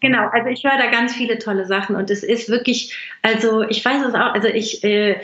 Genau, 0.00 0.28
also 0.28 0.48
ich 0.48 0.64
höre 0.64 0.78
da 0.78 0.90
ganz 0.90 1.14
viele 1.14 1.38
tolle 1.38 1.66
Sachen 1.66 1.96
und 1.96 2.10
es 2.10 2.22
ist 2.22 2.48
wirklich, 2.48 2.96
also 3.20 3.62
ich 3.62 3.84
weiß 3.84 4.06
es 4.06 4.14
auch, 4.14 4.32
also 4.32 4.48
ich, 4.48 4.82
äh, 4.84 5.16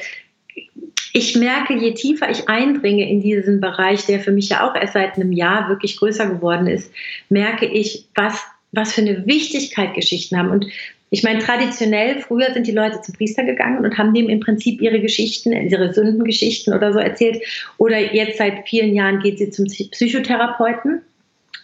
ich 1.12 1.36
merke, 1.36 1.74
je 1.74 1.92
tiefer 1.94 2.30
ich 2.30 2.48
eindringe 2.48 3.08
in 3.08 3.20
diesen 3.20 3.60
Bereich, 3.60 4.06
der 4.06 4.20
für 4.20 4.32
mich 4.32 4.48
ja 4.48 4.68
auch 4.68 4.74
erst 4.74 4.94
seit 4.94 5.16
einem 5.16 5.32
Jahr 5.32 5.68
wirklich 5.68 5.96
größer 5.96 6.26
geworden 6.26 6.66
ist, 6.66 6.92
merke 7.28 7.66
ich, 7.66 8.06
was, 8.14 8.42
was 8.72 8.92
für 8.92 9.02
eine 9.02 9.26
Wichtigkeit 9.26 9.94
Geschichten 9.94 10.36
haben. 10.38 10.50
Und 10.50 10.66
ich 11.10 11.22
meine, 11.22 11.40
traditionell, 11.40 12.20
früher 12.20 12.52
sind 12.54 12.66
die 12.66 12.72
Leute 12.72 13.02
zum 13.02 13.14
Priester 13.14 13.44
gegangen 13.44 13.84
und 13.84 13.98
haben 13.98 14.14
dem 14.14 14.30
im 14.30 14.40
Prinzip 14.40 14.80
ihre 14.80 15.00
Geschichten, 15.00 15.52
ihre 15.52 15.92
Sündengeschichten 15.92 16.72
oder 16.72 16.92
so 16.92 16.98
erzählt. 16.98 17.42
Oder 17.76 18.14
jetzt 18.14 18.38
seit 18.38 18.66
vielen 18.66 18.94
Jahren 18.94 19.20
geht 19.20 19.38
sie 19.38 19.50
zum 19.50 19.66
Psychotherapeuten. 19.66 21.02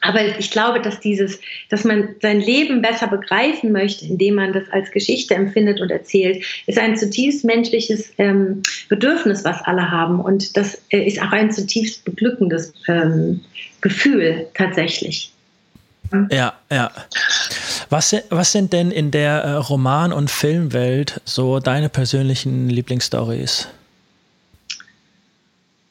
Aber 0.00 0.38
ich 0.38 0.50
glaube, 0.50 0.80
dass 0.80 1.00
dieses, 1.00 1.40
dass 1.70 1.84
man 1.84 2.14
sein 2.22 2.40
Leben 2.40 2.82
besser 2.82 3.08
begreifen 3.08 3.72
möchte, 3.72 4.06
indem 4.06 4.36
man 4.36 4.52
das 4.52 4.64
als 4.70 4.90
Geschichte 4.90 5.34
empfindet 5.34 5.80
und 5.80 5.90
erzählt, 5.90 6.44
ist 6.66 6.78
ein 6.78 6.96
zutiefst 6.96 7.44
menschliches 7.44 8.12
ähm, 8.18 8.62
Bedürfnis, 8.88 9.44
was 9.44 9.60
alle 9.62 9.90
haben. 9.90 10.20
Und 10.20 10.56
das 10.56 10.80
äh, 10.90 11.04
ist 11.04 11.20
auch 11.20 11.32
ein 11.32 11.50
zutiefst 11.50 12.04
beglückendes 12.04 12.72
ähm, 12.86 13.40
Gefühl 13.80 14.46
tatsächlich. 14.54 15.32
Ja, 16.30 16.54
ja. 16.70 16.90
Was, 17.90 18.14
was 18.30 18.52
sind 18.52 18.72
denn 18.72 18.90
in 18.90 19.10
der 19.10 19.42
äh, 19.42 19.52
Roman- 19.52 20.12
und 20.12 20.30
Filmwelt 20.30 21.20
so 21.24 21.58
deine 21.58 21.88
persönlichen 21.88 22.68
Lieblingsstories? 22.68 23.68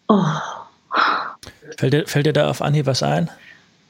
Oh. 0.08 0.24
Fällt 1.78 1.94
dir, 1.94 2.08
fällt 2.08 2.26
dir 2.26 2.34
da 2.34 2.50
auf 2.50 2.62
Anhieb 2.62 2.86
was 2.86 3.04
ein? 3.04 3.30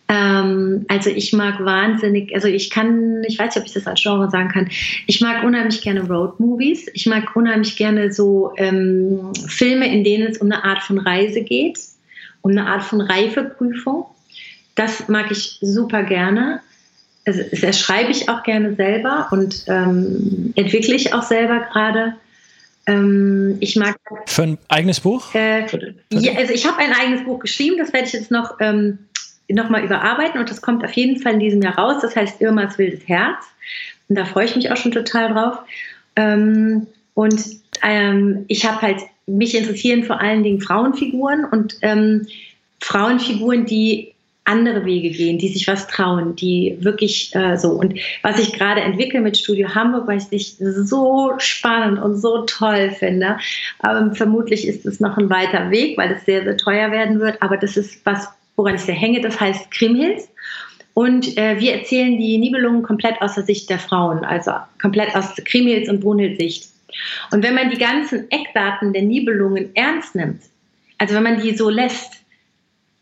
Ähm, 0.09 0.85
also 0.87 1.09
ich 1.09 1.33
mag 1.33 1.63
wahnsinnig, 1.63 2.33
also 2.33 2.47
ich 2.47 2.69
kann, 2.69 3.23
ich 3.27 3.37
weiß 3.37 3.55
nicht, 3.55 3.61
ob 3.61 3.65
ich 3.65 3.73
das 3.73 3.87
als 3.87 4.01
Genre 4.01 4.29
sagen 4.29 4.49
kann, 4.49 4.69
ich 5.05 5.19
mag 5.19 5.43
unheimlich 5.43 5.81
gerne 5.81 6.07
Road-Movies. 6.07 6.87
Ich 6.93 7.05
mag 7.07 7.35
unheimlich 7.35 7.75
gerne 7.75 8.13
so 8.13 8.53
ähm, 8.57 9.33
Filme, 9.47 9.93
in 9.93 10.03
denen 10.03 10.27
es 10.27 10.37
um 10.37 10.49
eine 10.49 10.63
Art 10.63 10.81
von 10.83 10.97
Reise 10.97 11.41
geht, 11.41 11.79
um 12.41 12.51
eine 12.51 12.67
Art 12.67 12.83
von 12.83 13.01
Reifeprüfung. 13.01 14.05
Das 14.75 15.09
mag 15.09 15.31
ich 15.31 15.57
super 15.59 16.03
gerne. 16.03 16.61
Also 17.25 17.41
das 17.51 17.77
schreibe 17.77 18.11
ich 18.11 18.29
auch 18.29 18.43
gerne 18.43 18.75
selber 18.75 19.27
und 19.31 19.65
ähm, 19.67 20.53
entwickle 20.55 20.95
ich 20.95 21.13
auch 21.13 21.23
selber 21.23 21.67
gerade. 21.73 22.13
Ähm, 22.85 23.57
ich 23.59 23.75
mag. 23.75 23.97
Für 24.27 24.43
ein 24.43 24.57
eigenes 24.69 25.01
Buch? 25.01 25.35
Äh, 25.35 25.65
ja, 26.09 26.35
also 26.37 26.53
ich 26.53 26.65
habe 26.65 26.77
ein 26.77 26.93
eigenes 26.93 27.25
Buch 27.25 27.39
geschrieben, 27.39 27.75
das 27.77 27.91
werde 27.91 28.07
ich 28.07 28.13
jetzt 28.13 28.31
noch 28.31 28.55
ähm, 28.61 28.99
nochmal 29.49 29.83
überarbeiten 29.83 30.39
und 30.39 30.49
das 30.49 30.61
kommt 30.61 30.83
auf 30.83 30.93
jeden 30.93 31.21
Fall 31.21 31.35
in 31.35 31.39
diesem 31.39 31.61
Jahr 31.61 31.77
raus. 31.77 32.01
Das 32.01 32.15
heißt 32.15 32.41
Irmas 32.41 32.77
wildes 32.77 33.07
Herz. 33.07 33.45
Und 34.09 34.17
da 34.17 34.25
freue 34.25 34.45
ich 34.45 34.55
mich 34.55 34.71
auch 34.71 34.77
schon 34.77 34.91
total 34.91 35.33
drauf. 35.33 35.59
Ähm, 36.15 36.87
und 37.13 37.43
ähm, 37.83 38.45
ich 38.47 38.65
habe 38.65 38.81
halt, 38.81 39.01
mich 39.25 39.55
interessieren 39.55 40.03
vor 40.03 40.21
allen 40.21 40.43
Dingen 40.43 40.61
Frauenfiguren 40.61 41.43
und 41.45 41.77
ähm, 41.81 42.27
Frauenfiguren, 42.79 43.65
die 43.65 44.13
andere 44.47 44.85
Wege 44.85 45.09
gehen, 45.09 45.37
die 45.37 45.49
sich 45.49 45.67
was 45.67 45.87
trauen, 45.87 46.35
die 46.35 46.77
wirklich 46.79 47.35
äh, 47.35 47.57
so. 47.57 47.71
Und 47.71 47.99
was 48.21 48.39
ich 48.39 48.53
gerade 48.53 48.81
entwickle 48.81 49.19
mit 49.19 49.37
Studio 49.37 49.75
Hamburg, 49.75 50.07
weil 50.07 50.19
ich 50.31 50.59
es 50.61 50.89
so 50.89 51.33
spannend 51.37 51.99
und 51.99 52.15
so 52.15 52.45
toll 52.45 52.91
finde. 52.91 53.37
Ähm, 53.85 54.15
vermutlich 54.15 54.65
ist 54.65 54.85
es 54.85 55.01
noch 55.01 55.17
ein 55.17 55.29
weiter 55.29 55.69
Weg, 55.69 55.97
weil 55.97 56.13
es 56.13 56.23
sehr, 56.23 56.43
sehr 56.43 56.55
teuer 56.55 56.91
werden 56.91 57.19
wird. 57.19 57.41
Aber 57.41 57.57
das 57.57 57.75
ist 57.75 58.05
was, 58.05 58.29
woran 58.57 58.75
ich 58.75 58.81
sehr 58.81 58.95
hänge. 58.95 59.21
Das 59.21 59.39
heißt 59.39 59.71
Krimhills. 59.71 60.27
Und 60.93 61.37
äh, 61.37 61.59
wir 61.59 61.75
erzählen 61.75 62.17
die 62.17 62.37
Nibelungen 62.39 62.81
komplett 62.81 63.21
aus 63.21 63.35
der 63.35 63.43
Sicht 63.43 63.69
der 63.69 63.77
Frauen, 63.77 64.25
also 64.25 64.51
komplett 64.81 65.15
aus 65.15 65.35
Krimhilds 65.45 65.89
und 65.89 66.01
Brunhilds 66.01 66.39
Sicht. 66.39 66.69
Und 67.31 67.43
wenn 67.43 67.53
man 67.53 67.69
die 67.69 67.77
ganzen 67.77 68.29
Eckdaten 68.31 68.93
der 68.93 69.03
Nibelungen 69.03 69.69
ernst 69.75 70.15
nimmt, 70.15 70.41
also 70.97 71.13
wenn 71.13 71.23
man 71.23 71.39
die 71.39 71.55
so 71.55 71.69
lässt, 71.69 72.13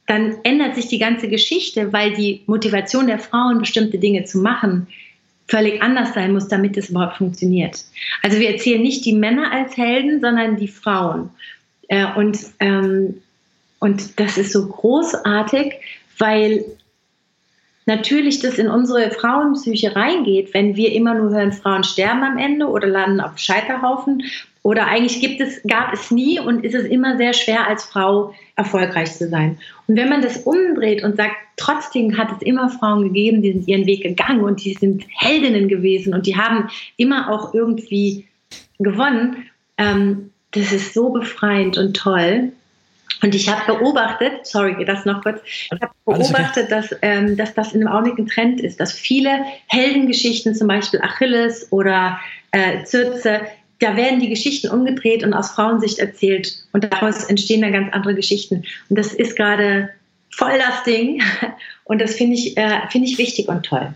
dann 0.07 0.35
ändert 0.43 0.75
sich 0.75 0.87
die 0.87 0.99
ganze 0.99 1.29
Geschichte, 1.29 1.93
weil 1.93 2.13
die 2.13 2.41
Motivation 2.47 3.07
der 3.07 3.19
Frauen, 3.19 3.59
bestimmte 3.59 3.97
Dinge 3.97 4.25
zu 4.25 4.39
machen, 4.39 4.87
völlig 5.47 5.81
anders 5.81 6.13
sein 6.13 6.33
muss, 6.33 6.47
damit 6.47 6.75
es 6.77 6.89
überhaupt 6.89 7.17
funktioniert. 7.17 7.83
Also 8.21 8.39
wir 8.39 8.51
erzählen 8.51 8.81
nicht 8.81 9.05
die 9.05 9.13
Männer 9.13 9.51
als 9.51 9.77
Helden, 9.77 10.19
sondern 10.19 10.57
die 10.57 10.67
Frauen. 10.67 11.29
Äh, 11.87 12.05
und, 12.15 12.37
ähm, 12.59 13.21
und 13.85 14.19
das 14.19 14.39
ist 14.39 14.51
so 14.51 14.67
großartig, 14.67 15.75
weil 16.17 16.65
natürlich 17.85 18.39
das 18.39 18.57
in 18.57 18.67
unsere 18.67 19.11
Frauenpsyche 19.11 19.95
reingeht, 19.95 20.55
wenn 20.55 20.75
wir 20.75 20.91
immer 20.91 21.13
nur 21.13 21.29
hören, 21.29 21.53
Frauen 21.53 21.83
sterben 21.83 22.23
am 22.23 22.39
Ende 22.39 22.65
oder 22.65 22.87
landen 22.87 23.21
auf 23.21 23.37
Scheiterhaufen. 23.37 24.23
Oder 24.63 24.87
eigentlich 24.87 25.21
gibt 25.21 25.39
es, 25.39 25.61
gab 25.67 25.93
es 25.93 26.09
nie 26.09 26.39
und 26.39 26.65
ist 26.65 26.73
es 26.73 26.85
immer 26.85 27.17
sehr 27.17 27.33
schwer, 27.33 27.67
als 27.67 27.83
Frau 27.83 28.33
erfolgreich 28.55 29.15
zu 29.15 29.29
sein. 29.29 29.59
Und 29.85 29.97
wenn 29.97 30.09
man 30.09 30.23
das 30.23 30.37
umdreht 30.37 31.03
und 31.03 31.15
sagt, 31.17 31.35
trotzdem 31.55 32.17
hat 32.17 32.31
es 32.31 32.41
immer 32.41 32.71
Frauen 32.71 33.03
gegeben, 33.03 33.43
die 33.43 33.51
sind 33.51 33.67
ihren 33.67 33.85
Weg 33.85 34.01
gegangen 34.01 34.43
und 34.43 34.65
die 34.65 34.73
sind 34.73 35.05
Heldinnen 35.19 35.67
gewesen 35.67 36.15
und 36.15 36.25
die 36.25 36.35
haben 36.35 36.71
immer 36.97 37.31
auch 37.31 37.53
irgendwie 37.53 38.25
gewonnen, 38.79 39.45
ähm, 39.77 40.31
das 40.53 40.71
ist 40.71 40.95
so 40.95 41.09
befreiend 41.09 41.77
und 41.77 41.95
toll. 41.95 42.51
Und 43.25 43.33
ich 43.33 43.49
habe 43.49 43.73
beobachtet, 43.73 44.45
sorry, 44.45 44.85
das 44.85 45.03
noch 45.03 45.23
kurz, 45.23 45.41
ich 45.43 45.71
habe 45.71 45.91
beobachtet, 46.05 46.71
dass, 46.71 46.95
ähm, 47.01 47.35
dass 47.35 47.55
das 47.55 47.73
in 47.73 47.81
einem 47.81 47.91
Augenblick 47.91 48.19
ein 48.19 48.27
Trend 48.27 48.61
ist, 48.61 48.79
dass 48.79 48.91
viele 48.93 49.43
Heldengeschichten, 49.65 50.53
zum 50.53 50.67
Beispiel 50.67 51.01
Achilles 51.01 51.71
oder 51.71 52.19
äh, 52.51 52.85
Circe, 52.85 53.41
da 53.79 53.97
werden 53.97 54.19
die 54.19 54.29
Geschichten 54.29 54.69
umgedreht 54.69 55.23
und 55.23 55.33
aus 55.33 55.49
Frauensicht 55.49 55.97
erzählt 55.97 56.53
und 56.71 56.83
daraus 56.83 57.23
entstehen 57.23 57.63
dann 57.63 57.73
ganz 57.73 57.91
andere 57.93 58.13
Geschichten. 58.13 58.63
Und 58.89 58.99
das 58.99 59.11
ist 59.11 59.35
gerade 59.35 59.89
voll 60.29 60.59
das 60.59 60.83
Ding 60.83 61.23
und 61.85 61.99
das 61.99 62.13
finde 62.13 62.35
ich, 62.35 62.55
äh, 62.57 62.87
find 62.91 63.05
ich 63.05 63.17
wichtig 63.17 63.47
und 63.47 63.65
toll. 63.65 63.95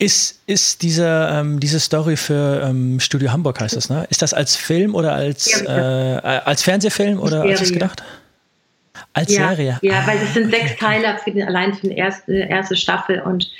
Ist, 0.00 0.40
ist 0.46 0.80
diese, 0.80 1.28
ähm, 1.30 1.60
diese 1.60 1.78
Story 1.78 2.16
für 2.16 2.62
ähm, 2.64 2.98
Studio 3.00 3.32
Hamburg, 3.32 3.60
heißt 3.60 3.76
das, 3.76 3.90
ne? 3.90 4.06
Ist 4.08 4.22
das 4.22 4.32
als 4.32 4.56
Film 4.56 4.94
oder 4.94 5.12
als, 5.12 5.60
äh, 5.60 5.68
als 5.68 6.62
Fernsehfilm 6.62 7.20
oder 7.20 7.42
als 7.42 7.60
was 7.60 7.70
gedacht? 7.70 8.02
Als 9.12 9.30
ja, 9.30 9.48
Serie? 9.48 9.78
Ja, 9.82 10.00
ah, 10.00 10.06
weil 10.06 10.16
es 10.16 10.32
sind 10.32 10.46
okay, 10.46 10.68
sechs 10.68 10.80
Teile 10.80 11.18
für 11.22 11.32
den, 11.32 11.46
allein 11.46 11.74
für 11.74 11.88
die 11.88 11.96
erste, 11.96 12.32
erste 12.32 12.76
Staffel 12.76 13.20
und 13.20 13.50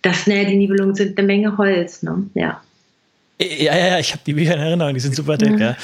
das, 0.00 0.26
ne, 0.26 0.46
die 0.46 0.56
Nibelungen 0.56 0.94
sind 0.94 1.18
eine 1.18 1.26
Menge 1.26 1.58
Holz, 1.58 2.02
ne? 2.02 2.24
Ja. 2.32 2.62
Ja, 3.38 3.76
ja, 3.76 3.86
ja, 3.88 3.98
ich 3.98 4.12
habe 4.12 4.22
die 4.24 4.32
Bücher 4.32 4.54
in 4.54 4.60
Erinnerung, 4.60 4.94
die 4.94 5.00
sind 5.00 5.14
super 5.14 5.36
dick. 5.36 5.52
Mhm. 5.52 5.60
Ja. 5.60 5.76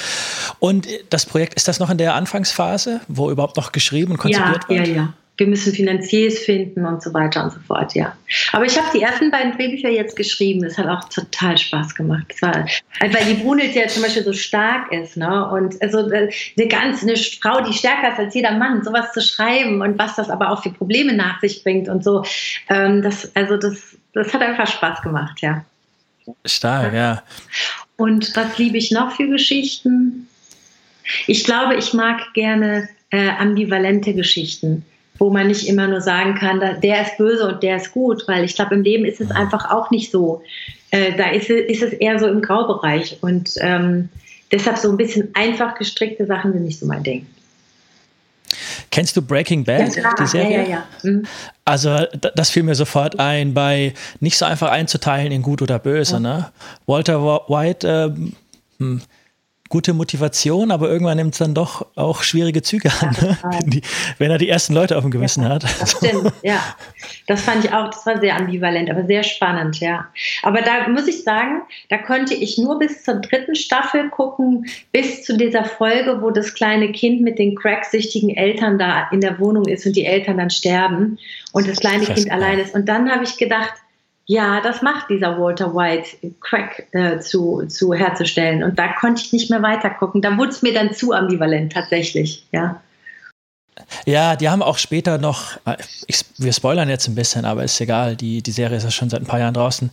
Und 0.57 0.87
das 1.11 1.27
Projekt, 1.27 1.53
ist 1.53 1.67
das 1.67 1.79
noch 1.79 1.91
in 1.91 1.99
der 1.99 2.15
Anfangsphase, 2.15 3.01
wo 3.07 3.29
überhaupt 3.29 3.57
noch 3.57 3.71
geschrieben 3.71 4.13
und 4.13 4.17
konzipiert 4.17 4.63
ja, 4.69 4.69
wird? 4.69 4.87
Ja, 4.87 4.93
ja, 4.95 5.13
wir 5.39 5.47
müssen 5.47 5.73
Finanziers 5.73 6.39
finden 6.39 6.85
und 6.85 7.01
so 7.01 7.13
weiter 7.13 7.45
und 7.45 7.53
so 7.53 7.59
fort, 7.61 7.95
ja. 7.95 8.13
Aber 8.51 8.65
ich 8.65 8.77
habe 8.77 8.87
die 8.93 9.01
ersten 9.01 9.31
beiden 9.31 9.53
Drehbücher 9.53 9.89
jetzt 9.89 10.17
geschrieben. 10.17 10.61
Das 10.61 10.77
hat 10.77 10.87
auch 10.87 11.07
total 11.07 11.57
Spaß 11.57 11.95
gemacht. 11.95 12.35
War, 12.41 12.67
weil 12.99 13.25
die 13.25 13.35
Brunelt 13.35 13.73
ja 13.73 13.87
zum 13.87 14.03
Beispiel 14.03 14.23
so 14.23 14.33
stark 14.33 14.91
ist, 14.91 15.15
ne? 15.15 15.49
Und 15.49 15.81
also 15.81 16.11
äh, 16.11 16.29
eine 16.57 16.67
ganz 16.67 17.03
eine 17.03 17.15
Frau, 17.15 17.61
die 17.61 17.73
stärker 17.73 18.11
ist 18.11 18.19
als 18.19 18.35
jeder 18.35 18.51
Mann, 18.51 18.83
sowas 18.83 19.13
zu 19.13 19.21
schreiben 19.21 19.81
und 19.81 19.97
was 19.97 20.17
das 20.17 20.29
aber 20.29 20.51
auch 20.51 20.61
für 20.61 20.71
Probleme 20.71 21.13
nach 21.13 21.39
sich 21.39 21.63
bringt 21.63 21.87
und 21.87 22.03
so. 22.03 22.25
Ähm, 22.67 23.01
das, 23.01 23.33
also 23.33 23.55
das, 23.55 23.97
das 24.13 24.33
hat 24.33 24.41
einfach 24.41 24.67
Spaß 24.67 25.01
gemacht, 25.01 25.39
ja. 25.41 25.63
Stark, 26.43 26.93
ja. 26.93 27.23
Und 27.95 28.35
was 28.35 28.57
liebe 28.57 28.77
ich 28.77 28.91
noch 28.91 29.15
für 29.15 29.27
Geschichten? 29.27 30.27
Ich 31.27 31.45
glaube, 31.45 31.75
ich 31.75 31.93
mag 31.93 32.33
gerne 32.33 32.89
äh, 33.09 33.29
ambivalente 33.29 34.13
Geschichten 34.13 34.85
wo 35.19 35.29
man 35.29 35.47
nicht 35.47 35.67
immer 35.67 35.87
nur 35.87 36.01
sagen 36.01 36.35
kann, 36.35 36.59
der 36.81 37.01
ist 37.01 37.17
böse 37.17 37.47
und 37.47 37.61
der 37.61 37.75
ist 37.75 37.91
gut, 37.91 38.27
weil 38.27 38.43
ich 38.43 38.55
glaube, 38.55 38.75
im 38.75 38.83
Leben 38.83 39.05
ist 39.05 39.21
es 39.21 39.29
einfach 39.29 39.69
auch 39.69 39.91
nicht 39.91 40.11
so. 40.11 40.41
Äh, 40.91 41.15
da 41.15 41.29
ist, 41.29 41.49
ist, 41.49 41.83
es 41.83 41.93
eher 41.93 42.17
so 42.17 42.27
im 42.27 42.41
Graubereich 42.41 43.17
und 43.21 43.51
ähm, 43.59 44.09
deshalb 44.51 44.77
so 44.77 44.89
ein 44.89 44.97
bisschen 44.97 45.29
einfach 45.35 45.75
gestrickte 45.75 46.25
Sachen 46.25 46.53
sind 46.53 46.63
nicht 46.63 46.79
so 46.79 46.85
mein 46.85 47.03
Ding. 47.03 47.27
Kennst 48.89 49.15
du 49.15 49.21
Breaking 49.21 49.63
Bad, 49.63 49.95
ja, 49.95 50.15
die 50.19 50.25
Serie? 50.25 50.51
Ja, 50.51 50.63
ja, 50.63 50.69
ja. 50.69 50.85
Mhm. 51.03 51.25
Also 51.65 51.95
das 52.33 52.49
fiel 52.49 52.63
mir 52.63 52.73
sofort 52.73 53.19
ein, 53.19 53.53
bei 53.53 53.93
nicht 54.19 54.37
so 54.37 54.45
einfach 54.45 54.71
einzuteilen 54.71 55.31
in 55.31 55.43
gut 55.43 55.61
oder 55.61 55.77
böse. 55.77 56.13
Ja. 56.13 56.19
Ne? 56.19 56.51
Walter 56.87 57.21
White, 57.47 57.87
äh, 57.87 58.79
hm, 58.79 59.01
gute 59.69 59.93
Motivation, 59.93 60.71
aber 60.71 60.89
irgendwann 60.89 61.17
nimmt 61.17 61.33
es 61.33 61.37
dann 61.37 61.53
doch 61.53 61.85
auch 61.95 62.23
schwierige 62.23 62.63
Züge 62.63 62.91
an, 63.01 63.15
ja, 63.21 63.27
ne? 63.27 63.37
wenn, 63.43 63.69
die, 63.69 63.81
wenn, 64.17 64.31
er 64.31 64.39
die 64.39 64.49
ersten 64.49 64.73
Leute 64.73 64.97
auf 64.97 65.03
dem 65.03 65.11
Gewissen 65.11 65.43
ja, 65.43 65.49
hat. 65.49 65.63
Das 65.79 65.91
stimmt, 65.91 66.33
ja. 66.41 66.59
Das 67.27 67.43
fand 67.43 67.63
ich 67.63 67.71
auch, 67.71 67.89
das 67.91 68.05
war 68.05 68.19
sehr 68.19 68.35
ambivalent, 68.35 68.89
aber 68.89 69.05
sehr 69.05 69.23
spannend, 69.23 69.79
ja. 69.79 70.07
Aber 70.41 70.61
da 70.61 70.87
muss 70.89 71.07
ich 71.07 71.23
sagen, 71.23 71.61
da 71.89 71.99
konnte 71.99 72.33
ich 72.33 72.57
nur 72.57 72.79
bis 72.79 73.03
zur 73.03 73.15
dritten 73.15 73.55
Staffel 73.55 74.09
gucken, 74.09 74.65
bis 74.91 75.23
zu 75.23 75.37
dieser 75.37 75.63
Folge, 75.63 76.21
wo 76.21 76.31
das 76.31 76.55
kleine 76.55 76.91
Kind 76.91 77.21
mit 77.21 77.37
den 77.37 77.55
cracksüchtigen 77.55 78.35
Eltern 78.35 78.79
da 78.79 79.07
in 79.11 79.21
der 79.21 79.39
Wohnung 79.39 79.65
ist 79.67 79.85
und 79.85 79.95
die 79.95 80.05
Eltern 80.05 80.37
dann 80.37 80.49
sterben 80.49 81.19
und 81.53 81.67
das 81.67 81.79
kleine 81.79 82.03
Fest, 82.03 82.23
Kind 82.23 82.31
allein 82.31 82.57
ist. 82.57 82.73
Und 82.73 82.89
dann 82.89 83.09
habe 83.11 83.23
ich 83.23 83.37
gedacht, 83.37 83.73
ja, 84.29 84.61
das 84.61 84.83
macht 84.83 85.09
dieser 85.09 85.39
Walter 85.39 85.73
White, 85.73 86.17
Crack 86.39 86.85
äh, 86.91 87.17
zu, 87.19 87.63
zu 87.67 87.95
herzustellen. 87.95 88.61
Und 88.61 88.77
da 88.77 88.89
konnte 88.93 89.23
ich 89.23 89.33
nicht 89.33 89.49
mehr 89.49 89.63
weiter 89.63 89.89
gucken. 89.89 90.21
Da 90.21 90.37
wurde 90.37 90.51
es 90.51 90.61
mir 90.61 90.71
dann 90.71 90.93
zu 90.93 91.13
ambivalent 91.13 91.73
tatsächlich, 91.73 92.45
ja. 92.51 92.79
Ja, 94.05 94.35
die 94.35 94.47
haben 94.47 94.61
auch 94.61 94.77
später 94.77 95.17
noch, 95.17 95.57
äh, 95.65 95.77
ich, 96.05 96.23
wir 96.37 96.53
spoilern 96.53 96.89
jetzt 96.89 97.07
ein 97.07 97.15
bisschen, 97.15 97.43
aber 97.43 97.63
ist 97.63 97.81
egal, 97.81 98.15
die, 98.15 98.43
die 98.43 98.51
Serie 98.51 98.77
ist 98.77 98.83
ja 98.83 98.91
schon 98.91 99.09
seit 99.09 99.21
ein 99.21 99.25
paar 99.25 99.39
Jahren 99.39 99.55
draußen. 99.55 99.89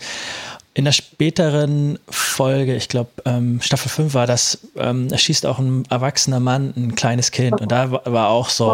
In 0.74 0.84
der 0.84 0.92
späteren 0.92 1.98
Folge, 2.06 2.76
ich 2.76 2.90
glaube, 2.90 3.08
ähm, 3.24 3.62
Staffel 3.62 3.88
5 3.88 4.12
war 4.12 4.26
das, 4.26 4.58
ähm, 4.76 5.08
erschießt 5.10 5.46
auch 5.46 5.58
ein 5.58 5.84
erwachsener 5.88 6.40
Mann 6.40 6.74
ein 6.76 6.94
kleines 6.94 7.30
Kind. 7.30 7.58
Und 7.62 7.72
da 7.72 7.90
war 7.90 8.28
auch 8.28 8.50
so. 8.50 8.66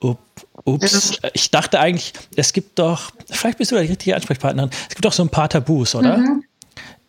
Ups, 0.00 1.18
ich 1.34 1.50
dachte 1.50 1.78
eigentlich, 1.78 2.12
es 2.36 2.52
gibt 2.52 2.78
doch, 2.78 3.10
vielleicht 3.30 3.58
bist 3.58 3.70
du 3.70 3.76
da 3.76 3.82
die 3.82 3.88
richtige 3.88 4.14
Ansprechpartnerin, 4.14 4.70
es 4.88 4.94
gibt 4.94 5.04
doch 5.04 5.12
so 5.12 5.22
ein 5.22 5.28
paar 5.28 5.48
Tabus, 5.48 5.94
oder? 5.94 6.18
Mhm. 6.18 6.44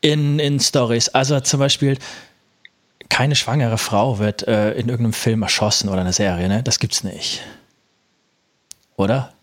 In, 0.01 0.39
in 0.39 0.60
Stories. 0.60 1.10
Also 1.10 1.39
zum 1.39 1.60
Beispiel, 1.60 1.97
keine 3.10 3.36
schwangere 3.36 3.77
Frau 3.77 4.19
wird 4.19 4.47
äh, 4.47 4.71
in 4.71 4.89
irgendeinem 4.89 5.13
Film 5.13 5.43
erschossen 5.43 5.89
oder 5.89 6.01
einer 6.01 6.13
Serie, 6.13 6.47
ne? 6.47 6.63
Das 6.63 6.80
gibt's 6.80 7.04
nicht. 7.04 7.41
Oder? 8.95 9.34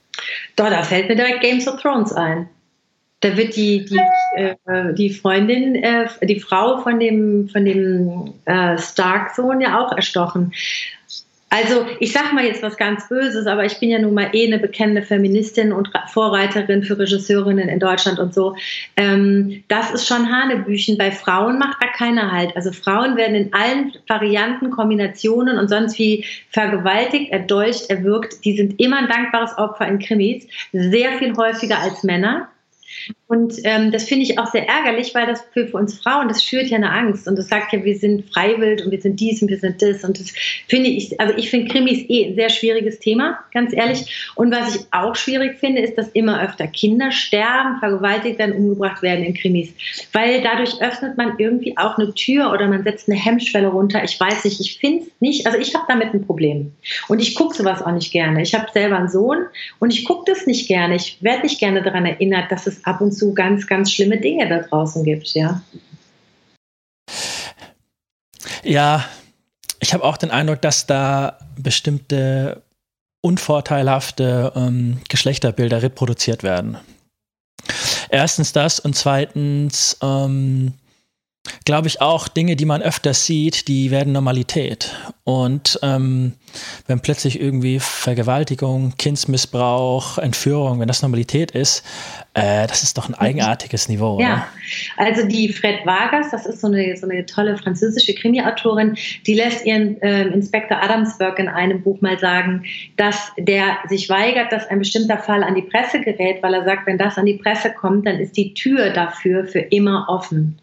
Doch, 0.57 0.69
da 0.69 0.83
fällt 0.83 1.09
mir 1.09 1.17
direkt 1.17 1.43
Games 1.43 1.69
of 1.69 1.81
Thrones 1.81 2.13
ein. 2.13 2.49
Da 3.21 3.37
wird 3.37 3.57
die, 3.57 3.85
die, 3.85 4.01
äh, 4.37 4.95
die 4.95 5.11
Freundin, 5.11 5.75
äh, 5.77 6.09
die 6.23 6.41
Frau 6.41 6.81
von 6.83 7.01
dem, 7.01 7.49
von 7.49 7.65
dem 7.65 8.35
äh, 8.45 8.79
Stark-Sohn 8.79 9.61
ja 9.61 9.81
auch 9.81 9.93
erstochen. 9.93 10.53
Also 11.51 11.87
ich 11.99 12.13
sage 12.13 12.35
mal 12.35 12.45
jetzt 12.45 12.63
was 12.63 12.77
ganz 12.77 13.09
Böses, 13.09 13.47
aber 13.47 13.65
ich 13.65 13.81
bin 13.81 13.89
ja 13.89 13.99
nun 13.99 14.13
mal 14.13 14.31
eh 14.33 14.47
eine 14.47 14.59
bekennende 14.59 15.03
Feministin 15.03 15.73
und 15.73 15.91
Vorreiterin 16.09 16.83
für 16.83 16.99
Regisseurinnen 16.99 17.69
in 17.69 17.81
Deutschland 17.81 18.19
und 18.19 18.35
so. 18.35 18.55
Ähm, 18.97 19.65
das 19.69 19.91
ist 19.93 20.07
schon 20.07 20.31
Hanebüchen. 20.31 20.99
Bei 20.99 21.11
Frauen 21.11 21.59
macht 21.59 21.83
da 21.83 21.87
keiner 21.89 22.33
halt. 22.33 22.55
Also 22.55 22.71
Frauen 22.73 23.17
werden 23.17 23.35
in 23.35 23.53
allen 23.55 23.93
Varianten, 24.07 24.71
Kombinationen 24.71 25.59
und 25.59 25.69
sonst 25.69 25.99
wie 25.99 26.25
vergewaltigt, 26.51 27.33
erdolcht, 27.33 27.89
erwürgt. 27.89 28.45
Die 28.45 28.57
sind 28.57 28.79
immer 28.79 28.99
ein 28.99 29.09
dankbares 29.09 29.57
Opfer 29.57 29.89
in 29.89 29.99
Krimis, 29.99 30.47
sehr 30.73 31.13
viel 31.19 31.35
häufiger 31.35 31.79
als 31.79 32.03
Männer. 32.03 32.49
Und 33.29 33.57
ähm, 33.64 33.93
das 33.93 34.05
finde 34.05 34.23
ich 34.23 34.38
auch 34.38 34.47
sehr 34.47 34.67
ärgerlich, 34.67 35.14
weil 35.14 35.27
das 35.27 35.43
für, 35.53 35.67
für, 35.67 35.77
uns 35.77 36.01
Frauen, 36.01 36.29
das 36.29 36.43
schürt 36.43 36.69
ja 36.69 36.79
eine 36.79 36.91
Angst. 36.91 37.29
Und 37.29 37.37
das 37.37 37.49
sagt 37.49 37.75
ja, 37.75 37.85
wir 37.85 37.95
sind 37.95 38.25
freiwillig 38.33 38.83
und 38.83 38.91
wir 38.91 39.03
sind 39.03 39.21
dies 39.21 39.43
und 39.43 39.49
wir 39.49 39.59
sind 39.59 39.83
das. 39.83 40.03
Und 40.03 40.19
das 40.19 40.33
finde 40.67 40.88
ich, 40.88 41.21
also 41.21 41.35
ich 41.37 41.51
finde 41.51 41.71
Krimis 41.71 42.09
eh 42.09 42.29
ein 42.29 42.37
sehr 42.37 42.49
schwieriges 42.49 43.01
Thema, 43.01 43.38
ganz 43.53 43.75
ehrlich. 43.75 44.33
Und 44.35 44.51
was 44.51 44.77
ich 44.77 44.87
auch 44.93 45.14
schwierig 45.14 45.59
finde, 45.59 45.83
ist, 45.83 45.99
dass 45.99 46.09
immer 46.12 46.43
öfter 46.43 46.67
Kinder 46.69 47.12
sterben, 47.12 47.79
vergewaltigt 47.81 48.38
werden, 48.38 48.57
umgebracht 48.57 49.03
werden 49.03 49.23
in 49.23 49.35
Krimis. 49.35 49.74
Weil 50.14 50.41
dadurch 50.41 50.81
öffnet 50.81 51.18
man 51.18 51.35
irgendwie 51.37 51.76
auch 51.76 51.99
eine 51.99 52.14
Tür 52.14 52.51
oder 52.51 52.66
man 52.66 52.83
setzt 52.83 53.11
eine 53.11 53.18
Hemmschwelle 53.18 53.68
runter. 53.68 54.03
Ich 54.05 54.18
weiß 54.18 54.45
nicht, 54.45 54.59
ich 54.59 54.79
finde 54.79 55.03
es 55.03 55.11
nicht, 55.20 55.47
also 55.47 55.59
ich 55.59 55.74
habe 55.74 55.85
damit 55.87 56.14
ein 56.14 56.24
Problem. 56.24 56.72
Und 57.09 57.20
ich 57.20 57.35
gucke 57.35 57.55
sowas 57.55 57.83
auch 57.83 57.93
nicht 57.93 58.11
gerne. 58.11 58.41
Ich 58.41 58.55
habe 58.55 58.68
selber 58.72 58.97
einen 58.97 59.11
Sohn 59.11 59.45
und 59.81 59.93
ich 59.93 60.07
gucke 60.07 60.33
das 60.33 60.47
nicht 60.47 60.66
gerne. 60.66 60.97
Ich 60.97 61.18
werde 61.20 61.43
nicht 61.43 61.61
gerne 61.61 61.83
daran 61.83 62.07
erinnert, 62.07 62.51
dass 62.51 62.66
es 62.66 62.83
ab 62.87 63.03
und 63.03 63.12
zu 63.12 63.18
ganz, 63.35 63.66
ganz 63.66 63.93
schlimme 63.93 64.19
Dinge 64.19 64.49
da 64.49 64.61
draußen 64.61 65.05
gibt, 65.05 65.35
ja. 65.35 65.62
Ja, 68.62 69.05
ich 69.81 69.95
habe 69.95 70.05
auch 70.05 70.16
den 70.16 70.31
Eindruck, 70.31 70.61
dass 70.62 70.87
da 70.87 71.39
bestimmte 71.57 72.62
unvorteilhafte 73.21 74.53
ähm, 74.55 75.01
Geschlechterbilder 75.09 75.83
reproduziert 75.83 76.43
werden. 76.43 76.79
Erstens 78.11 78.53
das 78.53 78.81
und 78.81 78.95
zweitens 78.95 79.99
ähm, 80.03 80.75
glaube 81.64 81.88
ich 81.88 82.01
auch, 82.01 82.28
Dinge, 82.28 82.57
die 82.57 82.64
man 82.64 82.82
öfters 82.82 83.26
sieht, 83.26 83.68
die 83.68 83.90
werden 83.90 84.12
Normalität. 84.12 84.94
Und 85.24 85.78
ähm, 85.82 86.32
wenn 86.86 87.01
plötzlich 87.01 87.40
irgendwie 87.40 87.80
Vergewaltigung, 87.80 88.94
Kindsmissbrauch, 88.96 90.18
Entführung, 90.18 90.80
wenn 90.80 90.88
das 90.88 91.03
Normalität 91.03 91.51
ist, 91.51 91.84
äh, 92.34 92.66
das 92.66 92.82
ist 92.82 92.96
doch 92.96 93.09
ein 93.09 93.14
eigenartiges 93.14 93.88
Niveau. 93.88 94.18
Ja, 94.20 94.49
oder? 94.96 95.07
also 95.09 95.26
die 95.26 95.53
Fred 95.53 95.84
Vargas, 95.84 96.30
das 96.30 96.46
ist 96.46 96.61
so 96.61 96.68
eine, 96.68 96.96
so 96.96 97.09
eine 97.09 97.26
tolle 97.26 97.59
französische 97.59 98.14
Krimi-Autorin, 98.14 98.96
die 99.26 99.34
lässt 99.34 99.66
ihren 99.66 100.01
äh, 100.01 100.22
Inspektor 100.28 100.82
Adamsberg 100.82 101.38
in 101.38 101.49
einem 101.49 101.82
Buch 101.82 102.01
mal 102.01 102.18
sagen, 102.18 102.64
dass 102.96 103.32
der 103.38 103.78
sich 103.88 104.09
weigert, 104.09 104.53
dass 104.53 104.66
ein 104.68 104.78
bestimmter 104.78 105.18
Fall 105.18 105.42
an 105.42 105.55
die 105.55 105.62
Presse 105.62 106.01
gerät, 106.01 106.42
weil 106.42 106.55
er 106.55 106.64
sagt, 106.64 106.86
wenn 106.86 106.99
das 106.99 107.18
an 107.18 107.26
die 107.26 107.38
Presse 107.38 107.70
kommt, 107.72 108.07
dann 108.07 108.18
ist 108.18 108.36
die 108.36 108.55
Tür 108.55 108.90
dafür 108.90 109.44
für 109.44 109.61
immer 109.61 110.07
offen. 110.09 110.59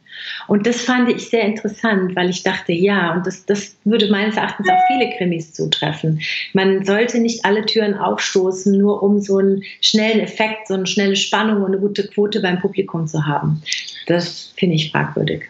Und 0.47 0.67
das 0.67 0.81
fand 0.81 1.09
ich 1.09 1.29
sehr 1.29 1.43
interessant, 1.43 2.15
weil 2.15 2.29
ich 2.29 2.43
dachte, 2.43 2.73
ja, 2.73 3.13
und 3.13 3.25
das, 3.25 3.45
das 3.45 3.75
würde 3.83 4.09
meines 4.09 4.37
Erachtens 4.37 4.67
auch 4.69 4.87
viele 4.87 5.11
Krimis 5.17 5.53
zutreffen. 5.53 6.19
Man 6.53 6.85
sollte 6.85 7.19
nicht 7.19 7.45
alle 7.45 7.65
Türen 7.65 7.95
aufstoßen, 7.95 8.77
nur 8.77 9.01
um 9.01 9.21
so 9.21 9.37
einen 9.37 9.63
schnellen 9.81 10.19
Effekt, 10.19 10.67
so 10.67 10.75
eine 10.75 10.87
schnelle 10.87 11.15
Spannung 11.15 11.63
und 11.63 11.71
eine 11.71 11.79
gute 11.79 12.07
Quote 12.07 12.41
beim 12.41 12.59
Publikum 12.59 13.07
zu 13.07 13.25
haben. 13.25 13.61
Das 14.07 14.53
finde 14.57 14.75
ich 14.75 14.91
fragwürdig. 14.91 15.43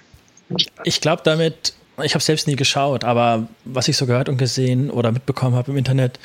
Ich 0.83 1.01
glaube 1.01 1.21
damit, 1.25 1.73
ich 2.03 2.13
habe 2.13 2.23
selbst 2.23 2.47
nie 2.47 2.55
geschaut, 2.55 3.03
aber 3.03 3.47
was 3.63 3.87
ich 3.87 3.97
so 3.97 4.05
gehört 4.05 4.29
und 4.29 4.37
gesehen 4.37 4.89
oder 4.89 5.11
mitbekommen 5.11 5.55
habe 5.55 5.71
im 5.71 5.77
Internet, 5.77 6.19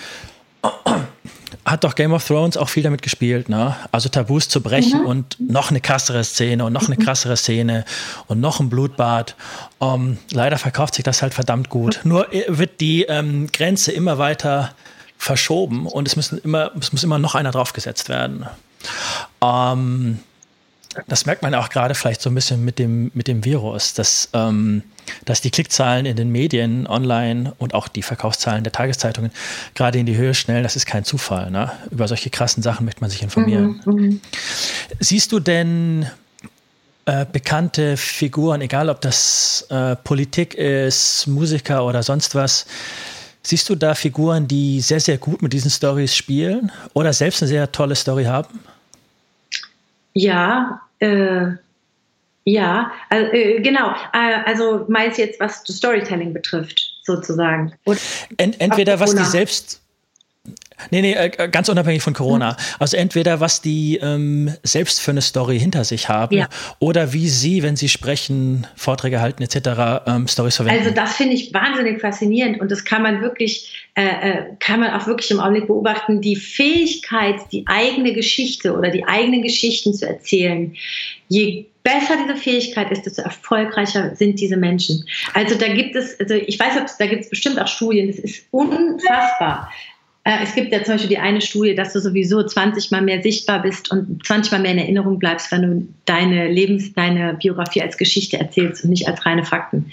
hat 1.64 1.84
doch 1.84 1.94
Game 1.94 2.12
of 2.12 2.26
Thrones 2.26 2.56
auch 2.56 2.68
viel 2.68 2.82
damit 2.82 3.02
gespielt, 3.02 3.48
ne? 3.48 3.76
Also 3.92 4.08
Tabus 4.08 4.48
zu 4.48 4.62
brechen 4.62 5.00
mhm. 5.00 5.06
und 5.06 5.36
noch 5.40 5.70
eine 5.70 5.80
krassere 5.80 6.24
Szene 6.24 6.64
und 6.64 6.72
noch 6.72 6.86
eine 6.86 6.96
mhm. 6.96 7.04
krassere 7.04 7.36
Szene 7.36 7.84
und 8.26 8.40
noch 8.40 8.60
ein 8.60 8.70
Blutbad. 8.70 9.36
Um, 9.78 9.88
ähm, 9.94 10.18
leider 10.32 10.58
verkauft 10.58 10.94
sich 10.94 11.04
das 11.04 11.22
halt 11.22 11.34
verdammt 11.34 11.68
gut. 11.68 12.00
Nur 12.04 12.28
wird 12.48 12.80
die 12.80 13.02
ähm, 13.04 13.48
Grenze 13.52 13.92
immer 13.92 14.18
weiter 14.18 14.74
verschoben 15.18 15.86
und 15.86 16.08
es 16.08 16.16
müssen 16.16 16.38
immer, 16.38 16.72
es 16.80 16.92
muss 16.92 17.04
immer 17.04 17.18
noch 17.18 17.34
einer 17.34 17.50
draufgesetzt 17.50 18.08
werden. 18.08 18.46
Um, 19.40 19.48
ähm, 19.48 20.18
das 21.06 21.26
merkt 21.26 21.42
man 21.42 21.54
auch 21.54 21.68
gerade 21.68 21.94
vielleicht 21.94 22.20
so 22.20 22.30
ein 22.30 22.34
bisschen 22.34 22.64
mit 22.64 22.78
dem, 22.78 23.10
mit 23.14 23.28
dem 23.28 23.44
Virus, 23.44 23.94
dass, 23.94 24.28
ähm, 24.32 24.82
dass 25.24 25.40
die 25.40 25.50
Klickzahlen 25.50 26.06
in 26.06 26.16
den 26.16 26.30
Medien, 26.30 26.86
online 26.86 27.52
und 27.58 27.74
auch 27.74 27.88
die 27.88 28.02
Verkaufszahlen 28.02 28.64
der 28.64 28.72
Tageszeitungen 28.72 29.30
gerade 29.74 29.98
in 29.98 30.06
die 30.06 30.16
Höhe 30.16 30.34
schnellen. 30.34 30.62
Das 30.62 30.76
ist 30.76 30.86
kein 30.86 31.04
Zufall. 31.04 31.50
Ne? 31.50 31.70
Über 31.90 32.08
solche 32.08 32.30
krassen 32.30 32.62
Sachen 32.62 32.84
möchte 32.84 33.00
man 33.00 33.10
sich 33.10 33.22
informieren. 33.22 33.80
Mhm, 33.84 33.94
mhm. 33.94 34.20
Siehst 34.98 35.32
du 35.32 35.40
denn 35.40 36.06
äh, 37.06 37.26
bekannte 37.30 37.96
Figuren, 37.96 38.60
egal 38.60 38.88
ob 38.88 39.00
das 39.00 39.66
äh, 39.70 39.96
Politik 39.96 40.54
ist, 40.54 41.26
Musiker 41.26 41.84
oder 41.84 42.02
sonst 42.02 42.34
was, 42.34 42.66
siehst 43.42 43.68
du 43.68 43.74
da 43.74 43.94
Figuren, 43.94 44.46
die 44.46 44.80
sehr, 44.80 45.00
sehr 45.00 45.18
gut 45.18 45.42
mit 45.42 45.52
diesen 45.52 45.70
Stories 45.70 46.14
spielen 46.14 46.70
oder 46.92 47.12
selbst 47.12 47.42
eine 47.42 47.48
sehr 47.48 47.72
tolle 47.72 47.94
Story 47.94 48.24
haben? 48.24 48.60
Ja, 50.12 50.82
äh, 50.98 51.52
ja, 52.52 52.92
also, 53.08 53.32
äh, 53.32 53.60
genau. 53.60 53.94
Äh, 54.12 54.42
also 54.46 54.84
meinst 54.88 55.18
jetzt, 55.18 55.40
was 55.40 55.62
Storytelling 55.66 56.32
betrifft, 56.32 56.80
sozusagen. 57.02 57.72
Ent 58.36 58.60
entweder 58.60 59.00
was 59.00 59.14
die 59.14 59.24
selbst 59.24 59.79
Nee, 60.90 61.02
nee, 61.02 61.12
äh, 61.12 61.48
ganz 61.48 61.68
unabhängig 61.68 62.02
von 62.02 62.14
Corona. 62.14 62.52
Mhm. 62.52 62.56
Also 62.78 62.96
entweder 62.96 63.40
was 63.40 63.60
die 63.60 63.98
ähm, 64.02 64.54
selbst 64.62 65.00
für 65.00 65.10
eine 65.10 65.22
Story 65.22 65.58
hinter 65.58 65.84
sich 65.84 66.08
haben 66.08 66.36
ja. 66.36 66.48
oder 66.78 67.12
wie 67.12 67.28
sie, 67.28 67.62
wenn 67.62 67.76
sie 67.76 67.88
sprechen, 67.88 68.66
Vorträge 68.76 69.20
halten 69.20 69.42
etc., 69.42 70.02
ähm, 70.06 70.28
Stories 70.28 70.56
verwenden. 70.56 70.80
Also 70.80 70.94
das 70.94 71.16
finde 71.16 71.34
ich 71.34 71.52
wahnsinnig 71.52 72.00
faszinierend 72.00 72.60
und 72.60 72.70
das 72.70 72.84
kann 72.84 73.02
man 73.02 73.20
wirklich, 73.22 73.88
äh, 73.94 74.02
äh, 74.02 74.42
kann 74.58 74.80
man 74.80 74.92
auch 74.92 75.06
wirklich 75.06 75.30
im 75.30 75.40
Augenblick 75.40 75.66
beobachten, 75.66 76.20
die 76.20 76.36
Fähigkeit, 76.36 77.36
die 77.52 77.64
eigene 77.66 78.12
Geschichte 78.12 78.76
oder 78.76 78.90
die 78.90 79.04
eigenen 79.04 79.42
Geschichten 79.42 79.94
zu 79.94 80.06
erzählen. 80.06 80.74
Je 81.28 81.66
besser 81.82 82.16
diese 82.22 82.36
Fähigkeit 82.36 82.90
ist, 82.90 83.06
desto 83.06 83.22
erfolgreicher 83.22 84.14
sind 84.14 84.40
diese 84.40 84.56
Menschen. 84.56 85.04
Also 85.34 85.56
da 85.56 85.68
gibt 85.68 85.96
es, 85.96 86.18
also 86.20 86.34
ich 86.34 86.58
weiß, 86.58 86.96
da 86.98 87.06
gibt 87.06 87.24
es 87.24 87.30
bestimmt 87.30 87.60
auch 87.60 87.68
Studien, 87.68 88.08
das 88.08 88.18
ist 88.18 88.44
unfassbar. 88.50 89.70
Äh, 90.24 90.42
es 90.42 90.54
gibt 90.54 90.70
ja 90.70 90.82
zum 90.84 90.94
Beispiel 90.94 91.08
die 91.08 91.18
eine 91.18 91.40
Studie, 91.40 91.74
dass 91.74 91.94
du 91.94 92.00
sowieso 92.00 92.42
20 92.42 92.90
Mal 92.90 93.00
mehr 93.00 93.22
sichtbar 93.22 93.62
bist 93.62 93.90
und 93.90 94.24
20 94.26 94.52
Mal 94.52 94.60
mehr 94.60 94.72
in 94.72 94.78
Erinnerung 94.78 95.18
bleibst, 95.18 95.50
wenn 95.50 95.62
du 95.62 95.88
deine 96.04 96.48
Lebens-, 96.48 96.92
deine 96.92 97.34
Biografie 97.34 97.80
als 97.80 97.96
Geschichte 97.96 98.38
erzählst 98.38 98.84
und 98.84 98.90
nicht 98.90 99.08
als 99.08 99.24
reine 99.24 99.44
Fakten. 99.44 99.90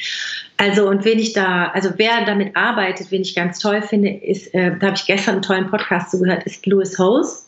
Also, 0.57 0.89
und 0.89 1.05
wen 1.05 1.19
ich 1.19 1.33
da, 1.33 1.67
also 1.67 1.91
wer 1.95 2.25
damit 2.25 2.55
arbeitet, 2.57 3.09
wen 3.11 3.21
ich 3.21 3.35
ganz 3.35 3.59
toll 3.59 3.81
finde, 3.81 4.09
ist, 4.09 4.53
äh, 4.53 4.71
da 4.77 4.87
habe 4.87 4.97
ich 4.97 5.05
gestern 5.05 5.35
einen 5.35 5.43
tollen 5.43 5.69
Podcast 5.69 6.11
zugehört, 6.11 6.43
ist 6.43 6.65
Louis 6.65 6.97
Hose. 6.99 7.43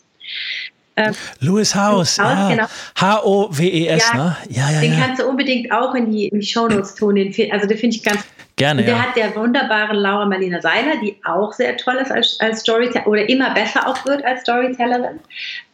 Ähm, 0.95 1.13
Louis 1.39 1.75
House, 1.75 2.17
ja. 2.17 2.49
Genau. 2.49 2.65
H-O-W-E-S, 2.95 4.11
ja, 4.13 4.17
ne? 4.17 4.37
Ja, 4.49 4.71
ja, 4.71 4.81
den 4.81 4.93
ja. 4.93 4.99
kannst 4.99 5.21
du 5.21 5.27
unbedingt 5.27 5.71
auch 5.71 5.95
in 5.95 6.11
die, 6.11 6.27
in 6.27 6.39
die 6.39 6.45
Shownotes 6.45 6.95
tun. 6.95 7.15
Den, 7.15 7.51
also 7.51 7.67
den 7.67 7.77
finde 7.77 7.95
ich 7.95 8.03
ganz 8.03 8.23
Gerne, 8.59 8.83
der 8.83 8.95
ja. 8.95 9.01
hat 9.01 9.15
der 9.15 9.33
wunderbaren 9.37 9.95
Laura 9.95 10.25
Marlina 10.25 10.59
Seiler, 10.61 10.97
die 11.01 11.15
auch 11.23 11.53
sehr 11.53 11.77
toll 11.77 11.95
ist 11.95 12.11
als, 12.11 12.37
als 12.41 12.59
Storyteller 12.59 13.07
oder 13.07 13.29
immer 13.29 13.53
besser 13.53 13.87
auch 13.87 14.05
wird 14.05 14.23
als 14.25 14.41
Storytellerin. 14.41 15.21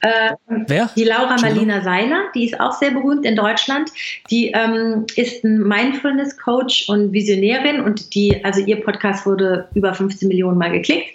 Äh, 0.02 0.34
Wer? 0.68 0.92
Die 0.96 1.04
Laura 1.04 1.36
Marlina 1.42 1.82
Seiler, 1.82 2.26
die 2.36 2.46
ist 2.46 2.60
auch 2.60 2.74
sehr 2.74 2.92
berühmt 2.92 3.26
in 3.26 3.36
Deutschland. 3.36 3.90
Die 4.30 4.52
ähm, 4.52 5.08
ist 5.16 5.44
ein 5.44 5.64
Mindfulness-Coach 5.64 6.88
und 6.88 7.12
Visionärin 7.12 7.82
und 7.82 8.14
die, 8.14 8.46
also 8.46 8.62
ihr 8.62 8.80
Podcast 8.80 9.26
wurde 9.26 9.68
über 9.74 9.96
15 9.96 10.28
Millionen 10.28 10.60
Mal 10.60 10.72
geklickt 10.72 11.10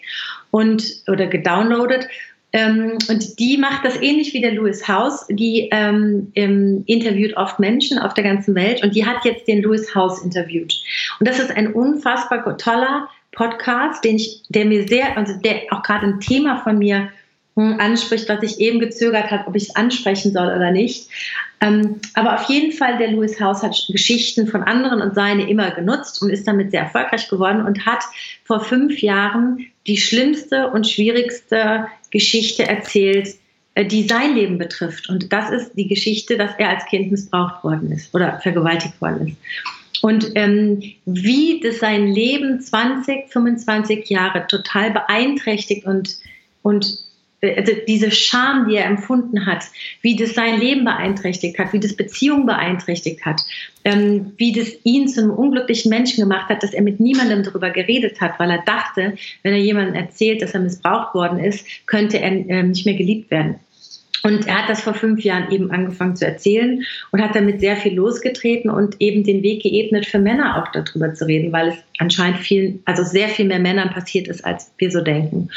und 0.50 0.82
oder 1.06 1.28
gedownloadet. 1.28 2.08
Ähm, 2.52 2.98
und 3.08 3.38
die 3.38 3.56
macht 3.56 3.84
das 3.84 4.00
ähnlich 4.00 4.34
wie 4.34 4.40
der 4.40 4.52
Louis 4.52 4.86
House. 4.88 5.26
Die 5.28 5.68
ähm, 5.72 6.32
interviewt 6.34 7.36
oft 7.36 7.58
Menschen 7.58 7.98
auf 7.98 8.14
der 8.14 8.24
ganzen 8.24 8.54
Welt 8.54 8.82
und 8.82 8.94
die 8.94 9.06
hat 9.06 9.24
jetzt 9.24 9.46
den 9.46 9.62
Louis 9.62 9.94
House 9.94 10.22
interviewt. 10.22 10.74
Und 11.18 11.28
das 11.28 11.38
ist 11.38 11.50
ein 11.50 11.72
unfassbar 11.72 12.56
toller 12.58 13.08
Podcast, 13.32 14.04
den 14.04 14.16
ich, 14.16 14.42
der 14.48 14.64
mir 14.64 14.86
sehr, 14.88 15.16
also 15.16 15.34
der 15.40 15.62
auch 15.70 15.82
gerade 15.82 16.06
ein 16.06 16.20
Thema 16.20 16.60
von 16.62 16.78
mir 16.78 17.08
anspricht, 17.56 18.28
was 18.28 18.42
ich 18.42 18.60
eben 18.60 18.80
gezögert 18.80 19.30
habe, 19.30 19.46
ob 19.46 19.56
ich 19.56 19.64
es 19.64 19.76
ansprechen 19.76 20.32
soll 20.32 20.46
oder 20.46 20.70
nicht. 20.70 21.08
Ähm, 21.60 22.00
aber 22.14 22.36
auf 22.36 22.48
jeden 22.48 22.72
Fall, 22.72 22.96
der 22.96 23.10
Louis 23.10 23.38
House 23.38 23.62
hat 23.62 23.76
Geschichten 23.88 24.46
von 24.46 24.62
anderen 24.62 25.02
und 25.02 25.14
seine 25.14 25.48
immer 25.48 25.70
genutzt 25.72 26.22
und 26.22 26.30
ist 26.30 26.48
damit 26.48 26.70
sehr 26.70 26.82
erfolgreich 26.82 27.28
geworden 27.28 27.66
und 27.66 27.84
hat 27.84 28.02
vor 28.44 28.60
fünf 28.60 29.02
Jahren 29.02 29.66
die 29.86 29.98
schlimmste 29.98 30.68
und 30.70 30.88
schwierigste 30.88 31.86
Geschichte 32.10 32.66
erzählt, 32.66 33.34
äh, 33.74 33.84
die 33.84 34.08
sein 34.08 34.34
Leben 34.34 34.56
betrifft. 34.56 35.08
Und 35.10 35.32
das 35.32 35.50
ist 35.50 35.74
die 35.74 35.88
Geschichte, 35.88 36.38
dass 36.38 36.52
er 36.56 36.70
als 36.70 36.86
Kind 36.86 37.10
missbraucht 37.10 37.62
worden 37.62 37.92
ist 37.92 38.14
oder 38.14 38.40
vergewaltigt 38.40 38.98
worden 39.00 39.28
ist. 39.28 39.36
Und 40.02 40.32
ähm, 40.34 40.82
wie 41.04 41.60
das 41.60 41.78
sein 41.78 42.06
Leben 42.06 42.60
20, 42.60 43.28
25 43.28 44.08
Jahre 44.08 44.46
total 44.46 44.92
beeinträchtigt 44.92 45.84
und, 45.84 46.16
und 46.62 47.09
also 47.42 47.72
diese 47.88 48.10
Scham, 48.10 48.68
die 48.68 48.76
er 48.76 48.86
empfunden 48.86 49.46
hat, 49.46 49.64
wie 50.02 50.16
das 50.16 50.34
sein 50.34 50.60
Leben 50.60 50.84
beeinträchtigt 50.84 51.58
hat, 51.58 51.72
wie 51.72 51.80
das 51.80 51.94
Beziehungen 51.94 52.46
beeinträchtigt 52.46 53.24
hat, 53.24 53.40
ähm, 53.84 54.32
wie 54.36 54.52
das 54.52 54.68
ihn 54.84 55.08
zu 55.08 55.22
einem 55.22 55.30
unglücklichen 55.30 55.88
Menschen 55.88 56.22
gemacht 56.22 56.48
hat, 56.48 56.62
dass 56.62 56.74
er 56.74 56.82
mit 56.82 57.00
niemandem 57.00 57.42
darüber 57.42 57.70
geredet 57.70 58.20
hat, 58.20 58.38
weil 58.38 58.50
er 58.50 58.62
dachte, 58.64 59.14
wenn 59.42 59.52
er 59.54 59.60
jemandem 59.60 59.94
erzählt, 59.94 60.42
dass 60.42 60.54
er 60.54 60.60
missbraucht 60.60 61.14
worden 61.14 61.38
ist, 61.38 61.66
könnte 61.86 62.18
er 62.18 62.30
ähm, 62.30 62.70
nicht 62.70 62.84
mehr 62.84 62.96
geliebt 62.96 63.30
werden. 63.30 63.56
Und 64.22 64.46
er 64.46 64.62
hat 64.62 64.68
das 64.68 64.82
vor 64.82 64.94
fünf 64.94 65.22
Jahren 65.22 65.50
eben 65.50 65.70
angefangen 65.70 66.14
zu 66.14 66.26
erzählen 66.26 66.84
und 67.10 67.22
hat 67.22 67.34
damit 67.34 67.60
sehr 67.60 67.76
viel 67.76 67.94
losgetreten 67.94 68.70
und 68.70 69.00
eben 69.00 69.24
den 69.24 69.42
Weg 69.42 69.62
geebnet 69.62 70.04
für 70.04 70.18
Männer 70.18 70.62
auch 70.62 70.70
darüber 70.72 71.14
zu 71.14 71.26
reden, 71.26 71.52
weil 71.52 71.68
es 71.68 71.76
anscheinend 71.98 72.40
viel, 72.40 72.80
also 72.84 73.02
sehr 73.02 73.28
viel 73.28 73.46
mehr 73.46 73.60
Männern 73.60 73.90
passiert 73.90 74.28
ist, 74.28 74.44
als 74.44 74.72
wir 74.76 74.90
so 74.90 75.00
denken. 75.00 75.48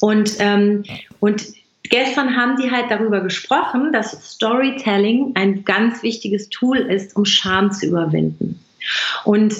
Und, 0.00 0.36
ähm, 0.38 0.84
und 1.20 1.46
gestern 1.82 2.36
haben 2.36 2.60
die 2.60 2.70
halt 2.70 2.90
darüber 2.90 3.20
gesprochen, 3.20 3.92
dass 3.92 4.34
Storytelling 4.34 5.32
ein 5.34 5.64
ganz 5.64 6.02
wichtiges 6.02 6.48
Tool 6.48 6.78
ist, 6.78 7.16
um 7.16 7.24
Scham 7.24 7.72
zu 7.72 7.86
überwinden. 7.86 8.60
Und 9.24 9.54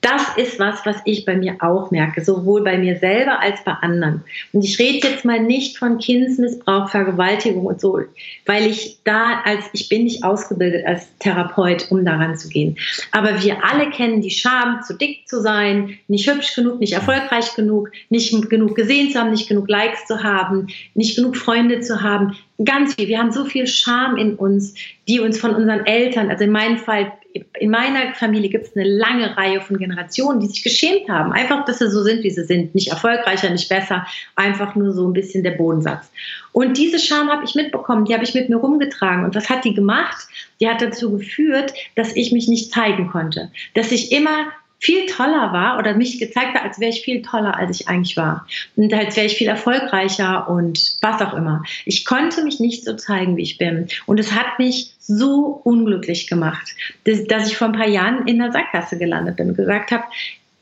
das 0.00 0.36
ist 0.36 0.58
was, 0.58 0.84
was 0.86 0.96
ich 1.04 1.24
bei 1.24 1.36
mir 1.36 1.56
auch 1.60 1.90
merke, 1.90 2.24
sowohl 2.24 2.62
bei 2.62 2.78
mir 2.78 2.96
selber 2.98 3.40
als 3.40 3.62
bei 3.64 3.72
anderen. 3.72 4.22
Und 4.52 4.64
ich 4.64 4.78
rede 4.78 5.08
jetzt 5.08 5.24
mal 5.24 5.40
nicht 5.40 5.78
von 5.78 5.98
Kindesmissbrauch, 5.98 6.88
Vergewaltigung 6.88 7.66
und 7.66 7.80
so, 7.80 8.00
weil 8.46 8.66
ich 8.66 8.98
da 9.04 9.40
als, 9.44 9.66
ich 9.72 9.88
bin 9.88 10.04
nicht 10.04 10.24
ausgebildet 10.24 10.86
als 10.86 11.06
Therapeut, 11.18 11.90
um 11.90 12.04
daran 12.04 12.36
zu 12.36 12.48
gehen. 12.48 12.76
Aber 13.12 13.42
wir 13.42 13.64
alle 13.64 13.90
kennen 13.90 14.20
die 14.20 14.30
Scham, 14.30 14.82
zu 14.82 14.94
dick 14.94 15.28
zu 15.28 15.40
sein, 15.40 15.98
nicht 16.08 16.30
hübsch 16.30 16.54
genug, 16.54 16.80
nicht 16.80 16.92
erfolgreich 16.92 17.54
genug, 17.54 17.90
nicht 18.08 18.48
genug 18.48 18.74
gesehen 18.74 19.10
zu 19.10 19.18
haben, 19.18 19.30
nicht 19.30 19.48
genug 19.48 19.68
Likes 19.68 20.06
zu 20.06 20.22
haben, 20.22 20.68
nicht 20.94 21.16
genug 21.16 21.36
Freunde 21.36 21.80
zu 21.80 22.02
haben. 22.02 22.36
Ganz 22.64 22.94
viel. 22.94 23.08
Wir 23.08 23.18
haben 23.18 23.32
so 23.32 23.44
viel 23.44 23.66
Scham 23.66 24.16
in 24.16 24.34
uns, 24.36 24.74
die 25.08 25.20
uns 25.20 25.38
von 25.38 25.54
unseren 25.54 25.86
Eltern, 25.86 26.30
also 26.30 26.44
in 26.44 26.50
meinem 26.50 26.76
Fall 26.76 27.12
in 27.58 27.70
meiner 27.70 28.14
Familie 28.14 28.50
gibt 28.50 28.66
es 28.66 28.76
eine 28.76 28.88
lange 28.88 29.36
Reihe 29.36 29.60
von 29.60 29.78
Generationen, 29.78 30.40
die 30.40 30.46
sich 30.46 30.62
geschämt 30.62 31.08
haben. 31.08 31.32
Einfach, 31.32 31.64
dass 31.64 31.78
sie 31.78 31.90
so 31.90 32.02
sind, 32.02 32.22
wie 32.22 32.30
sie 32.30 32.44
sind. 32.44 32.74
Nicht 32.74 32.88
erfolgreicher, 32.88 33.50
nicht 33.50 33.68
besser. 33.68 34.06
Einfach 34.34 34.74
nur 34.74 34.92
so 34.92 35.06
ein 35.06 35.12
bisschen 35.12 35.44
der 35.44 35.52
Bodensatz. 35.52 36.10
Und 36.52 36.76
diese 36.76 36.98
Scham 36.98 37.28
habe 37.28 37.44
ich 37.44 37.54
mitbekommen, 37.54 38.04
die 38.04 38.14
habe 38.14 38.24
ich 38.24 38.34
mit 38.34 38.48
mir 38.48 38.56
rumgetragen. 38.56 39.24
Und 39.24 39.34
was 39.34 39.48
hat 39.48 39.64
die 39.64 39.74
gemacht? 39.74 40.26
Die 40.60 40.68
hat 40.68 40.82
dazu 40.82 41.12
geführt, 41.12 41.72
dass 41.94 42.16
ich 42.16 42.32
mich 42.32 42.48
nicht 42.48 42.72
zeigen 42.72 43.08
konnte. 43.08 43.50
Dass 43.74 43.92
ich 43.92 44.10
immer 44.12 44.46
viel 44.80 45.04
toller 45.06 45.52
war 45.52 45.78
oder 45.78 45.94
mich 45.94 46.18
gezeigt 46.18 46.54
hat, 46.54 46.64
als 46.64 46.80
wäre 46.80 46.90
ich 46.90 47.02
viel 47.02 47.20
toller, 47.20 47.56
als 47.56 47.78
ich 47.78 47.88
eigentlich 47.88 48.16
war. 48.16 48.46
Und 48.76 48.92
als 48.94 49.14
wäre 49.14 49.26
ich 49.26 49.36
viel 49.36 49.46
erfolgreicher 49.46 50.48
und 50.48 50.96
was 51.02 51.20
auch 51.20 51.34
immer. 51.34 51.62
Ich 51.84 52.06
konnte 52.06 52.42
mich 52.42 52.60
nicht 52.60 52.84
so 52.84 52.96
zeigen, 52.96 53.36
wie 53.36 53.42
ich 53.42 53.58
bin. 53.58 53.88
Und 54.06 54.18
es 54.18 54.32
hat 54.32 54.58
mich 54.58 54.94
so 54.98 55.60
unglücklich 55.64 56.28
gemacht, 56.28 56.74
dass, 57.04 57.46
ich 57.46 57.58
vor 57.58 57.68
ein 57.68 57.74
paar 57.74 57.88
Jahren 57.88 58.26
in 58.26 58.38
der 58.38 58.52
Sackgasse 58.52 58.96
gelandet 58.96 59.36
bin 59.36 59.50
und 59.50 59.56
gesagt 59.56 59.90
habe, 59.90 60.04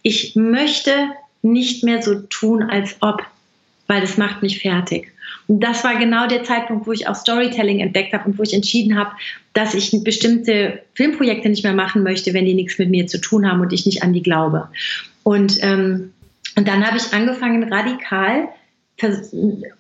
ich 0.03 0.35
möchte 0.35 0.93
nicht 1.43 1.85
mehr 1.85 2.03
so 2.03 2.17
tun, 2.23 2.65
als 2.65 2.97
ob, 3.01 3.23
weil 3.87 4.01
das 4.01 4.17
macht 4.17 4.43
mich 4.43 4.61
fertig. 4.61 5.13
Das 5.49 5.83
war 5.83 5.97
genau 5.97 6.27
der 6.27 6.45
Zeitpunkt, 6.45 6.87
wo 6.87 6.93
ich 6.93 7.09
auch 7.09 7.15
Storytelling 7.15 7.81
entdeckt 7.81 8.13
habe 8.13 8.27
und 8.27 8.39
wo 8.39 8.43
ich 8.43 8.53
entschieden 8.53 8.99
habe, 8.99 9.13
dass 9.55 9.75
ich 9.75 9.93
bestimmte 10.05 10.83
Filmprojekte 10.95 11.49
nicht 11.49 11.65
mehr 11.65 11.73
machen 11.73 12.03
möchte, 12.03 12.35
wenn 12.35 12.45
die 12.45 12.55
nichts 12.55 12.79
mit 12.79 12.91
mir 12.91 13.07
zu 13.07 13.19
tun 13.19 13.51
haben 13.51 13.61
und 13.61 13.73
ich 13.73 13.87
nicht 13.87 14.03
an 14.03 14.13
die 14.13 14.23
glaube. 14.23 14.69
Und, 15.23 15.59
ähm, 15.63 16.13
und 16.57 16.69
dann 16.69 16.87
habe 16.87 16.99
ich 16.99 17.15
angefangen, 17.15 17.73
radikal 17.73 18.49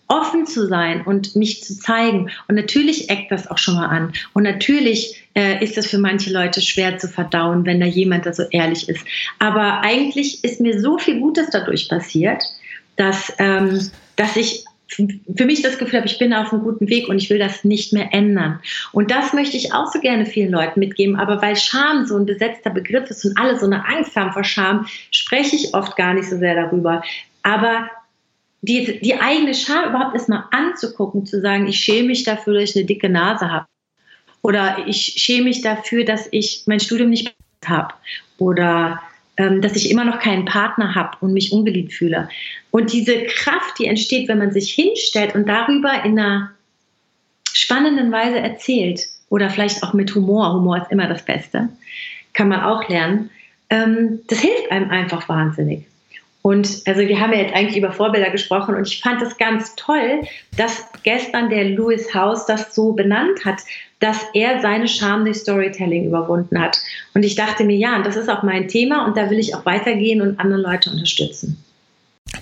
offen 0.06 0.46
zu 0.46 0.66
sein 0.66 1.02
und 1.02 1.34
mich 1.34 1.64
zu 1.64 1.76
zeigen. 1.76 2.30
Und 2.46 2.54
natürlich 2.54 3.10
eckt 3.10 3.32
das 3.32 3.50
auch 3.50 3.58
schon 3.58 3.74
mal 3.74 3.88
an. 3.88 4.12
Und 4.32 4.44
natürlich 4.44 5.24
äh, 5.34 5.62
ist 5.62 5.76
das 5.76 5.86
für 5.86 5.98
manche 5.98 6.32
Leute 6.32 6.60
schwer 6.60 6.98
zu 6.98 7.08
verdauen, 7.08 7.66
wenn 7.66 7.80
da 7.80 7.86
jemand 7.86 8.26
da 8.26 8.32
so 8.32 8.44
ehrlich 8.50 8.88
ist. 8.88 9.04
Aber 9.38 9.80
eigentlich 9.80 10.44
ist 10.44 10.60
mir 10.60 10.80
so 10.80 10.98
viel 10.98 11.18
Gutes 11.18 11.50
dadurch 11.50 11.88
passiert, 11.88 12.42
dass, 12.96 13.32
ähm, 13.38 13.90
dass 14.16 14.36
ich 14.36 14.64
für 14.88 15.44
mich 15.44 15.62
das 15.62 15.78
Gefühl 15.78 15.98
habe, 15.98 16.06
ich 16.06 16.18
bin 16.18 16.32
auf 16.32 16.52
einem 16.52 16.62
guten 16.62 16.88
Weg 16.88 17.08
und 17.08 17.18
ich 17.18 17.28
will 17.28 17.38
das 17.38 17.62
nicht 17.62 17.92
mehr 17.92 18.12
ändern. 18.12 18.60
Und 18.92 19.10
das 19.10 19.32
möchte 19.32 19.56
ich 19.56 19.74
auch 19.74 19.92
so 19.92 20.00
gerne 20.00 20.24
vielen 20.24 20.50
Leuten 20.50 20.80
mitgeben. 20.80 21.16
Aber 21.16 21.42
weil 21.42 21.56
Scham 21.56 22.06
so 22.06 22.16
ein 22.16 22.26
besetzter 22.26 22.70
Begriff 22.70 23.08
ist 23.10 23.24
und 23.24 23.38
alle 23.38 23.58
so 23.58 23.66
eine 23.66 23.86
Angst 23.86 24.16
haben 24.16 24.32
vor 24.32 24.44
Scham, 24.44 24.86
spreche 25.10 25.56
ich 25.56 25.74
oft 25.74 25.96
gar 25.96 26.14
nicht 26.14 26.28
so 26.28 26.38
sehr 26.38 26.54
darüber. 26.54 27.02
Aber 27.42 27.90
die, 28.62 28.98
die 29.00 29.20
eigene 29.20 29.54
Scham 29.54 29.90
überhaupt 29.90 30.14
erstmal 30.14 30.44
anzugucken, 30.50 31.26
zu 31.26 31.40
sagen, 31.40 31.68
ich 31.68 31.78
schäme 31.78 32.08
mich 32.08 32.24
dafür, 32.24 32.54
dass 32.54 32.70
ich 32.70 32.76
eine 32.76 32.86
dicke 32.86 33.08
Nase 33.08 33.50
habe. 33.50 33.66
Oder 34.42 34.86
ich 34.86 35.14
schäme 35.16 35.44
mich 35.44 35.60
dafür, 35.60 36.04
dass 36.04 36.28
ich 36.30 36.62
mein 36.66 36.80
Studium 36.80 37.10
nicht 37.10 37.34
habe. 37.66 37.92
Oder 38.38 39.02
dass 39.38 39.76
ich 39.76 39.90
immer 39.90 40.04
noch 40.04 40.18
keinen 40.18 40.44
Partner 40.44 40.94
habe 40.94 41.16
und 41.20 41.32
mich 41.32 41.52
ungeliebt 41.52 41.92
fühle. 41.92 42.28
Und 42.70 42.92
diese 42.92 43.24
Kraft, 43.24 43.78
die 43.78 43.86
entsteht, 43.86 44.28
wenn 44.28 44.38
man 44.38 44.52
sich 44.52 44.72
hinstellt 44.72 45.34
und 45.34 45.48
darüber 45.48 46.04
in 46.04 46.18
einer 46.18 46.50
spannenden 47.52 48.10
Weise 48.10 48.38
erzählt 48.38 49.06
oder 49.30 49.48
vielleicht 49.48 49.82
auch 49.82 49.94
mit 49.94 50.14
Humor, 50.14 50.52
Humor 50.52 50.78
ist 50.78 50.90
immer 50.90 51.06
das 51.08 51.24
Beste, 51.24 51.68
kann 52.32 52.48
man 52.48 52.62
auch 52.62 52.88
lernen, 52.88 53.30
ähm, 53.70 54.20
das 54.28 54.40
hilft 54.40 54.70
einem 54.70 54.90
einfach 54.90 55.28
wahnsinnig. 55.28 55.87
Und 56.42 56.82
also 56.86 57.00
wir 57.00 57.20
haben 57.20 57.32
ja 57.32 57.40
jetzt 57.40 57.54
eigentlich 57.54 57.76
über 57.76 57.92
Vorbilder 57.92 58.30
gesprochen 58.30 58.74
und 58.74 58.86
ich 58.86 59.00
fand 59.00 59.20
es 59.20 59.36
ganz 59.36 59.74
toll, 59.76 60.22
dass 60.56 60.84
gestern 61.02 61.50
der 61.50 61.64
Louis 61.70 62.14
House 62.14 62.46
das 62.46 62.74
so 62.74 62.92
benannt 62.92 63.44
hat, 63.44 63.60
dass 64.00 64.18
er 64.34 64.60
seine 64.60 64.86
Scham 64.86 65.24
durch 65.24 65.38
Storytelling 65.38 66.06
überwunden 66.06 66.60
hat. 66.60 66.78
Und 67.14 67.24
ich 67.24 67.34
dachte 67.34 67.64
mir, 67.64 67.76
ja, 67.76 68.00
das 68.02 68.16
ist 68.16 68.28
auch 68.28 68.44
mein 68.44 68.68
Thema 68.68 69.04
und 69.04 69.16
da 69.16 69.28
will 69.30 69.38
ich 69.38 69.54
auch 69.54 69.66
weitergehen 69.66 70.22
und 70.22 70.38
andere 70.38 70.60
Leute 70.60 70.90
unterstützen. 70.90 71.62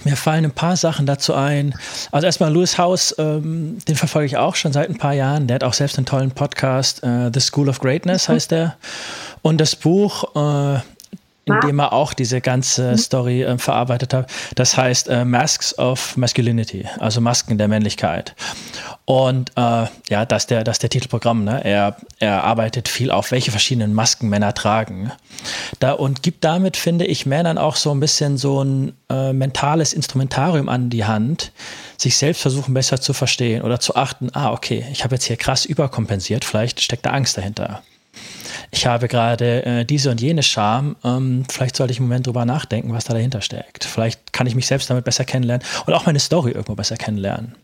Mir 0.05 0.17
fallen 0.17 0.45
ein 0.45 0.51
paar 0.51 0.77
Sachen 0.77 1.07
dazu 1.07 1.35
ein. 1.35 1.75
Also 2.11 2.27
erstmal 2.27 2.53
Louis 2.53 2.77
House, 2.77 3.15
ähm, 3.19 3.79
den 3.89 3.97
verfolge 3.97 4.27
ich 4.27 4.37
auch 4.37 4.57
schon 4.57 4.73
seit 4.73 4.89
ein 4.89 4.99
paar 4.99 5.15
Jahren. 5.15 5.47
Der 5.47 5.57
hat 5.57 5.65
auch 5.65 5.73
selbst 5.73 5.97
einen 5.97 6.07
tollen 6.07 6.33
Podcast, 6.33 7.03
äh, 7.03 7.31
The 7.33 7.41
School 7.41 7.69
of 7.69 7.81
Greatness 7.81 8.29
mhm. 8.29 8.33
heißt 8.35 8.51
der. 8.51 8.77
Und 9.43 9.61
das 9.61 9.77
Buch 9.77 10.25
äh, 10.35 10.81
in 11.47 11.61
dem 11.61 11.79
er 11.79 11.93
auch 11.93 12.13
diese 12.13 12.41
ganze 12.41 12.93
mhm. 12.93 12.99
Story 12.99 13.43
äh, 13.45 13.57
verarbeitet 13.57 14.13
hat. 14.13 14.31
Das 14.57 14.77
heißt 14.77 15.09
äh, 15.09 15.25
Masks 15.25 15.79
of 15.79 16.17
Masculinity, 16.17 16.87
also 16.99 17.21
Masken 17.21 17.57
der 17.57 17.69
Männlichkeit. 17.69 18.35
Und 19.05 19.51
äh, 19.57 19.87
ja, 20.09 20.25
das 20.27 20.43
ist 20.43 20.51
der, 20.51 20.65
das 20.65 20.81
der 20.81 20.91
Titelprogramm. 20.91 21.45
Ne? 21.45 21.65
Er, 21.65 21.97
er 22.19 22.43
arbeitet 22.43 22.89
viel 22.89 23.13
auf, 23.13 23.31
welche 23.31 23.53
verschiedenen 23.53 23.95
Masken 23.95 24.29
Männer 24.29 24.55
tragen. 24.55 25.13
Da, 25.79 25.93
und 25.93 26.25
gibt 26.25 26.43
damit, 26.43 26.77
finde 26.77 27.07
ich, 27.07 27.27
Männern 27.27 27.59
auch 27.59 27.77
so 27.77 27.93
ein 27.93 28.01
bisschen 28.01 28.39
so 28.39 28.65
ein 28.65 28.95
äh, 29.09 29.33
mentales 29.33 29.93
Instrumentarium 29.93 30.69
an 30.69 30.91
die 30.91 31.05
Hand, 31.05 31.53
sich 31.97 32.17
selbst 32.17 32.43
versuchen 32.43 32.75
besser 32.75 33.01
zu 33.01 33.13
verstehen 33.13 33.63
oder 33.63 33.79
zu 33.79 33.95
achten, 33.95 34.31
ah, 34.33 34.51
okay, 34.51 34.85
ich 34.91 35.05
habe 35.05 35.15
jetzt 35.15 35.25
hier 35.25 35.37
krass 35.37 35.65
überkompensiert, 35.65 36.45
vielleicht 36.45 36.81
steckt 36.81 37.07
da 37.07 37.11
Angst 37.11 37.37
dahinter 37.37 37.83
ich 38.71 38.87
habe 38.87 39.09
gerade 39.09 39.65
äh, 39.65 39.85
diese 39.85 40.11
und 40.11 40.21
jene 40.21 40.43
Scham, 40.43 40.97
ähm, 41.05 41.45
vielleicht 41.51 41.77
sollte 41.77 41.93
ich 41.93 41.99
einen 41.99 42.09
Moment 42.09 42.27
drüber 42.27 42.45
nachdenken, 42.45 42.93
was 42.93 43.05
da 43.05 43.15
dahinter 43.15 43.41
steckt. 43.41 43.85
Vielleicht 43.85 44.33
kann 44.33 44.47
ich 44.47 44.55
mich 44.55 44.67
selbst 44.67 44.91
damit 44.91 45.05
besser 45.05 45.25
kennenlernen 45.25 45.67
und 45.87 45.93
auch 45.93 46.07
meine 46.07 46.19
Story 46.19 46.53
irgendwo 46.53 46.75
besser 46.75 46.97
kennenlernen. 46.97 47.55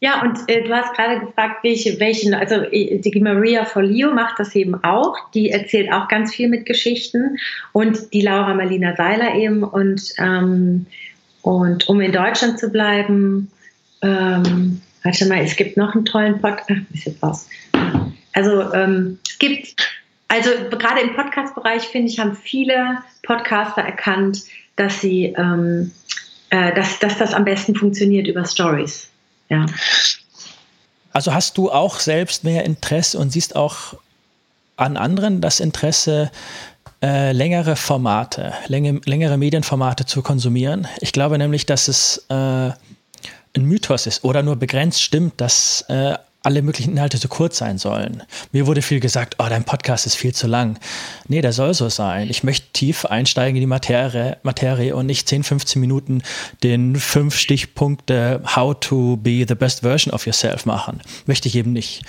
Ja, 0.00 0.20
und 0.22 0.38
äh, 0.48 0.62
du 0.62 0.74
hast 0.74 0.94
gerade 0.94 1.20
gefragt, 1.20 1.62
welche, 1.62 1.98
welchen, 2.00 2.34
also 2.34 2.56
äh, 2.56 2.98
die 2.98 3.20
Maria 3.20 3.64
Folio 3.64 4.12
macht 4.12 4.38
das 4.38 4.54
eben 4.54 4.74
auch. 4.82 5.16
Die 5.32 5.50
erzählt 5.50 5.92
auch 5.92 6.08
ganz 6.08 6.34
viel 6.34 6.48
mit 6.48 6.66
Geschichten 6.66 7.38
und 7.72 8.12
die 8.12 8.22
Laura 8.22 8.54
Marlina 8.54 8.96
Seiler 8.96 9.34
eben. 9.34 9.62
Und, 9.62 10.12
ähm, 10.18 10.86
und 11.42 11.88
um 11.88 12.00
in 12.00 12.12
Deutschland 12.12 12.58
zu 12.58 12.68
bleiben, 12.70 13.50
ähm, 14.02 14.80
warte 15.04 15.26
mal, 15.26 15.38
es 15.38 15.56
gibt 15.56 15.76
noch 15.76 15.94
einen 15.94 16.04
tollen 16.04 16.40
Podcast. 16.40 16.70
Ach, 16.70 16.94
ist 16.94 17.06
jetzt 17.06 17.22
raus. 17.22 17.48
Also 18.34 18.72
ähm, 18.72 19.18
es 19.28 19.38
gibt 19.38 19.76
also 20.32 20.48
gerade 20.70 21.02
im 21.02 21.14
Podcast-Bereich, 21.14 21.82
finde 21.82 22.10
ich, 22.10 22.18
haben 22.18 22.34
viele 22.34 23.02
Podcaster 23.22 23.82
erkannt, 23.82 24.44
dass 24.76 25.02
sie, 25.02 25.26
ähm, 25.36 25.92
äh, 26.48 26.74
dass, 26.74 26.98
dass 27.00 27.18
das 27.18 27.34
am 27.34 27.44
besten 27.44 27.74
funktioniert 27.74 28.26
über 28.26 28.46
Stories. 28.46 29.08
Ja. 29.50 29.66
Also 31.12 31.34
hast 31.34 31.58
du 31.58 31.70
auch 31.70 32.00
selbst 32.00 32.44
mehr 32.44 32.64
Interesse 32.64 33.18
und 33.18 33.30
siehst 33.30 33.54
auch 33.56 33.94
an 34.76 34.96
anderen 34.96 35.42
das 35.42 35.60
Interesse, 35.60 36.30
äh, 37.02 37.32
längere 37.32 37.76
Formate, 37.76 38.54
längere, 38.68 39.02
längere 39.04 39.36
Medienformate 39.36 40.06
zu 40.06 40.22
konsumieren. 40.22 40.88
Ich 41.00 41.12
glaube 41.12 41.36
nämlich, 41.36 41.66
dass 41.66 41.88
es 41.88 42.24
äh, 42.30 42.34
ein 42.34 42.74
Mythos 43.56 44.06
ist 44.06 44.24
oder 44.24 44.42
nur 44.42 44.56
begrenzt 44.56 45.02
stimmt, 45.02 45.42
dass 45.42 45.84
äh, 45.88 46.16
alle 46.42 46.62
möglichen 46.62 46.92
Inhalte 46.92 47.18
zu 47.18 47.28
kurz 47.28 47.58
sein 47.58 47.78
sollen. 47.78 48.22
Mir 48.52 48.66
wurde 48.66 48.82
viel 48.82 49.00
gesagt, 49.00 49.36
oh, 49.38 49.46
dein 49.48 49.64
Podcast 49.64 50.06
ist 50.06 50.16
viel 50.16 50.34
zu 50.34 50.46
lang. 50.46 50.78
Nee, 51.28 51.40
der 51.40 51.52
soll 51.52 51.74
so 51.74 51.88
sein. 51.88 52.28
Ich 52.30 52.42
möchte 52.42 52.66
tief 52.72 53.04
einsteigen 53.04 53.56
in 53.56 53.60
die 53.60 53.66
Materie, 53.66 54.38
Materie 54.42 54.94
und 54.96 55.06
nicht 55.06 55.28
10, 55.28 55.44
15 55.44 55.80
Minuten 55.80 56.22
den 56.62 56.96
fünf 56.96 57.36
Stichpunkte 57.36 58.42
How 58.56 58.74
to 58.78 59.16
be 59.16 59.44
the 59.46 59.54
best 59.54 59.80
version 59.80 60.12
of 60.12 60.26
yourself 60.26 60.66
machen. 60.66 61.00
Möchte 61.26 61.48
ich 61.48 61.56
eben 61.56 61.72
nicht. 61.72 62.02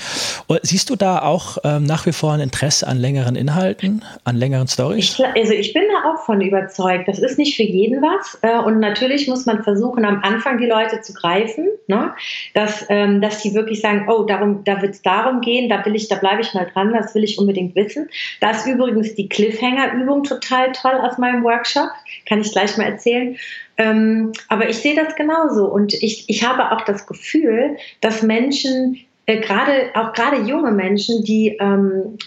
Und 0.48 0.60
siehst 0.64 0.90
du 0.90 0.96
da 0.96 1.22
auch 1.22 1.58
ähm, 1.64 1.84
nach 1.84 2.06
wie 2.06 2.14
vor 2.14 2.34
ein 2.34 2.40
Interesse 2.40 2.88
an 2.88 2.98
längeren 2.98 3.36
Inhalten, 3.36 4.04
an 4.24 4.36
längeren 4.36 4.68
Stories? 4.68 5.20
Ich, 5.20 5.26
also 5.26 5.54
ich 5.54 5.74
bin 5.74 5.84
da 5.92 6.12
auch 6.12 6.26
von 6.26 6.42
überzeugt. 6.42 7.08
Das 7.08 7.20
ist 7.20 7.38
nicht 7.38 7.56
für 7.56 7.64
jeden 7.64 8.02
was. 8.02 8.38
Äh, 8.42 8.60
und 8.60 8.80
natürlich 8.80 9.28
muss 9.28 9.46
man 9.46 9.64
versuchen, 9.64 10.06
am 10.06 10.22
Anfang 10.24 10.58
die 10.58 10.66
Leute 10.66 11.02
zu 11.02 11.14
greifen, 11.14 11.68
ne? 11.88 12.14
dass, 12.54 12.86
ähm, 12.90 13.22
dass 13.22 13.42
die 13.42 13.54
wirklich 13.54 13.82
sagen, 13.82 14.08
oh, 14.10 14.23
darum, 14.24 14.64
da 14.64 14.82
wird 14.82 14.94
es 14.94 15.02
darum 15.02 15.42
gehen, 15.42 15.70
da 15.70 15.86
will 15.86 15.96
ich, 15.96 16.08
da 16.08 16.16
bleibe 16.16 16.42
ich 16.42 16.54
mal 16.54 16.68
dran, 16.74 16.94
das 16.94 17.14
will 17.16 17.24
ich 17.24 17.38
unbedingt 17.38 17.76
wissen. 17.76 18.10
Da 18.40 18.52
ist 18.52 18.66
übrigens 18.66 19.16
die 19.16 19.30
Cliffhanger-Übung 19.30 20.24
total 20.24 20.72
toll 20.72 20.96
aus 21.02 21.18
meinem 21.18 21.44
Workshop, 21.44 21.90
kann 22.28 22.42
ich 22.42 22.52
gleich 22.52 22.78
mal 22.78 22.86
erzählen. 22.86 23.38
Ähm, 23.78 24.32
aber 24.50 24.70
ich 24.70 24.78
sehe 24.78 24.96
das 24.96 25.16
genauso 25.16 25.66
und 25.66 25.94
ich, 25.94 26.30
ich 26.30 26.48
habe 26.48 26.72
auch 26.72 26.82
das 26.82 27.08
Gefühl, 27.08 27.78
dass 28.02 28.22
Menschen, 28.22 29.00
äh, 29.26 29.40
gerade 29.40 29.90
auch 29.96 30.14
gerade 30.14 30.42
junge 30.42 30.72
Menschen, 30.72 31.24
die 31.24 31.58
ähm, 31.60 32.18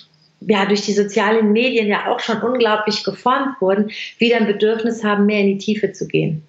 ja 0.40 0.66
durch 0.66 0.82
die 0.82 0.92
sozialen 0.92 1.52
Medien 1.52 1.86
ja 1.86 2.08
auch 2.10 2.20
schon 2.20 2.42
unglaublich 2.42 3.04
geformt 3.04 3.60
wurden, 3.60 3.90
wieder 4.18 4.38
ein 4.38 4.46
Bedürfnis 4.46 5.04
haben, 5.04 5.26
mehr 5.26 5.40
in 5.40 5.46
die 5.46 5.58
Tiefe 5.58 5.92
zu 5.92 6.08
gehen. 6.08 6.42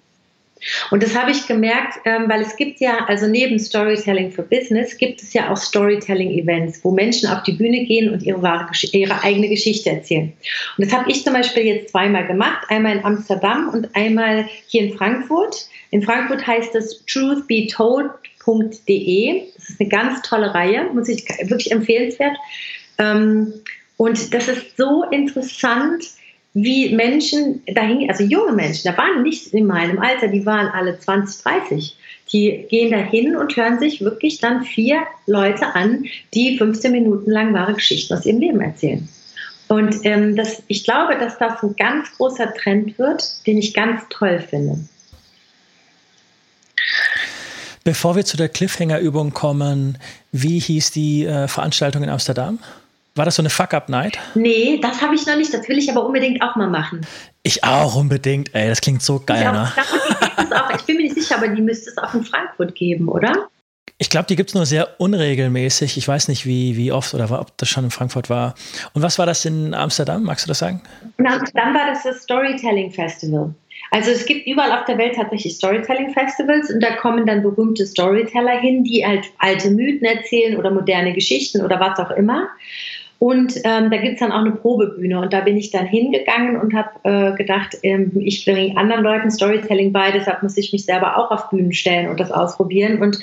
Und 0.90 1.02
das 1.02 1.16
habe 1.16 1.30
ich 1.30 1.46
gemerkt, 1.46 2.00
ähm, 2.04 2.28
weil 2.28 2.42
es 2.42 2.56
gibt 2.56 2.80
ja, 2.80 3.06
also 3.06 3.26
neben 3.26 3.58
Storytelling 3.58 4.30
für 4.30 4.42
Business, 4.42 4.96
gibt 4.96 5.22
es 5.22 5.32
ja 5.32 5.52
auch 5.52 5.56
Storytelling-Events, 5.56 6.84
wo 6.84 6.90
Menschen 6.90 7.28
auf 7.28 7.42
die 7.44 7.52
Bühne 7.52 7.84
gehen 7.84 8.12
und 8.12 8.22
ihre, 8.22 8.42
wahre, 8.42 8.70
ihre 8.92 9.22
eigene 9.22 9.48
Geschichte 9.48 9.90
erzählen. 9.90 10.32
Und 10.76 10.86
das 10.86 10.92
habe 10.92 11.10
ich 11.10 11.24
zum 11.24 11.32
Beispiel 11.34 11.64
jetzt 11.64 11.90
zweimal 11.90 12.26
gemacht, 12.26 12.66
einmal 12.68 12.96
in 12.96 13.04
Amsterdam 13.04 13.70
und 13.72 13.94
einmal 13.94 14.48
hier 14.66 14.82
in 14.82 14.96
Frankfurt. 14.96 15.68
In 15.90 16.02
Frankfurt 16.02 16.46
heißt 16.46 16.74
es 16.74 17.04
truthbetold.de. 17.06 19.42
Das 19.54 19.70
ist 19.70 19.80
eine 19.80 19.88
ganz 19.88 20.20
tolle 20.22 20.54
Reihe, 20.54 20.90
muss 20.92 21.08
ich 21.08 21.24
wirklich 21.44 21.72
empfehlenswert. 21.72 22.36
Ähm, 22.98 23.54
und 23.96 24.32
das 24.32 24.48
ist 24.48 24.76
so 24.76 25.02
interessant, 25.04 26.04
wie 26.62 26.94
Menschen 26.94 27.62
dahin, 27.66 28.08
also 28.10 28.24
junge 28.24 28.52
Menschen, 28.52 28.90
da 28.90 28.96
waren 28.96 29.22
nicht 29.22 29.48
in 29.48 29.66
meinem 29.66 29.98
Alter, 29.98 30.28
die 30.28 30.44
waren 30.46 30.68
alle 30.68 30.98
20, 30.98 31.42
30. 31.42 31.96
Die 32.32 32.66
gehen 32.68 32.90
dahin 32.90 33.36
und 33.36 33.56
hören 33.56 33.78
sich 33.78 34.00
wirklich 34.00 34.38
dann 34.38 34.64
vier 34.64 35.02
Leute 35.26 35.74
an, 35.74 36.04
die 36.34 36.58
15 36.58 36.92
Minuten 36.92 37.30
lang 37.30 37.54
wahre 37.54 37.74
Geschichten 37.74 38.14
aus 38.14 38.26
ihrem 38.26 38.40
Leben 38.40 38.60
erzählen. 38.60 39.08
Und 39.68 39.96
ähm, 40.04 40.34
das, 40.36 40.62
ich 40.66 40.84
glaube, 40.84 41.16
dass 41.18 41.38
das 41.38 41.62
ein 41.62 41.76
ganz 41.76 42.10
großer 42.16 42.52
Trend 42.54 42.98
wird, 42.98 43.46
den 43.46 43.58
ich 43.58 43.74
ganz 43.74 44.02
toll 44.08 44.40
finde. 44.40 44.78
Bevor 47.84 48.16
wir 48.16 48.24
zu 48.24 48.36
der 48.36 48.48
Cliffhanger-Übung 48.48 49.32
kommen, 49.32 49.98
wie 50.32 50.58
hieß 50.58 50.90
die 50.90 51.24
äh, 51.24 51.48
Veranstaltung 51.48 52.02
in 52.02 52.10
Amsterdam? 52.10 52.58
War 53.14 53.24
das 53.24 53.36
so 53.36 53.42
eine 53.42 53.50
Fuck-Up-Night? 53.50 54.18
Nee, 54.34 54.78
das 54.80 55.02
habe 55.02 55.14
ich 55.14 55.26
noch 55.26 55.36
nicht. 55.36 55.52
Das 55.52 55.68
will 55.68 55.78
ich 55.78 55.90
aber 55.90 56.06
unbedingt 56.06 56.42
auch 56.42 56.56
mal 56.56 56.68
machen. 56.68 57.06
Ich 57.42 57.64
auch 57.64 57.96
unbedingt. 57.96 58.54
Ey, 58.54 58.68
das 58.68 58.80
klingt 58.80 59.02
so 59.02 59.20
geil, 59.24 59.44
ich 59.46 59.52
ne? 59.52 59.72
Auch, 60.54 60.70
ich 60.74 60.82
bin 60.82 60.96
mir 60.96 61.02
nicht 61.02 61.14
sicher, 61.14 61.36
aber 61.36 61.48
die 61.48 61.60
müsste 61.60 61.90
es 61.90 61.98
auch 61.98 62.14
in 62.14 62.24
Frankfurt 62.24 62.74
geben, 62.74 63.08
oder? 63.08 63.48
Ich 63.98 64.10
glaube, 64.10 64.26
die 64.28 64.36
gibt 64.36 64.50
es 64.50 64.54
nur 64.54 64.64
sehr 64.64 65.00
unregelmäßig. 65.00 65.96
Ich 65.96 66.06
weiß 66.06 66.28
nicht, 66.28 66.46
wie, 66.46 66.76
wie 66.76 66.92
oft 66.92 67.12
oder 67.14 67.40
ob 67.40 67.56
das 67.58 67.68
schon 67.68 67.84
in 67.84 67.90
Frankfurt 67.90 68.30
war. 68.30 68.54
Und 68.92 69.02
was 69.02 69.18
war 69.18 69.26
das 69.26 69.44
in 69.44 69.74
Amsterdam? 69.74 70.22
Magst 70.22 70.46
du 70.46 70.48
das 70.48 70.60
sagen? 70.60 70.80
In 71.18 71.26
Amsterdam 71.26 71.74
war 71.74 71.86
das 71.88 72.04
das 72.04 72.22
Storytelling 72.22 72.92
Festival. 72.92 73.52
Also 73.90 74.10
es 74.10 74.26
gibt 74.26 74.46
überall 74.46 74.72
auf 74.72 74.84
der 74.84 74.98
Welt 74.98 75.14
tatsächlich 75.16 75.54
Storytelling-Festivals 75.54 76.70
und 76.70 76.80
da 76.82 76.96
kommen 76.96 77.26
dann 77.26 77.42
berühmte 77.42 77.86
Storyteller 77.86 78.60
hin, 78.60 78.84
die 78.84 79.04
halt 79.04 79.26
alte 79.38 79.70
Mythen 79.70 80.06
erzählen 80.06 80.56
oder 80.58 80.70
moderne 80.70 81.12
Geschichten 81.14 81.62
oder 81.62 81.80
was 81.80 81.98
auch 81.98 82.10
immer. 82.10 82.48
Und 83.18 83.56
ähm, 83.64 83.90
da 83.90 83.96
gibt's 83.96 84.20
dann 84.20 84.30
auch 84.30 84.44
eine 84.44 84.52
Probebühne. 84.52 85.20
Und 85.20 85.32
da 85.32 85.40
bin 85.40 85.56
ich 85.56 85.72
dann 85.72 85.86
hingegangen 85.86 86.56
und 86.56 86.72
habe 86.72 86.90
äh, 87.02 87.36
gedacht, 87.36 87.76
ähm, 87.82 88.12
ich 88.20 88.44
bringe 88.44 88.76
anderen 88.76 89.02
Leuten 89.02 89.30
Storytelling 89.30 89.92
bei, 89.92 90.12
deshalb 90.12 90.42
muss 90.44 90.56
ich 90.56 90.72
mich 90.72 90.84
selber 90.84 91.16
auch 91.16 91.32
auf 91.32 91.50
Bühnen 91.50 91.72
stellen 91.72 92.08
und 92.08 92.20
das 92.20 92.30
ausprobieren. 92.30 93.02
Und 93.02 93.18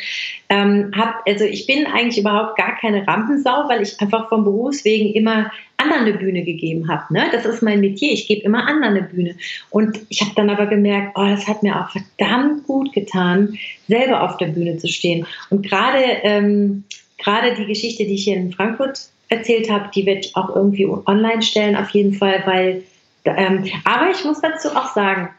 ähm, 0.50 0.92
hab, 0.98 1.24
also 1.26 1.46
ich 1.46 1.66
bin 1.66 1.88
eigentlich 1.88 2.18
überhaupt 2.18 2.58
gar 2.58 2.78
keine 2.78 3.08
Rampensau, 3.08 3.70
weil 3.70 3.82
ich 3.82 4.00
einfach 4.02 4.28
vom 4.28 4.44
Berufswegen 4.44 5.14
immer 5.14 5.50
anderen 5.78 6.04
eine 6.04 6.18
Bühne 6.18 6.44
gegeben 6.44 6.90
habe. 6.90 7.14
Ne? 7.14 7.24
Das 7.32 7.46
ist 7.46 7.62
mein 7.62 7.80
Metier. 7.80 8.12
Ich 8.12 8.28
gebe 8.28 8.42
immer 8.42 8.68
anderen 8.68 8.98
eine 8.98 9.04
Bühne. 9.04 9.36
Und 9.70 10.00
ich 10.10 10.22
habe 10.22 10.32
dann 10.36 10.50
aber 10.50 10.66
gemerkt, 10.66 11.14
oh, 11.16 11.26
das 11.26 11.48
hat 11.48 11.64
mir 11.64 11.80
auch 11.80 11.90
verdammt 11.90 12.66
gut 12.66 12.92
getan, 12.92 13.58
selber 13.88 14.24
auf 14.24 14.36
der 14.38 14.48
Bühne 14.48 14.78
zu 14.78 14.90
stehen. 14.90 15.26
Und 15.50 15.66
gerade 15.66 16.04
ähm, 16.24 16.84
gerade 17.18 17.56
die 17.56 17.66
Geschichte, 17.66 18.04
die 18.04 18.16
ich 18.16 18.26
hier 18.26 18.36
in 18.36 18.52
Frankfurt 18.52 19.10
erzählt 19.30 19.70
habe, 19.70 19.90
die 19.94 20.06
wird 20.06 20.32
auch 20.36 20.56
irgendwie 20.56 20.88
online 20.88 21.42
stellen, 21.42 21.76
auf 21.76 21.90
jeden 21.92 22.14
Fall, 22.14 22.44
weil, 22.46 22.84
ähm, 23.26 23.66
aber 23.84 24.12
ich 24.12 24.24
muss 24.24 24.42
dazu 24.42 24.70
auch 24.70 24.94
sagen, 24.94 25.30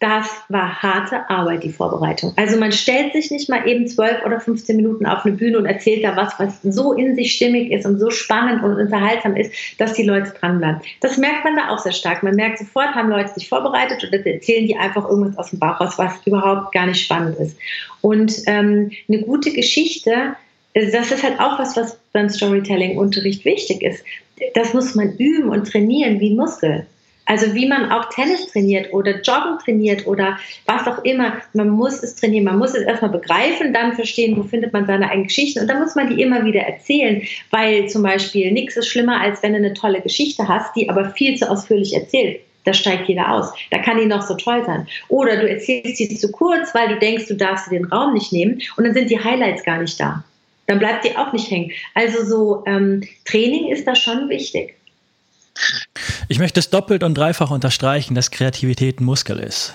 das 0.00 0.28
war 0.48 0.80
harte 0.80 1.28
Arbeit, 1.28 1.64
die 1.64 1.72
Vorbereitung. 1.72 2.32
Also 2.36 2.56
man 2.56 2.70
stellt 2.70 3.12
sich 3.12 3.32
nicht 3.32 3.48
mal 3.48 3.66
eben 3.66 3.88
zwölf 3.88 4.24
oder 4.24 4.38
15 4.38 4.76
Minuten 4.76 5.06
auf 5.06 5.24
eine 5.24 5.34
Bühne 5.34 5.58
und 5.58 5.66
erzählt 5.66 6.04
da 6.04 6.16
was, 6.16 6.38
was 6.38 6.62
so 6.62 6.92
in 6.92 7.16
sich 7.16 7.34
stimmig 7.34 7.72
ist 7.72 7.84
und 7.84 7.98
so 7.98 8.10
spannend 8.10 8.62
und 8.62 8.74
unterhaltsam 8.74 9.34
ist, 9.34 9.52
dass 9.78 9.94
die 9.94 10.04
Leute 10.04 10.32
dranbleiben. 10.38 10.82
Das 11.00 11.16
merkt 11.16 11.42
man 11.44 11.56
da 11.56 11.70
auch 11.70 11.80
sehr 11.80 11.92
stark. 11.92 12.22
Man 12.22 12.36
merkt 12.36 12.58
sofort, 12.58 12.94
haben 12.94 13.10
Leute 13.10 13.34
sich 13.34 13.48
vorbereitet 13.48 14.04
und 14.04 14.12
erzählen 14.12 14.68
die 14.68 14.76
einfach 14.76 15.08
irgendwas 15.08 15.36
aus 15.36 15.50
dem 15.50 15.58
Bauch 15.58 15.80
raus, 15.80 15.94
was 15.98 16.24
überhaupt 16.24 16.72
gar 16.72 16.86
nicht 16.86 17.02
spannend 17.04 17.36
ist. 17.38 17.58
Und 18.00 18.32
ähm, 18.46 18.92
eine 19.08 19.22
gute 19.22 19.52
Geschichte 19.52 20.36
das 20.86 21.10
ist 21.10 21.22
halt 21.22 21.40
auch 21.40 21.58
was, 21.58 21.76
was 21.76 21.98
beim 22.12 22.28
Storytelling-Unterricht 22.28 23.44
wichtig 23.44 23.82
ist. 23.82 24.04
Das 24.54 24.74
muss 24.74 24.94
man 24.94 25.16
üben 25.16 25.48
und 25.48 25.70
trainieren 25.70 26.20
wie 26.20 26.34
Muskel. 26.34 26.86
Also 27.28 27.54
wie 27.54 27.66
man 27.66 27.92
auch 27.92 28.08
Tennis 28.08 28.46
trainiert 28.46 28.90
oder 28.94 29.20
Joggen 29.20 29.58
trainiert 29.62 30.06
oder 30.06 30.38
was 30.64 30.86
auch 30.86 31.04
immer. 31.04 31.34
Man 31.52 31.68
muss 31.68 32.02
es 32.02 32.16
trainieren, 32.16 32.44
man 32.44 32.58
muss 32.58 32.74
es 32.74 32.84
erstmal 32.84 33.10
begreifen, 33.10 33.74
dann 33.74 33.92
verstehen, 33.92 34.34
wo 34.38 34.44
findet 34.44 34.72
man 34.72 34.86
seine 34.86 35.10
eigenen 35.10 35.26
Geschichten. 35.26 35.60
Und 35.60 35.68
dann 35.68 35.80
muss 35.80 35.94
man 35.94 36.08
die 36.08 36.22
immer 36.22 36.46
wieder 36.46 36.62
erzählen, 36.62 37.22
weil 37.50 37.86
zum 37.88 38.02
Beispiel 38.02 38.50
nichts 38.50 38.78
ist 38.78 38.88
schlimmer, 38.88 39.20
als 39.20 39.42
wenn 39.42 39.52
du 39.52 39.58
eine 39.58 39.74
tolle 39.74 40.00
Geschichte 40.00 40.48
hast, 40.48 40.74
die 40.74 40.88
aber 40.88 41.10
viel 41.10 41.36
zu 41.36 41.50
ausführlich 41.50 41.94
erzählt. 41.94 42.40
Da 42.64 42.72
steigt 42.72 43.08
jeder 43.08 43.30
aus. 43.30 43.52
Da 43.70 43.78
kann 43.78 43.98
die 43.98 44.06
noch 44.06 44.22
so 44.22 44.34
toll 44.34 44.64
sein. 44.64 44.86
Oder 45.08 45.36
du 45.36 45.48
erzählst 45.48 45.98
sie 45.98 46.08
zu 46.08 46.32
kurz, 46.32 46.74
weil 46.74 46.88
du 46.88 46.98
denkst, 46.98 47.26
du 47.26 47.34
darfst 47.34 47.70
den 47.70 47.84
Raum 47.84 48.14
nicht 48.14 48.32
nehmen 48.32 48.62
und 48.78 48.84
dann 48.84 48.94
sind 48.94 49.10
die 49.10 49.22
Highlights 49.22 49.64
gar 49.64 49.80
nicht 49.80 50.00
da 50.00 50.24
dann 50.68 50.78
bleibt 50.78 51.04
die 51.04 51.16
auch 51.16 51.32
nicht 51.32 51.50
hängen. 51.50 51.72
Also 51.94 52.24
so 52.24 52.62
ähm, 52.66 53.02
Training 53.24 53.72
ist 53.72 53.86
da 53.86 53.96
schon 53.96 54.28
wichtig. 54.28 54.74
Ich 56.28 56.38
möchte 56.38 56.60
es 56.60 56.70
doppelt 56.70 57.02
und 57.02 57.16
dreifach 57.16 57.50
unterstreichen, 57.50 58.14
dass 58.14 58.30
Kreativität 58.30 59.00
ein 59.00 59.04
Muskel 59.04 59.40
ist. 59.40 59.74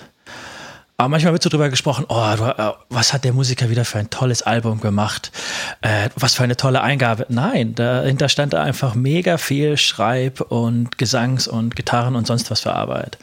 Aber 0.96 1.08
manchmal 1.08 1.32
wird 1.32 1.42
so 1.42 1.50
drüber 1.50 1.70
gesprochen, 1.70 2.06
oh, 2.08 2.14
äh, 2.14 2.72
was 2.88 3.12
hat 3.12 3.24
der 3.24 3.32
Musiker 3.32 3.68
wieder 3.68 3.84
für 3.84 3.98
ein 3.98 4.10
tolles 4.10 4.42
Album 4.42 4.80
gemacht? 4.80 5.32
Äh, 5.80 6.08
was 6.14 6.34
für 6.34 6.44
eine 6.44 6.56
tolle 6.56 6.82
Eingabe. 6.82 7.26
Nein, 7.30 7.74
dahinter 7.74 8.28
stand 8.28 8.52
da 8.52 8.62
einfach 8.62 8.94
mega 8.94 9.36
viel 9.36 9.76
Schreib- 9.76 10.40
und 10.40 10.96
Gesangs- 10.96 11.48
und 11.48 11.74
Gitarren 11.74 12.14
und 12.14 12.28
sonst 12.28 12.48
was 12.52 12.60
für 12.60 12.74
Arbeit. 12.74 13.18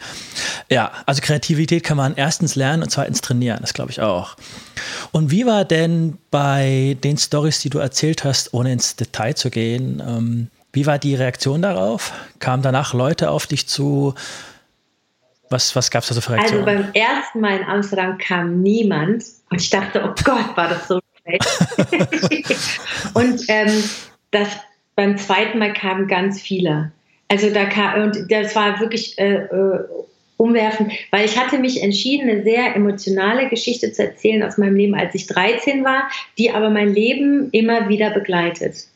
Ja, 0.69 0.91
also 1.05 1.21
Kreativität 1.21 1.85
kann 1.85 1.95
man 1.95 2.15
erstens 2.15 2.55
lernen 2.55 2.83
und 2.83 2.89
zweitens 2.89 3.21
trainieren, 3.21 3.59
das 3.61 3.73
glaube 3.73 3.91
ich 3.91 4.01
auch. 4.01 4.35
Und 5.13 5.31
wie 5.31 5.45
war 5.45 5.63
denn 5.63 6.17
bei 6.29 6.97
den 7.01 7.17
Stories, 7.17 7.61
die 7.61 7.69
du 7.69 7.79
erzählt 7.79 8.25
hast, 8.25 8.53
ohne 8.53 8.73
ins 8.73 8.97
Detail 8.97 9.35
zu 9.35 9.49
gehen, 9.49 10.03
ähm, 10.05 10.47
wie 10.73 10.85
war 10.85 10.99
die 10.99 11.15
Reaktion 11.15 11.61
darauf? 11.61 12.11
Kamen 12.39 12.63
danach 12.63 12.93
Leute 12.93 13.29
auf 13.29 13.47
dich 13.47 13.67
zu? 13.67 14.13
Was, 15.51 15.75
was 15.75 15.91
gab 15.91 16.03
es 16.03 16.09
da 16.09 16.15
so 16.15 16.21
für 16.21 16.31
Reaktionen? 16.31 16.67
Also 16.67 16.83
beim 16.83 16.93
ersten 16.93 17.41
Mal 17.41 17.57
in 17.57 17.63
Amsterdam 17.65 18.17
kam 18.17 18.61
niemand 18.61 19.25
und 19.49 19.61
ich 19.61 19.69
dachte, 19.69 20.01
oh 20.03 20.15
Gott, 20.23 20.55
war 20.55 20.69
das 20.69 20.87
so 20.87 20.99
schlecht. 21.21 22.57
und 23.13 23.43
ähm, 23.49 23.83
das, 24.31 24.47
beim 24.95 25.17
zweiten 25.17 25.59
Mal 25.59 25.73
kamen 25.73 26.07
ganz 26.07 26.39
viele. 26.41 26.93
Also 27.27 27.49
da 27.49 27.65
kam, 27.65 28.03
und 28.03 28.31
das 28.31 28.55
war 28.55 28.79
wirklich 28.79 29.17
äh, 29.19 29.43
äh, 29.43 29.79
umwerfend, 30.37 30.91
weil 31.11 31.25
ich 31.25 31.37
hatte 31.37 31.59
mich 31.59 31.83
entschieden, 31.83 32.29
eine 32.29 32.43
sehr 32.43 32.75
emotionale 32.75 33.49
Geschichte 33.49 33.91
zu 33.91 34.03
erzählen 34.03 34.43
aus 34.43 34.57
meinem 34.57 34.75
Leben, 34.75 34.95
als 34.95 35.13
ich 35.15 35.27
13 35.27 35.83
war, 35.83 36.09
die 36.37 36.51
aber 36.51 36.69
mein 36.69 36.93
Leben 36.93 37.49
immer 37.51 37.89
wieder 37.89 38.09
begleitet. 38.09 38.87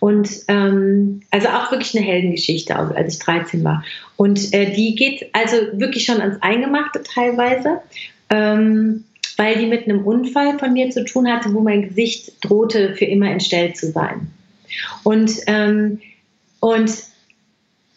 Und 0.00 0.30
ähm, 0.48 1.22
also 1.30 1.48
auch 1.48 1.72
wirklich 1.72 1.96
eine 1.96 2.06
Heldengeschichte, 2.06 2.76
als 2.76 3.14
ich 3.14 3.20
13 3.20 3.64
war. 3.64 3.84
Und 4.16 4.52
äh, 4.54 4.72
die 4.72 4.94
geht 4.94 5.28
also 5.32 5.56
wirklich 5.72 6.04
schon 6.04 6.20
ans 6.20 6.40
Eingemachte 6.40 7.02
teilweise, 7.02 7.80
ähm, 8.30 9.04
weil 9.36 9.58
die 9.58 9.66
mit 9.66 9.84
einem 9.84 10.04
Unfall 10.06 10.58
von 10.58 10.72
mir 10.72 10.90
zu 10.90 11.04
tun 11.04 11.30
hatte, 11.30 11.52
wo 11.52 11.60
mein 11.60 11.88
Gesicht 11.88 12.32
drohte, 12.44 12.94
für 12.94 13.06
immer 13.06 13.30
entstellt 13.30 13.76
zu 13.76 13.90
sein. 13.90 14.28
Und, 15.02 15.32
ähm, 15.46 16.00
und 16.60 16.90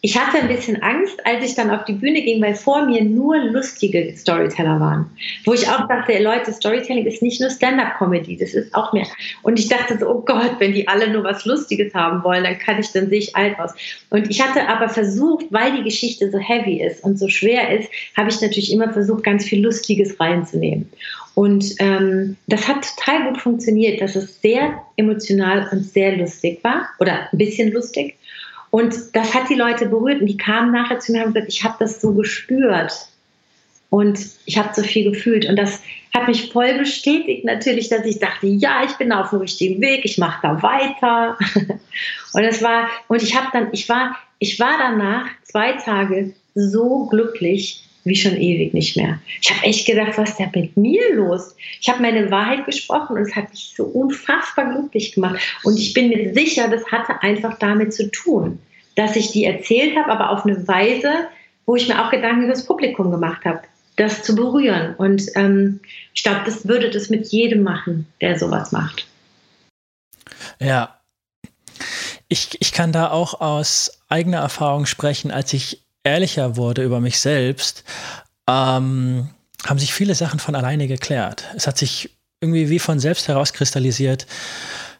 ich 0.04 0.18
hatte 0.18 0.38
ein 0.38 0.48
bisschen 0.48 0.82
Angst, 0.82 1.24
als 1.24 1.44
ich 1.44 1.54
dann 1.54 1.70
auf 1.70 1.84
die 1.84 1.92
Bühne 1.92 2.22
ging, 2.22 2.42
weil 2.42 2.56
vor 2.56 2.86
mir 2.86 3.04
nur 3.04 3.38
lustige 3.38 4.12
Storyteller 4.16 4.80
waren. 4.80 5.08
Wo 5.44 5.54
ich 5.54 5.68
auch 5.68 5.86
dachte, 5.86 6.20
Leute, 6.20 6.52
Storytelling 6.52 7.06
ist 7.06 7.22
nicht 7.22 7.40
nur 7.40 7.50
Stand-up-Comedy, 7.50 8.36
das 8.36 8.52
ist 8.52 8.74
auch 8.74 8.92
mehr. 8.92 9.06
Und 9.42 9.60
ich 9.60 9.68
dachte 9.68 9.96
so, 9.96 10.08
oh 10.08 10.22
Gott, 10.26 10.56
wenn 10.58 10.72
die 10.72 10.88
alle 10.88 11.08
nur 11.08 11.22
was 11.22 11.44
Lustiges 11.44 11.94
haben 11.94 12.24
wollen, 12.24 12.42
dann 12.42 12.58
kann 12.58 12.80
ich, 12.80 12.90
dann 12.90 13.08
sehe 13.10 13.20
ich 13.20 13.36
alt 13.36 13.56
aus. 13.60 13.74
Und 14.10 14.28
ich 14.28 14.42
hatte 14.42 14.68
aber 14.68 14.88
versucht, 14.88 15.46
weil 15.50 15.76
die 15.76 15.84
Geschichte 15.84 16.32
so 16.32 16.38
heavy 16.38 16.82
ist 16.82 17.04
und 17.04 17.16
so 17.16 17.28
schwer 17.28 17.78
ist, 17.78 17.88
habe 18.16 18.28
ich 18.28 18.40
natürlich 18.40 18.72
immer 18.72 18.92
versucht, 18.92 19.22
ganz 19.22 19.44
viel 19.44 19.62
Lustiges 19.62 20.18
reinzunehmen. 20.18 20.90
Und 21.34 21.76
ähm, 21.78 22.36
das 22.48 22.66
hat 22.66 22.84
total 22.96 23.28
gut 23.28 23.40
funktioniert, 23.40 24.00
dass 24.00 24.16
es 24.16 24.40
sehr 24.42 24.82
emotional 24.96 25.68
und 25.70 25.84
sehr 25.84 26.16
lustig 26.16 26.58
war 26.64 26.88
oder 26.98 27.28
ein 27.32 27.38
bisschen 27.38 27.70
lustig. 27.72 28.16
Und 28.72 29.14
das 29.14 29.34
hat 29.34 29.50
die 29.50 29.54
Leute 29.54 29.84
berührt 29.84 30.22
und 30.22 30.26
die 30.28 30.38
kamen 30.38 30.72
nachher 30.72 30.98
zu 30.98 31.12
mir 31.12 31.18
und 31.18 31.24
haben 31.24 31.34
gesagt, 31.34 31.52
ich 31.52 31.62
habe 31.62 31.76
das 31.78 32.00
so 32.00 32.14
gespürt 32.14 33.06
und 33.90 34.18
ich 34.46 34.56
habe 34.56 34.70
so 34.74 34.82
viel 34.82 35.12
gefühlt 35.12 35.44
und 35.44 35.56
das 35.56 35.82
hat 36.14 36.26
mich 36.26 36.50
voll 36.50 36.78
bestätigt 36.78 37.44
natürlich, 37.44 37.90
dass 37.90 38.06
ich 38.06 38.18
dachte, 38.18 38.46
ja, 38.46 38.82
ich 38.82 38.92
bin 38.92 39.12
auf 39.12 39.28
dem 39.28 39.40
richtigen 39.40 39.82
Weg, 39.82 40.06
ich 40.06 40.16
mache 40.16 40.40
da 40.40 40.62
weiter. 40.62 41.36
und 42.32 42.44
es 42.44 42.62
war 42.62 42.88
und 43.08 43.22
ich 43.22 43.36
habe 43.36 43.48
dann, 43.52 43.68
ich 43.72 43.90
war, 43.90 44.16
ich 44.38 44.58
war 44.58 44.78
danach 44.78 45.26
zwei 45.42 45.72
Tage 45.72 46.32
so 46.54 47.08
glücklich 47.10 47.84
wie 48.04 48.16
schon 48.16 48.36
ewig 48.36 48.74
nicht 48.74 48.96
mehr. 48.96 49.20
Ich 49.40 49.50
habe 49.50 49.64
echt 49.64 49.86
gedacht, 49.86 50.12
was 50.16 50.30
ist 50.30 50.40
da 50.40 50.46
mit 50.54 50.76
mir 50.76 51.14
los? 51.14 51.54
Ich 51.80 51.88
habe 51.88 52.02
meine 52.02 52.30
Wahrheit 52.30 52.66
gesprochen 52.66 53.16
und 53.16 53.22
es 53.22 53.36
hat 53.36 53.50
mich 53.50 53.72
so 53.76 53.84
unfassbar 53.84 54.72
glücklich 54.72 55.12
gemacht. 55.12 55.40
Und 55.62 55.78
ich 55.78 55.94
bin 55.94 56.08
mir 56.08 56.34
sicher, 56.34 56.68
das 56.68 56.84
hatte 56.90 57.22
einfach 57.22 57.58
damit 57.58 57.94
zu 57.94 58.10
tun, 58.10 58.58
dass 58.96 59.16
ich 59.16 59.30
die 59.30 59.44
erzählt 59.44 59.96
habe, 59.96 60.10
aber 60.10 60.30
auf 60.30 60.44
eine 60.44 60.66
Weise, 60.66 61.28
wo 61.66 61.76
ich 61.76 61.88
mir 61.88 62.04
auch 62.04 62.10
Gedanken 62.10 62.44
über 62.44 62.52
das 62.52 62.66
Publikum 62.66 63.10
gemacht 63.10 63.44
habe, 63.44 63.60
das 63.96 64.22
zu 64.22 64.34
berühren. 64.34 64.94
Und 64.96 65.22
ähm, 65.36 65.80
ich 66.14 66.22
glaube, 66.24 66.40
das 66.44 66.66
würde 66.66 66.90
das 66.90 67.08
mit 67.08 67.28
jedem 67.28 67.62
machen, 67.62 68.06
der 68.20 68.38
sowas 68.38 68.72
macht. 68.72 69.06
Ja. 70.58 70.98
Ich, 72.28 72.56
ich 72.60 72.72
kann 72.72 72.92
da 72.92 73.10
auch 73.10 73.40
aus 73.40 74.02
eigener 74.08 74.38
Erfahrung 74.38 74.86
sprechen, 74.86 75.30
als 75.30 75.52
ich 75.52 75.82
ehrlicher 76.04 76.56
wurde 76.56 76.82
über 76.82 77.00
mich 77.00 77.20
selbst, 77.20 77.84
ähm, 78.48 79.30
haben 79.64 79.78
sich 79.78 79.94
viele 79.94 80.14
Sachen 80.14 80.40
von 80.40 80.54
alleine 80.54 80.88
geklärt. 80.88 81.44
Es 81.56 81.66
hat 81.66 81.78
sich 81.78 82.10
irgendwie 82.40 82.68
wie 82.68 82.78
von 82.78 82.98
selbst 82.98 83.28
herauskristallisiert, 83.28 84.26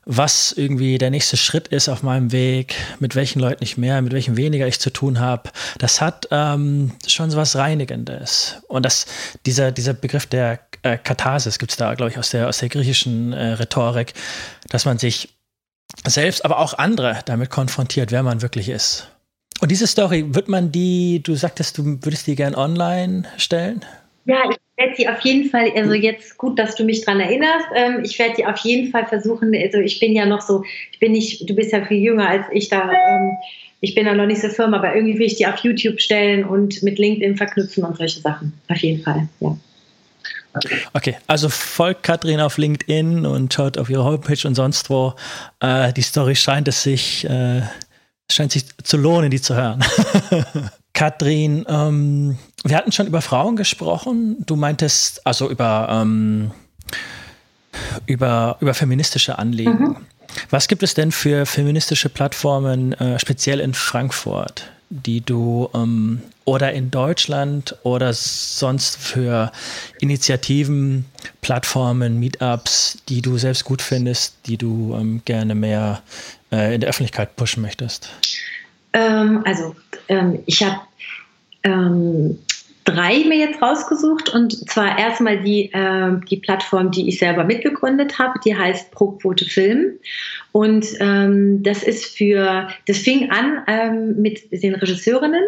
was 0.04 0.52
irgendwie 0.52 0.98
der 0.98 1.10
nächste 1.10 1.36
Schritt 1.36 1.68
ist 1.68 1.88
auf 1.88 2.02
meinem 2.02 2.32
Weg, 2.32 2.74
mit 2.98 3.14
welchen 3.14 3.40
Leuten 3.40 3.62
ich 3.62 3.76
mehr, 3.76 4.02
mit 4.02 4.12
welchen 4.12 4.36
weniger 4.36 4.66
ich 4.66 4.80
zu 4.80 4.90
tun 4.90 5.20
habe. 5.20 5.50
Das 5.78 6.00
hat 6.00 6.26
ähm, 6.30 6.92
schon 7.06 7.30
so 7.30 7.36
was 7.36 7.56
Reinigendes. 7.56 8.56
Und 8.68 8.84
das, 8.84 9.06
dieser, 9.46 9.70
dieser 9.70 9.94
Begriff 9.94 10.26
der 10.26 10.60
äh, 10.82 10.98
Katharsis 10.98 11.58
gibt 11.58 11.72
es 11.72 11.76
da, 11.76 11.94
glaube 11.94 12.10
ich, 12.10 12.18
aus 12.18 12.30
der, 12.30 12.48
aus 12.48 12.58
der 12.58 12.68
griechischen 12.68 13.32
äh, 13.32 13.52
Rhetorik, 13.52 14.14
dass 14.68 14.84
man 14.84 14.98
sich 14.98 15.28
selbst, 16.06 16.44
aber 16.44 16.58
auch 16.58 16.74
andere 16.74 17.20
damit 17.24 17.50
konfrontiert, 17.50 18.10
wer 18.10 18.22
man 18.22 18.42
wirklich 18.42 18.68
ist. 18.68 19.08
Und 19.60 19.70
diese 19.70 19.86
Story, 19.86 20.24
wird 20.28 20.48
man 20.48 20.72
die, 20.72 21.20
du 21.22 21.34
sagtest, 21.34 21.78
du 21.78 21.98
würdest 22.02 22.26
die 22.26 22.34
gern 22.34 22.54
online 22.54 23.24
stellen? 23.36 23.84
Ja, 24.24 24.38
ich 24.50 24.56
werde 24.76 24.94
sie 24.96 25.08
auf 25.08 25.20
jeden 25.20 25.50
Fall, 25.50 25.72
also 25.74 25.94
jetzt 25.94 26.38
gut, 26.38 26.58
dass 26.58 26.76
du 26.76 26.84
mich 26.84 27.04
daran 27.04 27.20
erinnerst, 27.20 27.66
ähm, 27.74 28.02
ich 28.04 28.18
werde 28.18 28.34
die 28.36 28.46
auf 28.46 28.58
jeden 28.58 28.90
Fall 28.90 29.06
versuchen, 29.06 29.52
also 29.54 29.78
ich 29.78 29.98
bin 29.98 30.12
ja 30.12 30.26
noch 30.26 30.40
so, 30.40 30.64
ich 30.92 30.98
bin 31.00 31.12
nicht, 31.12 31.48
du 31.48 31.54
bist 31.54 31.72
ja 31.72 31.84
viel 31.84 31.98
jünger 31.98 32.28
als 32.28 32.44
ich 32.52 32.68
da, 32.68 32.90
ähm, 32.90 33.32
ich 33.80 33.96
bin 33.96 34.06
da 34.06 34.14
noch 34.14 34.26
nicht 34.26 34.40
so 34.40 34.48
firm, 34.48 34.74
aber 34.74 34.94
irgendwie 34.94 35.18
will 35.18 35.26
ich 35.26 35.36
die 35.36 35.46
auf 35.46 35.58
YouTube 35.58 36.00
stellen 36.00 36.44
und 36.44 36.82
mit 36.84 37.00
LinkedIn 37.00 37.36
verknüpfen 37.36 37.84
und 37.84 37.96
solche 37.96 38.20
Sachen. 38.20 38.52
Auf 38.68 38.76
jeden 38.78 39.02
Fall, 39.02 39.28
ja. 39.40 39.56
Okay, 40.92 41.16
also 41.26 41.48
folgt 41.48 42.02
Katrin 42.02 42.38
auf 42.38 42.58
LinkedIn 42.58 43.24
und 43.24 43.52
schaut 43.52 43.78
auf 43.78 43.88
ihre 43.88 44.04
Homepage 44.04 44.46
und 44.46 44.54
sonst 44.54 44.90
wo. 44.90 45.14
Äh, 45.60 45.92
die 45.94 46.02
Story 46.02 46.36
scheint 46.36 46.68
es 46.68 46.82
sich 46.82 47.24
äh, 47.24 47.62
es 48.28 48.36
scheint 48.36 48.52
sich 48.52 48.64
zu 48.82 48.96
lohnen, 48.96 49.30
die 49.30 49.40
zu 49.40 49.54
hören. 49.54 49.84
Katrin, 50.94 51.64
ähm, 51.68 52.38
wir 52.64 52.76
hatten 52.76 52.92
schon 52.92 53.06
über 53.06 53.22
Frauen 53.22 53.56
gesprochen. 53.56 54.36
Du 54.46 54.56
meintest 54.56 55.26
also 55.26 55.50
über, 55.50 55.88
ähm, 55.90 56.50
über, 58.06 58.56
über 58.60 58.74
feministische 58.74 59.38
Anliegen. 59.38 59.78
Mhm. 59.78 59.96
Was 60.50 60.68
gibt 60.68 60.82
es 60.82 60.94
denn 60.94 61.12
für 61.12 61.46
feministische 61.46 62.08
Plattformen, 62.08 62.92
äh, 62.94 63.18
speziell 63.18 63.60
in 63.60 63.74
Frankfurt, 63.74 64.70
die 64.92 65.22
du 65.22 65.70
ähm, 65.74 66.20
oder 66.44 66.72
in 66.72 66.90
Deutschland 66.90 67.76
oder 67.82 68.12
sonst 68.12 68.98
für 68.98 69.50
Initiativen, 70.00 71.06
Plattformen, 71.40 72.20
Meetups, 72.20 72.98
die 73.08 73.22
du 73.22 73.38
selbst 73.38 73.64
gut 73.64 73.80
findest, 73.80 74.36
die 74.46 74.58
du 74.58 74.94
ähm, 74.94 75.22
gerne 75.24 75.54
mehr 75.54 76.02
äh, 76.50 76.74
in 76.74 76.80
der 76.82 76.90
Öffentlichkeit 76.90 77.36
pushen 77.36 77.62
möchtest? 77.62 78.10
Ähm, 78.92 79.42
also 79.46 79.74
ähm, 80.08 80.40
ich 80.44 80.62
habe 80.62 80.80
ähm, 81.62 82.38
drei 82.84 83.24
mir 83.24 83.38
jetzt 83.38 83.62
rausgesucht 83.62 84.28
und 84.30 84.68
zwar 84.68 84.98
erstmal 84.98 85.42
die, 85.42 85.72
äh, 85.72 86.12
die 86.28 86.36
Plattform, 86.36 86.90
die 86.90 87.08
ich 87.08 87.18
selber 87.18 87.44
mitgegründet 87.44 88.18
habe, 88.18 88.38
die 88.44 88.56
heißt 88.56 88.90
Pro-Quote 88.90 89.44
Film. 89.44 89.98
Und 90.52 90.86
ähm, 91.00 91.62
das 91.62 91.82
ist 91.82 92.16
für, 92.16 92.68
das 92.86 92.98
fing 92.98 93.30
an 93.30 93.62
ähm, 93.66 94.20
mit 94.20 94.50
den 94.52 94.74
Regisseurinnen, 94.74 95.44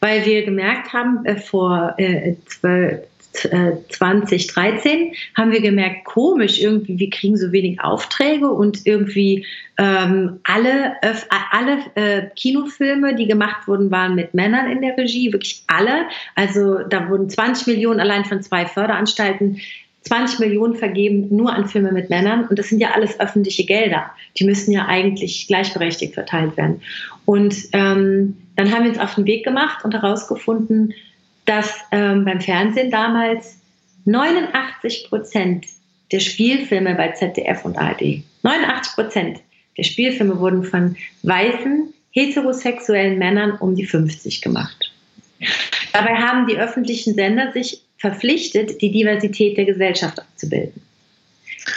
weil 0.00 0.24
wir 0.24 0.44
gemerkt 0.44 0.92
haben, 0.92 1.24
äh, 1.24 1.36
vor 1.36 1.94
äh, 1.98 2.34
12, 2.46 3.00
2013 3.34 5.12
haben 5.36 5.52
wir 5.52 5.60
gemerkt, 5.60 6.04
komisch, 6.04 6.60
irgendwie, 6.60 6.98
wir 6.98 7.10
kriegen 7.10 7.36
so 7.36 7.52
wenig 7.52 7.80
Aufträge 7.80 8.48
und 8.48 8.86
irgendwie 8.86 9.46
ähm, 9.76 10.40
alle, 10.44 10.94
äh, 11.02 11.14
alle 11.50 11.78
äh, 11.94 12.22
Kinofilme, 12.36 13.14
die 13.14 13.26
gemacht 13.26 13.66
wurden, 13.66 13.90
waren 13.90 14.14
mit 14.14 14.34
Männern 14.34 14.70
in 14.70 14.80
der 14.82 14.96
Regie, 14.96 15.32
wirklich 15.32 15.64
alle. 15.66 16.06
Also 16.36 16.78
da 16.88 17.08
wurden 17.08 17.28
20 17.28 17.66
Millionen 17.66 18.00
allein 18.00 18.24
von 18.24 18.42
zwei 18.42 18.66
Förderanstalten 18.66 19.60
20 20.04 20.38
Millionen 20.38 20.74
vergeben 20.74 21.34
nur 21.34 21.52
an 21.54 21.66
Filme 21.66 21.90
mit 21.90 22.10
Männern 22.10 22.46
und 22.46 22.58
das 22.58 22.68
sind 22.68 22.78
ja 22.78 22.90
alles 22.90 23.18
öffentliche 23.20 23.64
Gelder. 23.64 24.10
Die 24.38 24.44
müssen 24.44 24.70
ja 24.70 24.86
eigentlich 24.86 25.46
gleichberechtigt 25.46 26.12
verteilt 26.14 26.56
werden. 26.56 26.82
Und 27.24 27.56
ähm, 27.72 28.36
dann 28.56 28.70
haben 28.70 28.84
wir 28.84 28.90
uns 28.90 28.98
auf 28.98 29.14
den 29.14 29.26
Weg 29.26 29.44
gemacht 29.44 29.82
und 29.84 29.94
herausgefunden, 29.94 30.92
dass 31.44 31.74
ähm, 31.92 32.24
beim 32.24 32.40
Fernsehen 32.40 32.90
damals 32.90 33.58
89 34.06 35.06
Prozent 35.08 35.66
der 36.12 36.20
Spielfilme 36.20 36.94
bei 36.94 37.12
ZDF 37.12 37.64
und 37.64 37.76
ARD, 37.76 38.22
89 38.42 38.94
Prozent 38.94 39.40
der 39.76 39.82
Spielfilme 39.82 40.38
wurden 40.38 40.62
von 40.62 40.96
weißen, 41.22 41.92
heterosexuellen 42.12 43.18
Männern 43.18 43.52
um 43.58 43.74
die 43.74 43.86
50 43.86 44.40
gemacht. 44.40 44.92
Dabei 45.92 46.14
haben 46.14 46.46
die 46.46 46.56
öffentlichen 46.56 47.14
Sender 47.14 47.52
sich 47.52 47.82
verpflichtet, 47.98 48.80
die 48.80 48.92
Diversität 48.92 49.56
der 49.56 49.64
Gesellschaft 49.64 50.20
abzubilden. 50.20 50.80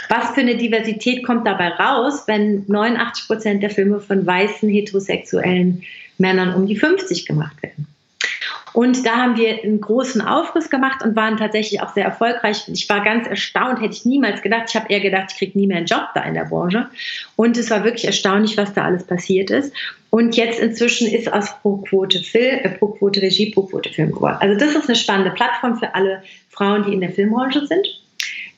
Was 0.08 0.30
für 0.30 0.40
eine 0.40 0.56
Diversität 0.56 1.24
kommt 1.24 1.46
dabei 1.46 1.68
raus, 1.68 2.24
wenn 2.26 2.64
89 2.68 3.26
Prozent 3.26 3.62
der 3.62 3.70
Filme 3.70 4.00
von 4.00 4.26
weißen, 4.26 4.68
heterosexuellen 4.68 5.82
Männern 6.18 6.54
um 6.54 6.66
die 6.66 6.76
50 6.76 7.26
gemacht 7.26 7.60
werden? 7.62 7.87
Und 8.78 9.04
da 9.04 9.16
haben 9.16 9.36
wir 9.36 9.64
einen 9.64 9.80
großen 9.80 10.20
Aufriss 10.20 10.70
gemacht 10.70 11.02
und 11.02 11.16
waren 11.16 11.36
tatsächlich 11.36 11.82
auch 11.82 11.92
sehr 11.94 12.04
erfolgreich. 12.04 12.62
Ich 12.68 12.88
war 12.88 13.02
ganz 13.02 13.26
erstaunt, 13.26 13.80
hätte 13.80 13.92
ich 13.92 14.04
niemals 14.04 14.40
gedacht. 14.40 14.66
Ich 14.68 14.76
habe 14.76 14.86
eher 14.88 15.00
gedacht, 15.00 15.32
ich 15.32 15.36
kriege 15.36 15.58
nie 15.58 15.66
mehr 15.66 15.78
einen 15.78 15.86
Job 15.86 16.04
da 16.14 16.22
in 16.22 16.34
der 16.34 16.44
Branche. 16.44 16.88
Und 17.34 17.56
es 17.56 17.72
war 17.72 17.82
wirklich 17.82 18.04
erstaunlich, 18.04 18.56
was 18.56 18.74
da 18.74 18.84
alles 18.84 19.02
passiert 19.02 19.50
ist. 19.50 19.72
Und 20.10 20.36
jetzt 20.36 20.60
inzwischen 20.60 21.08
ist 21.08 21.32
aus 21.32 21.58
Pro-Quote 21.60 22.20
Film, 22.20 22.60
äh, 22.62 22.68
Pro-Quote 22.68 23.20
Regie, 23.20 23.50
Pro-Quote 23.50 23.92
Film 23.92 24.12
geworden. 24.12 24.36
Also 24.38 24.56
das 24.56 24.76
ist 24.76 24.88
eine 24.88 24.94
spannende 24.94 25.32
Plattform 25.32 25.76
für 25.76 25.92
alle 25.96 26.22
Frauen, 26.48 26.84
die 26.84 26.92
in 26.92 27.00
der 27.00 27.10
Filmbranche 27.10 27.66
sind. 27.66 27.84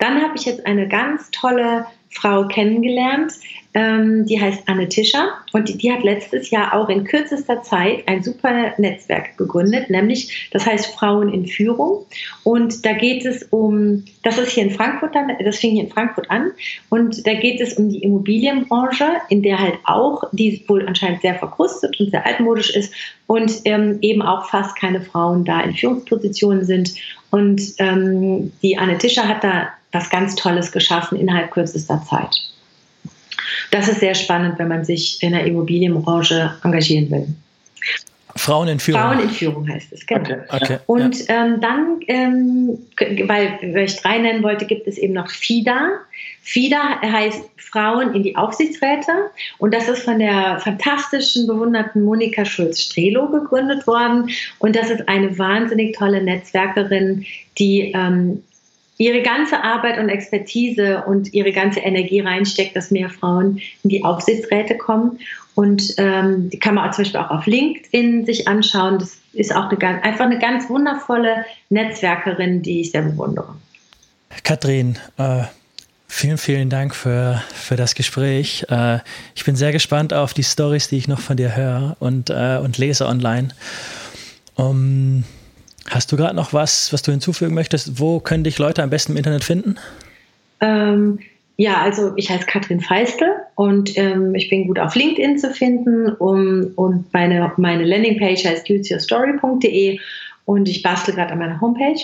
Dann 0.01 0.21
habe 0.21 0.37
ich 0.37 0.45
jetzt 0.45 0.67
eine 0.67 0.87
ganz 0.87 1.31
tolle 1.31 1.87
Frau 2.11 2.47
kennengelernt, 2.49 3.33
ähm, 3.73 4.27
die 4.27 4.41
heißt 4.41 4.65
Anne 4.67 4.89
Tischer 4.89 5.29
und 5.53 5.69
die, 5.69 5.79
die, 5.79 5.93
hat 5.93 6.03
letztes 6.03 6.51
Jahr 6.51 6.75
auch 6.75 6.89
in 6.89 7.05
kürzester 7.05 7.63
Zeit 7.63 8.03
ein 8.09 8.23
super 8.23 8.75
Netzwerk 8.79 9.37
gegründet, 9.37 9.91
nämlich 9.91 10.49
das 10.51 10.67
heißt 10.67 10.95
Frauen 10.97 11.33
in 11.33 11.47
Führung. 11.47 12.05
Und 12.43 12.85
da 12.85 12.95
geht 12.95 13.25
es 13.25 13.45
um, 13.51 14.05
das 14.25 14.39
ist 14.39 14.51
hier 14.51 14.65
in 14.65 14.73
Frankfurt, 14.73 15.15
dann, 15.15 15.31
das 15.45 15.59
fing 15.59 15.73
hier 15.73 15.85
in 15.85 15.91
Frankfurt 15.91 16.29
an 16.31 16.51
und 16.89 17.25
da 17.27 17.35
geht 17.35 17.61
es 17.61 17.75
um 17.75 17.91
die 17.91 18.03
Immobilienbranche, 18.03 19.07
in 19.29 19.43
der 19.43 19.61
halt 19.61 19.79
auch, 19.85 20.25
die 20.33 20.65
wohl 20.67 20.87
anscheinend 20.89 21.23
sehr 21.23 21.37
verkrustet 21.37 21.99
und 22.01 22.11
sehr 22.11 22.27
altmodisch 22.27 22.71
ist 22.71 22.93
und 23.29 23.53
ähm, 23.67 23.99
eben 24.01 24.23
auch 24.23 24.51
fast 24.51 24.75
keine 24.77 25.01
Frauen 25.01 25.45
da 25.45 25.61
in 25.61 25.75
Führungspositionen 25.75 26.65
sind. 26.65 26.93
Und 27.31 27.63
ähm, 27.79 28.51
die 28.61 28.77
Anne 28.77 28.99
Tischer 28.99 29.29
hat 29.29 29.45
da 29.45 29.69
was 29.93 30.11
ganz 30.11 30.37
Tolles 30.37 30.73
geschaffen 30.73 31.19
innerhalb 31.19 31.51
kürzester 31.51 32.03
Zeit. 32.09 32.37
Das 33.71 33.89
ist 33.89 34.01
sehr 34.01 34.15
spannend, 34.15 34.59
wenn 34.59 34.69
man 34.69 34.85
sich 34.85 35.23
in 35.23 35.33
der 35.33 35.45
Immobilienbranche 35.45 36.57
engagieren 36.63 37.11
will. 37.11 37.27
Frauen 38.37 38.69
in 38.69 38.79
Führung. 38.79 39.01
Frauen 39.01 39.21
in 39.21 39.31
Führung 39.31 39.69
heißt 39.69 39.93
es, 39.93 40.07
genau. 40.07 40.23
Okay, 40.23 40.39
okay, 40.49 40.79
und 40.87 41.29
ja. 41.29 41.45
ähm, 41.45 41.61
dann, 41.61 42.01
ähm, 42.07 42.79
weil, 43.27 43.59
weil 43.75 43.85
ich 43.85 43.97
drei 43.97 44.19
nennen 44.19 44.43
wollte, 44.43 44.67
gibt 44.67 44.87
es 44.87 44.99
eben 44.99 45.15
noch 45.15 45.29
FIDA. 45.29 45.99
FIDA 46.43 47.01
heißt 47.03 47.43
Frauen 47.57 48.15
in 48.15 48.23
die 48.23 48.37
Aufsichtsräte 48.37 49.13
und 49.59 49.75
das 49.75 49.89
ist 49.89 50.03
von 50.03 50.19
der 50.19 50.59
fantastischen, 50.61 51.47
bewunderten 51.47 52.03
Monika 52.03 52.45
Schulz-Strelo 52.45 53.29
gegründet 53.29 53.87
worden 53.87 54.31
und 54.59 54.77
das 54.77 54.91
ist 54.91 55.09
eine 55.09 55.37
wahnsinnig 55.39 55.97
tolle 55.97 56.23
Netzwerkerin, 56.23 57.27
die 57.59 57.93
ähm, 57.95 58.43
ihre 59.01 59.23
ganze 59.23 59.65
Arbeit 59.65 59.99
und 59.99 60.11
Expertise 60.11 61.05
und 61.07 61.33
ihre 61.33 61.53
ganze 61.53 61.81
Energie 61.81 62.21
reinsteckt, 62.21 62.77
dass 62.77 62.91
mehr 62.91 63.09
Frauen 63.09 63.59
in 63.83 63.89
die 63.89 64.05
Aufsichtsräte 64.05 64.77
kommen. 64.77 65.19
Und 65.55 65.95
ähm, 65.97 66.51
die 66.51 66.59
kann 66.59 66.75
man 66.75 66.93
zum 66.93 67.05
Beispiel 67.05 67.21
auch 67.21 67.31
auf 67.31 67.47
LinkedIn 67.47 68.27
sich 68.27 68.47
anschauen. 68.47 68.99
Das 68.99 69.17
ist 69.33 69.57
auch 69.57 69.71
eine, 69.71 70.05
einfach 70.05 70.27
eine 70.27 70.39
ganz 70.39 70.69
wundervolle 70.69 71.47
Netzwerkerin, 71.71 72.61
die 72.61 72.83
ich 72.83 72.91
sehr 72.91 73.01
bewundere. 73.01 73.55
Kathrin, 74.45 74.99
äh, 75.17 75.45
vielen, 76.07 76.37
vielen 76.37 76.69
Dank 76.69 76.95
für, 76.95 77.43
für 77.55 77.77
das 77.77 77.95
Gespräch. 77.95 78.67
Äh, 78.69 78.99
ich 79.35 79.47
bin 79.47 79.57
sehr 79.57 79.73
gespannt 79.73 80.13
auf 80.13 80.35
die 80.35 80.45
Stories, 80.45 80.89
die 80.89 80.99
ich 80.99 81.09
noch 81.09 81.21
von 81.21 81.39
dir 81.39 81.57
höre 81.57 81.97
und, 82.01 82.29
äh, 82.29 82.61
und 82.63 82.77
lese 82.77 83.07
online. 83.07 83.49
Um, 84.57 85.25
Hast 85.89 86.13
du 86.13 86.17
gerade 86.17 86.37
noch 86.37 86.53
was, 86.53 86.93
was 86.93 87.03
du 87.03 87.11
hinzufügen 87.11 87.55
möchtest? 87.55 87.99
Wo 87.99 88.21
können 88.21 88.45
dich 88.45 88.59
Leute 88.59 88.83
am 88.83 88.91
besten 88.91 89.13
im 89.13 89.19
Internet 89.19 89.45
finden? 89.45 89.77
Ähm, 90.61 91.21
ja, 91.57 91.81
also 91.83 92.13
ich 92.17 92.31
heiße 92.31 92.47
Katrin 92.47 92.81
Feistel 92.81 93.29
und 93.55 93.97
ähm, 93.99 94.35
ich 94.35 94.49
bin 94.49 94.67
gut 94.67 94.79
auf 94.79 94.95
LinkedIn 94.95 95.39
zu 95.39 95.51
finden 95.53 96.09
um, 96.09 96.73
und 96.77 97.13
meine, 97.13 97.53
meine 97.57 97.85
Landingpage 97.85 98.45
heißt 98.45 98.69
useyourstory.de 98.71 99.99
und 100.47 100.69
ich 100.69 100.83
bastel 100.83 101.15
gerade 101.15 101.33
an 101.33 101.39
meiner 101.39 101.61
Homepage. 101.61 102.01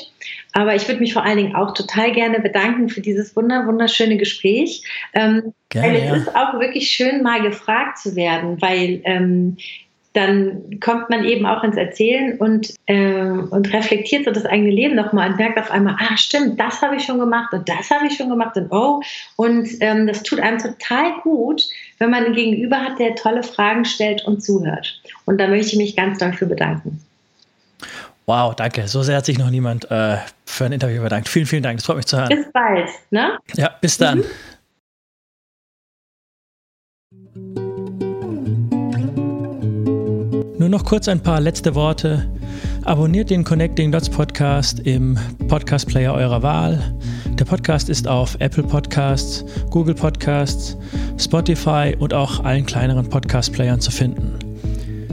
Aber 0.53 0.75
ich 0.75 0.87
würde 0.87 1.01
mich 1.01 1.13
vor 1.13 1.25
allen 1.25 1.39
Dingen 1.39 1.57
auch 1.57 1.75
total 1.75 2.13
gerne 2.13 2.41
bedanken 2.41 2.89
für 2.89 3.01
dieses 3.01 3.35
wunder 3.35 3.67
wunderschöne 3.67 4.19
Gespräch. 4.19 4.83
Ähm, 5.15 5.55
gerne, 5.69 5.89
weil 5.89 5.97
es 5.97 6.05
ja. 6.05 6.17
ist 6.17 6.37
auch 6.37 6.61
wirklich 6.61 6.91
schön, 6.91 7.23
mal 7.23 7.43
gefragt 7.43 7.99
zu 7.99 8.15
werden, 8.15 8.61
weil 8.61 9.01
ähm, 9.05 9.57
dann 10.17 10.81
kommt 10.81 11.11
man 11.11 11.25
eben 11.25 11.45
auch 11.45 11.63
ins 11.63 11.77
Erzählen 11.77 12.39
und, 12.39 12.73
äh, 12.87 13.21
und 13.21 13.73
reflektiert 13.73 14.25
so 14.25 14.31
das 14.31 14.47
eigene 14.47 14.71
Leben 14.71 14.97
nochmal 14.97 15.31
und 15.31 15.37
merkt 15.37 15.59
auf 15.59 15.71
einmal, 15.71 15.97
ah 15.99 16.17
stimmt, 16.17 16.59
das 16.59 16.81
habe 16.81 16.97
ich 16.97 17.05
schon 17.05 17.19
gemacht 17.19 17.53
und 17.53 17.69
das 17.69 17.91
habe 17.91 18.07
ich 18.07 18.17
schon 18.17 18.31
gemacht 18.31 18.57
und 18.57 18.73
oh. 18.73 19.03
Und 19.37 19.69
ähm, 19.81 20.07
das 20.07 20.23
tut 20.23 20.41
einem 20.41 20.59
total 20.59 21.21
gut, 21.23 21.63
wenn 21.99 22.11
man 22.11 22.25
einen 22.25 22.35
Gegenüber 22.35 22.79
hat, 22.79 22.99
der 22.99 23.15
tolle 23.15 23.43
Fragen 23.43 23.85
stellt 23.85 24.25
und 24.27 24.43
zuhört. 24.43 25.03
Und 25.27 25.39
da 25.39 25.49
möchte 25.49 25.73
ich 25.73 25.77
mich 25.77 25.97
ganz 25.97 26.19
dafür 26.19 26.49
bedanken. 26.49 26.99
Wow, 28.25 28.57
danke. 28.57 28.89
So 28.89 29.03
sehr 29.03 29.19
hat 29.19 29.27
sich 29.27 29.39
noch 29.39 29.51
niemand 29.51 29.91
äh, 29.91 30.17
für 30.47 30.65
ein 30.65 30.73
Interview 30.73 31.03
bedankt. 31.03 31.29
Vielen, 31.29 31.47
vielen 31.47 31.63
Dank. 31.63 31.79
Das 31.79 31.87
freut 31.87 31.97
mich 31.97 32.07
zu 32.07 32.17
hören. 32.17 32.29
Bis 32.31 32.51
bald. 32.53 32.89
Ne? 33.11 33.39
Ja, 33.55 33.71
bis 33.81 33.99
dann. 33.99 34.19
Mhm. 34.19 34.25
Nur 40.67 40.81
noch 40.81 40.85
kurz 40.85 41.07
ein 41.07 41.21
paar 41.21 41.41
letzte 41.41 41.77
Worte. 41.77 42.29
Abonniert 42.83 43.31
den 43.31 43.45
Connecting 43.45 43.93
Dots 43.93 44.11
Podcast 44.11 44.81
im 44.81 45.17
Podcast 45.47 45.87
Player 45.87 46.13
eurer 46.13 46.43
Wahl. 46.43 46.83
Der 47.39 47.45
Podcast 47.45 47.89
ist 47.89 48.09
auf 48.09 48.35
Apple 48.41 48.65
Podcasts, 48.65 49.45
Google 49.71 49.95
Podcasts, 49.95 50.77
Spotify 51.21 51.95
und 51.97 52.13
auch 52.13 52.43
allen 52.43 52.67
kleineren 52.67 53.09
Podcast 53.09 53.53
Playern 53.53 53.81
zu 53.81 53.93
finden. 53.93 54.33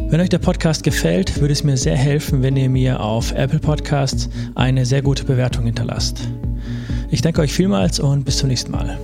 Wenn 0.10 0.22
euch 0.22 0.30
der 0.30 0.39
Podcast 0.39 0.82
gefällt, 0.82 1.39
würde 1.39 1.54
es 1.54 1.64
mir 1.64 1.78
sehr 1.78 1.97
helfen, 1.97 2.41
wenn 2.41 2.58
ihr 2.58 2.68
mir 2.68 2.99
auf 2.99 3.32
Apple 3.34 3.60
Podcasts 3.60 4.32
eine 4.56 4.88
sehr 4.88 5.04
gute 5.04 5.24
Bewertung 5.24 5.66
hinterlasst. 5.66 6.28
Ich 7.12 7.22
danke 7.22 7.41
euch 7.41 7.54
vielmals 7.54 7.99
und 7.99 8.26
bis 8.26 8.38
zum 8.38 8.49
nächsten 8.49 8.72
Mal. 8.72 8.97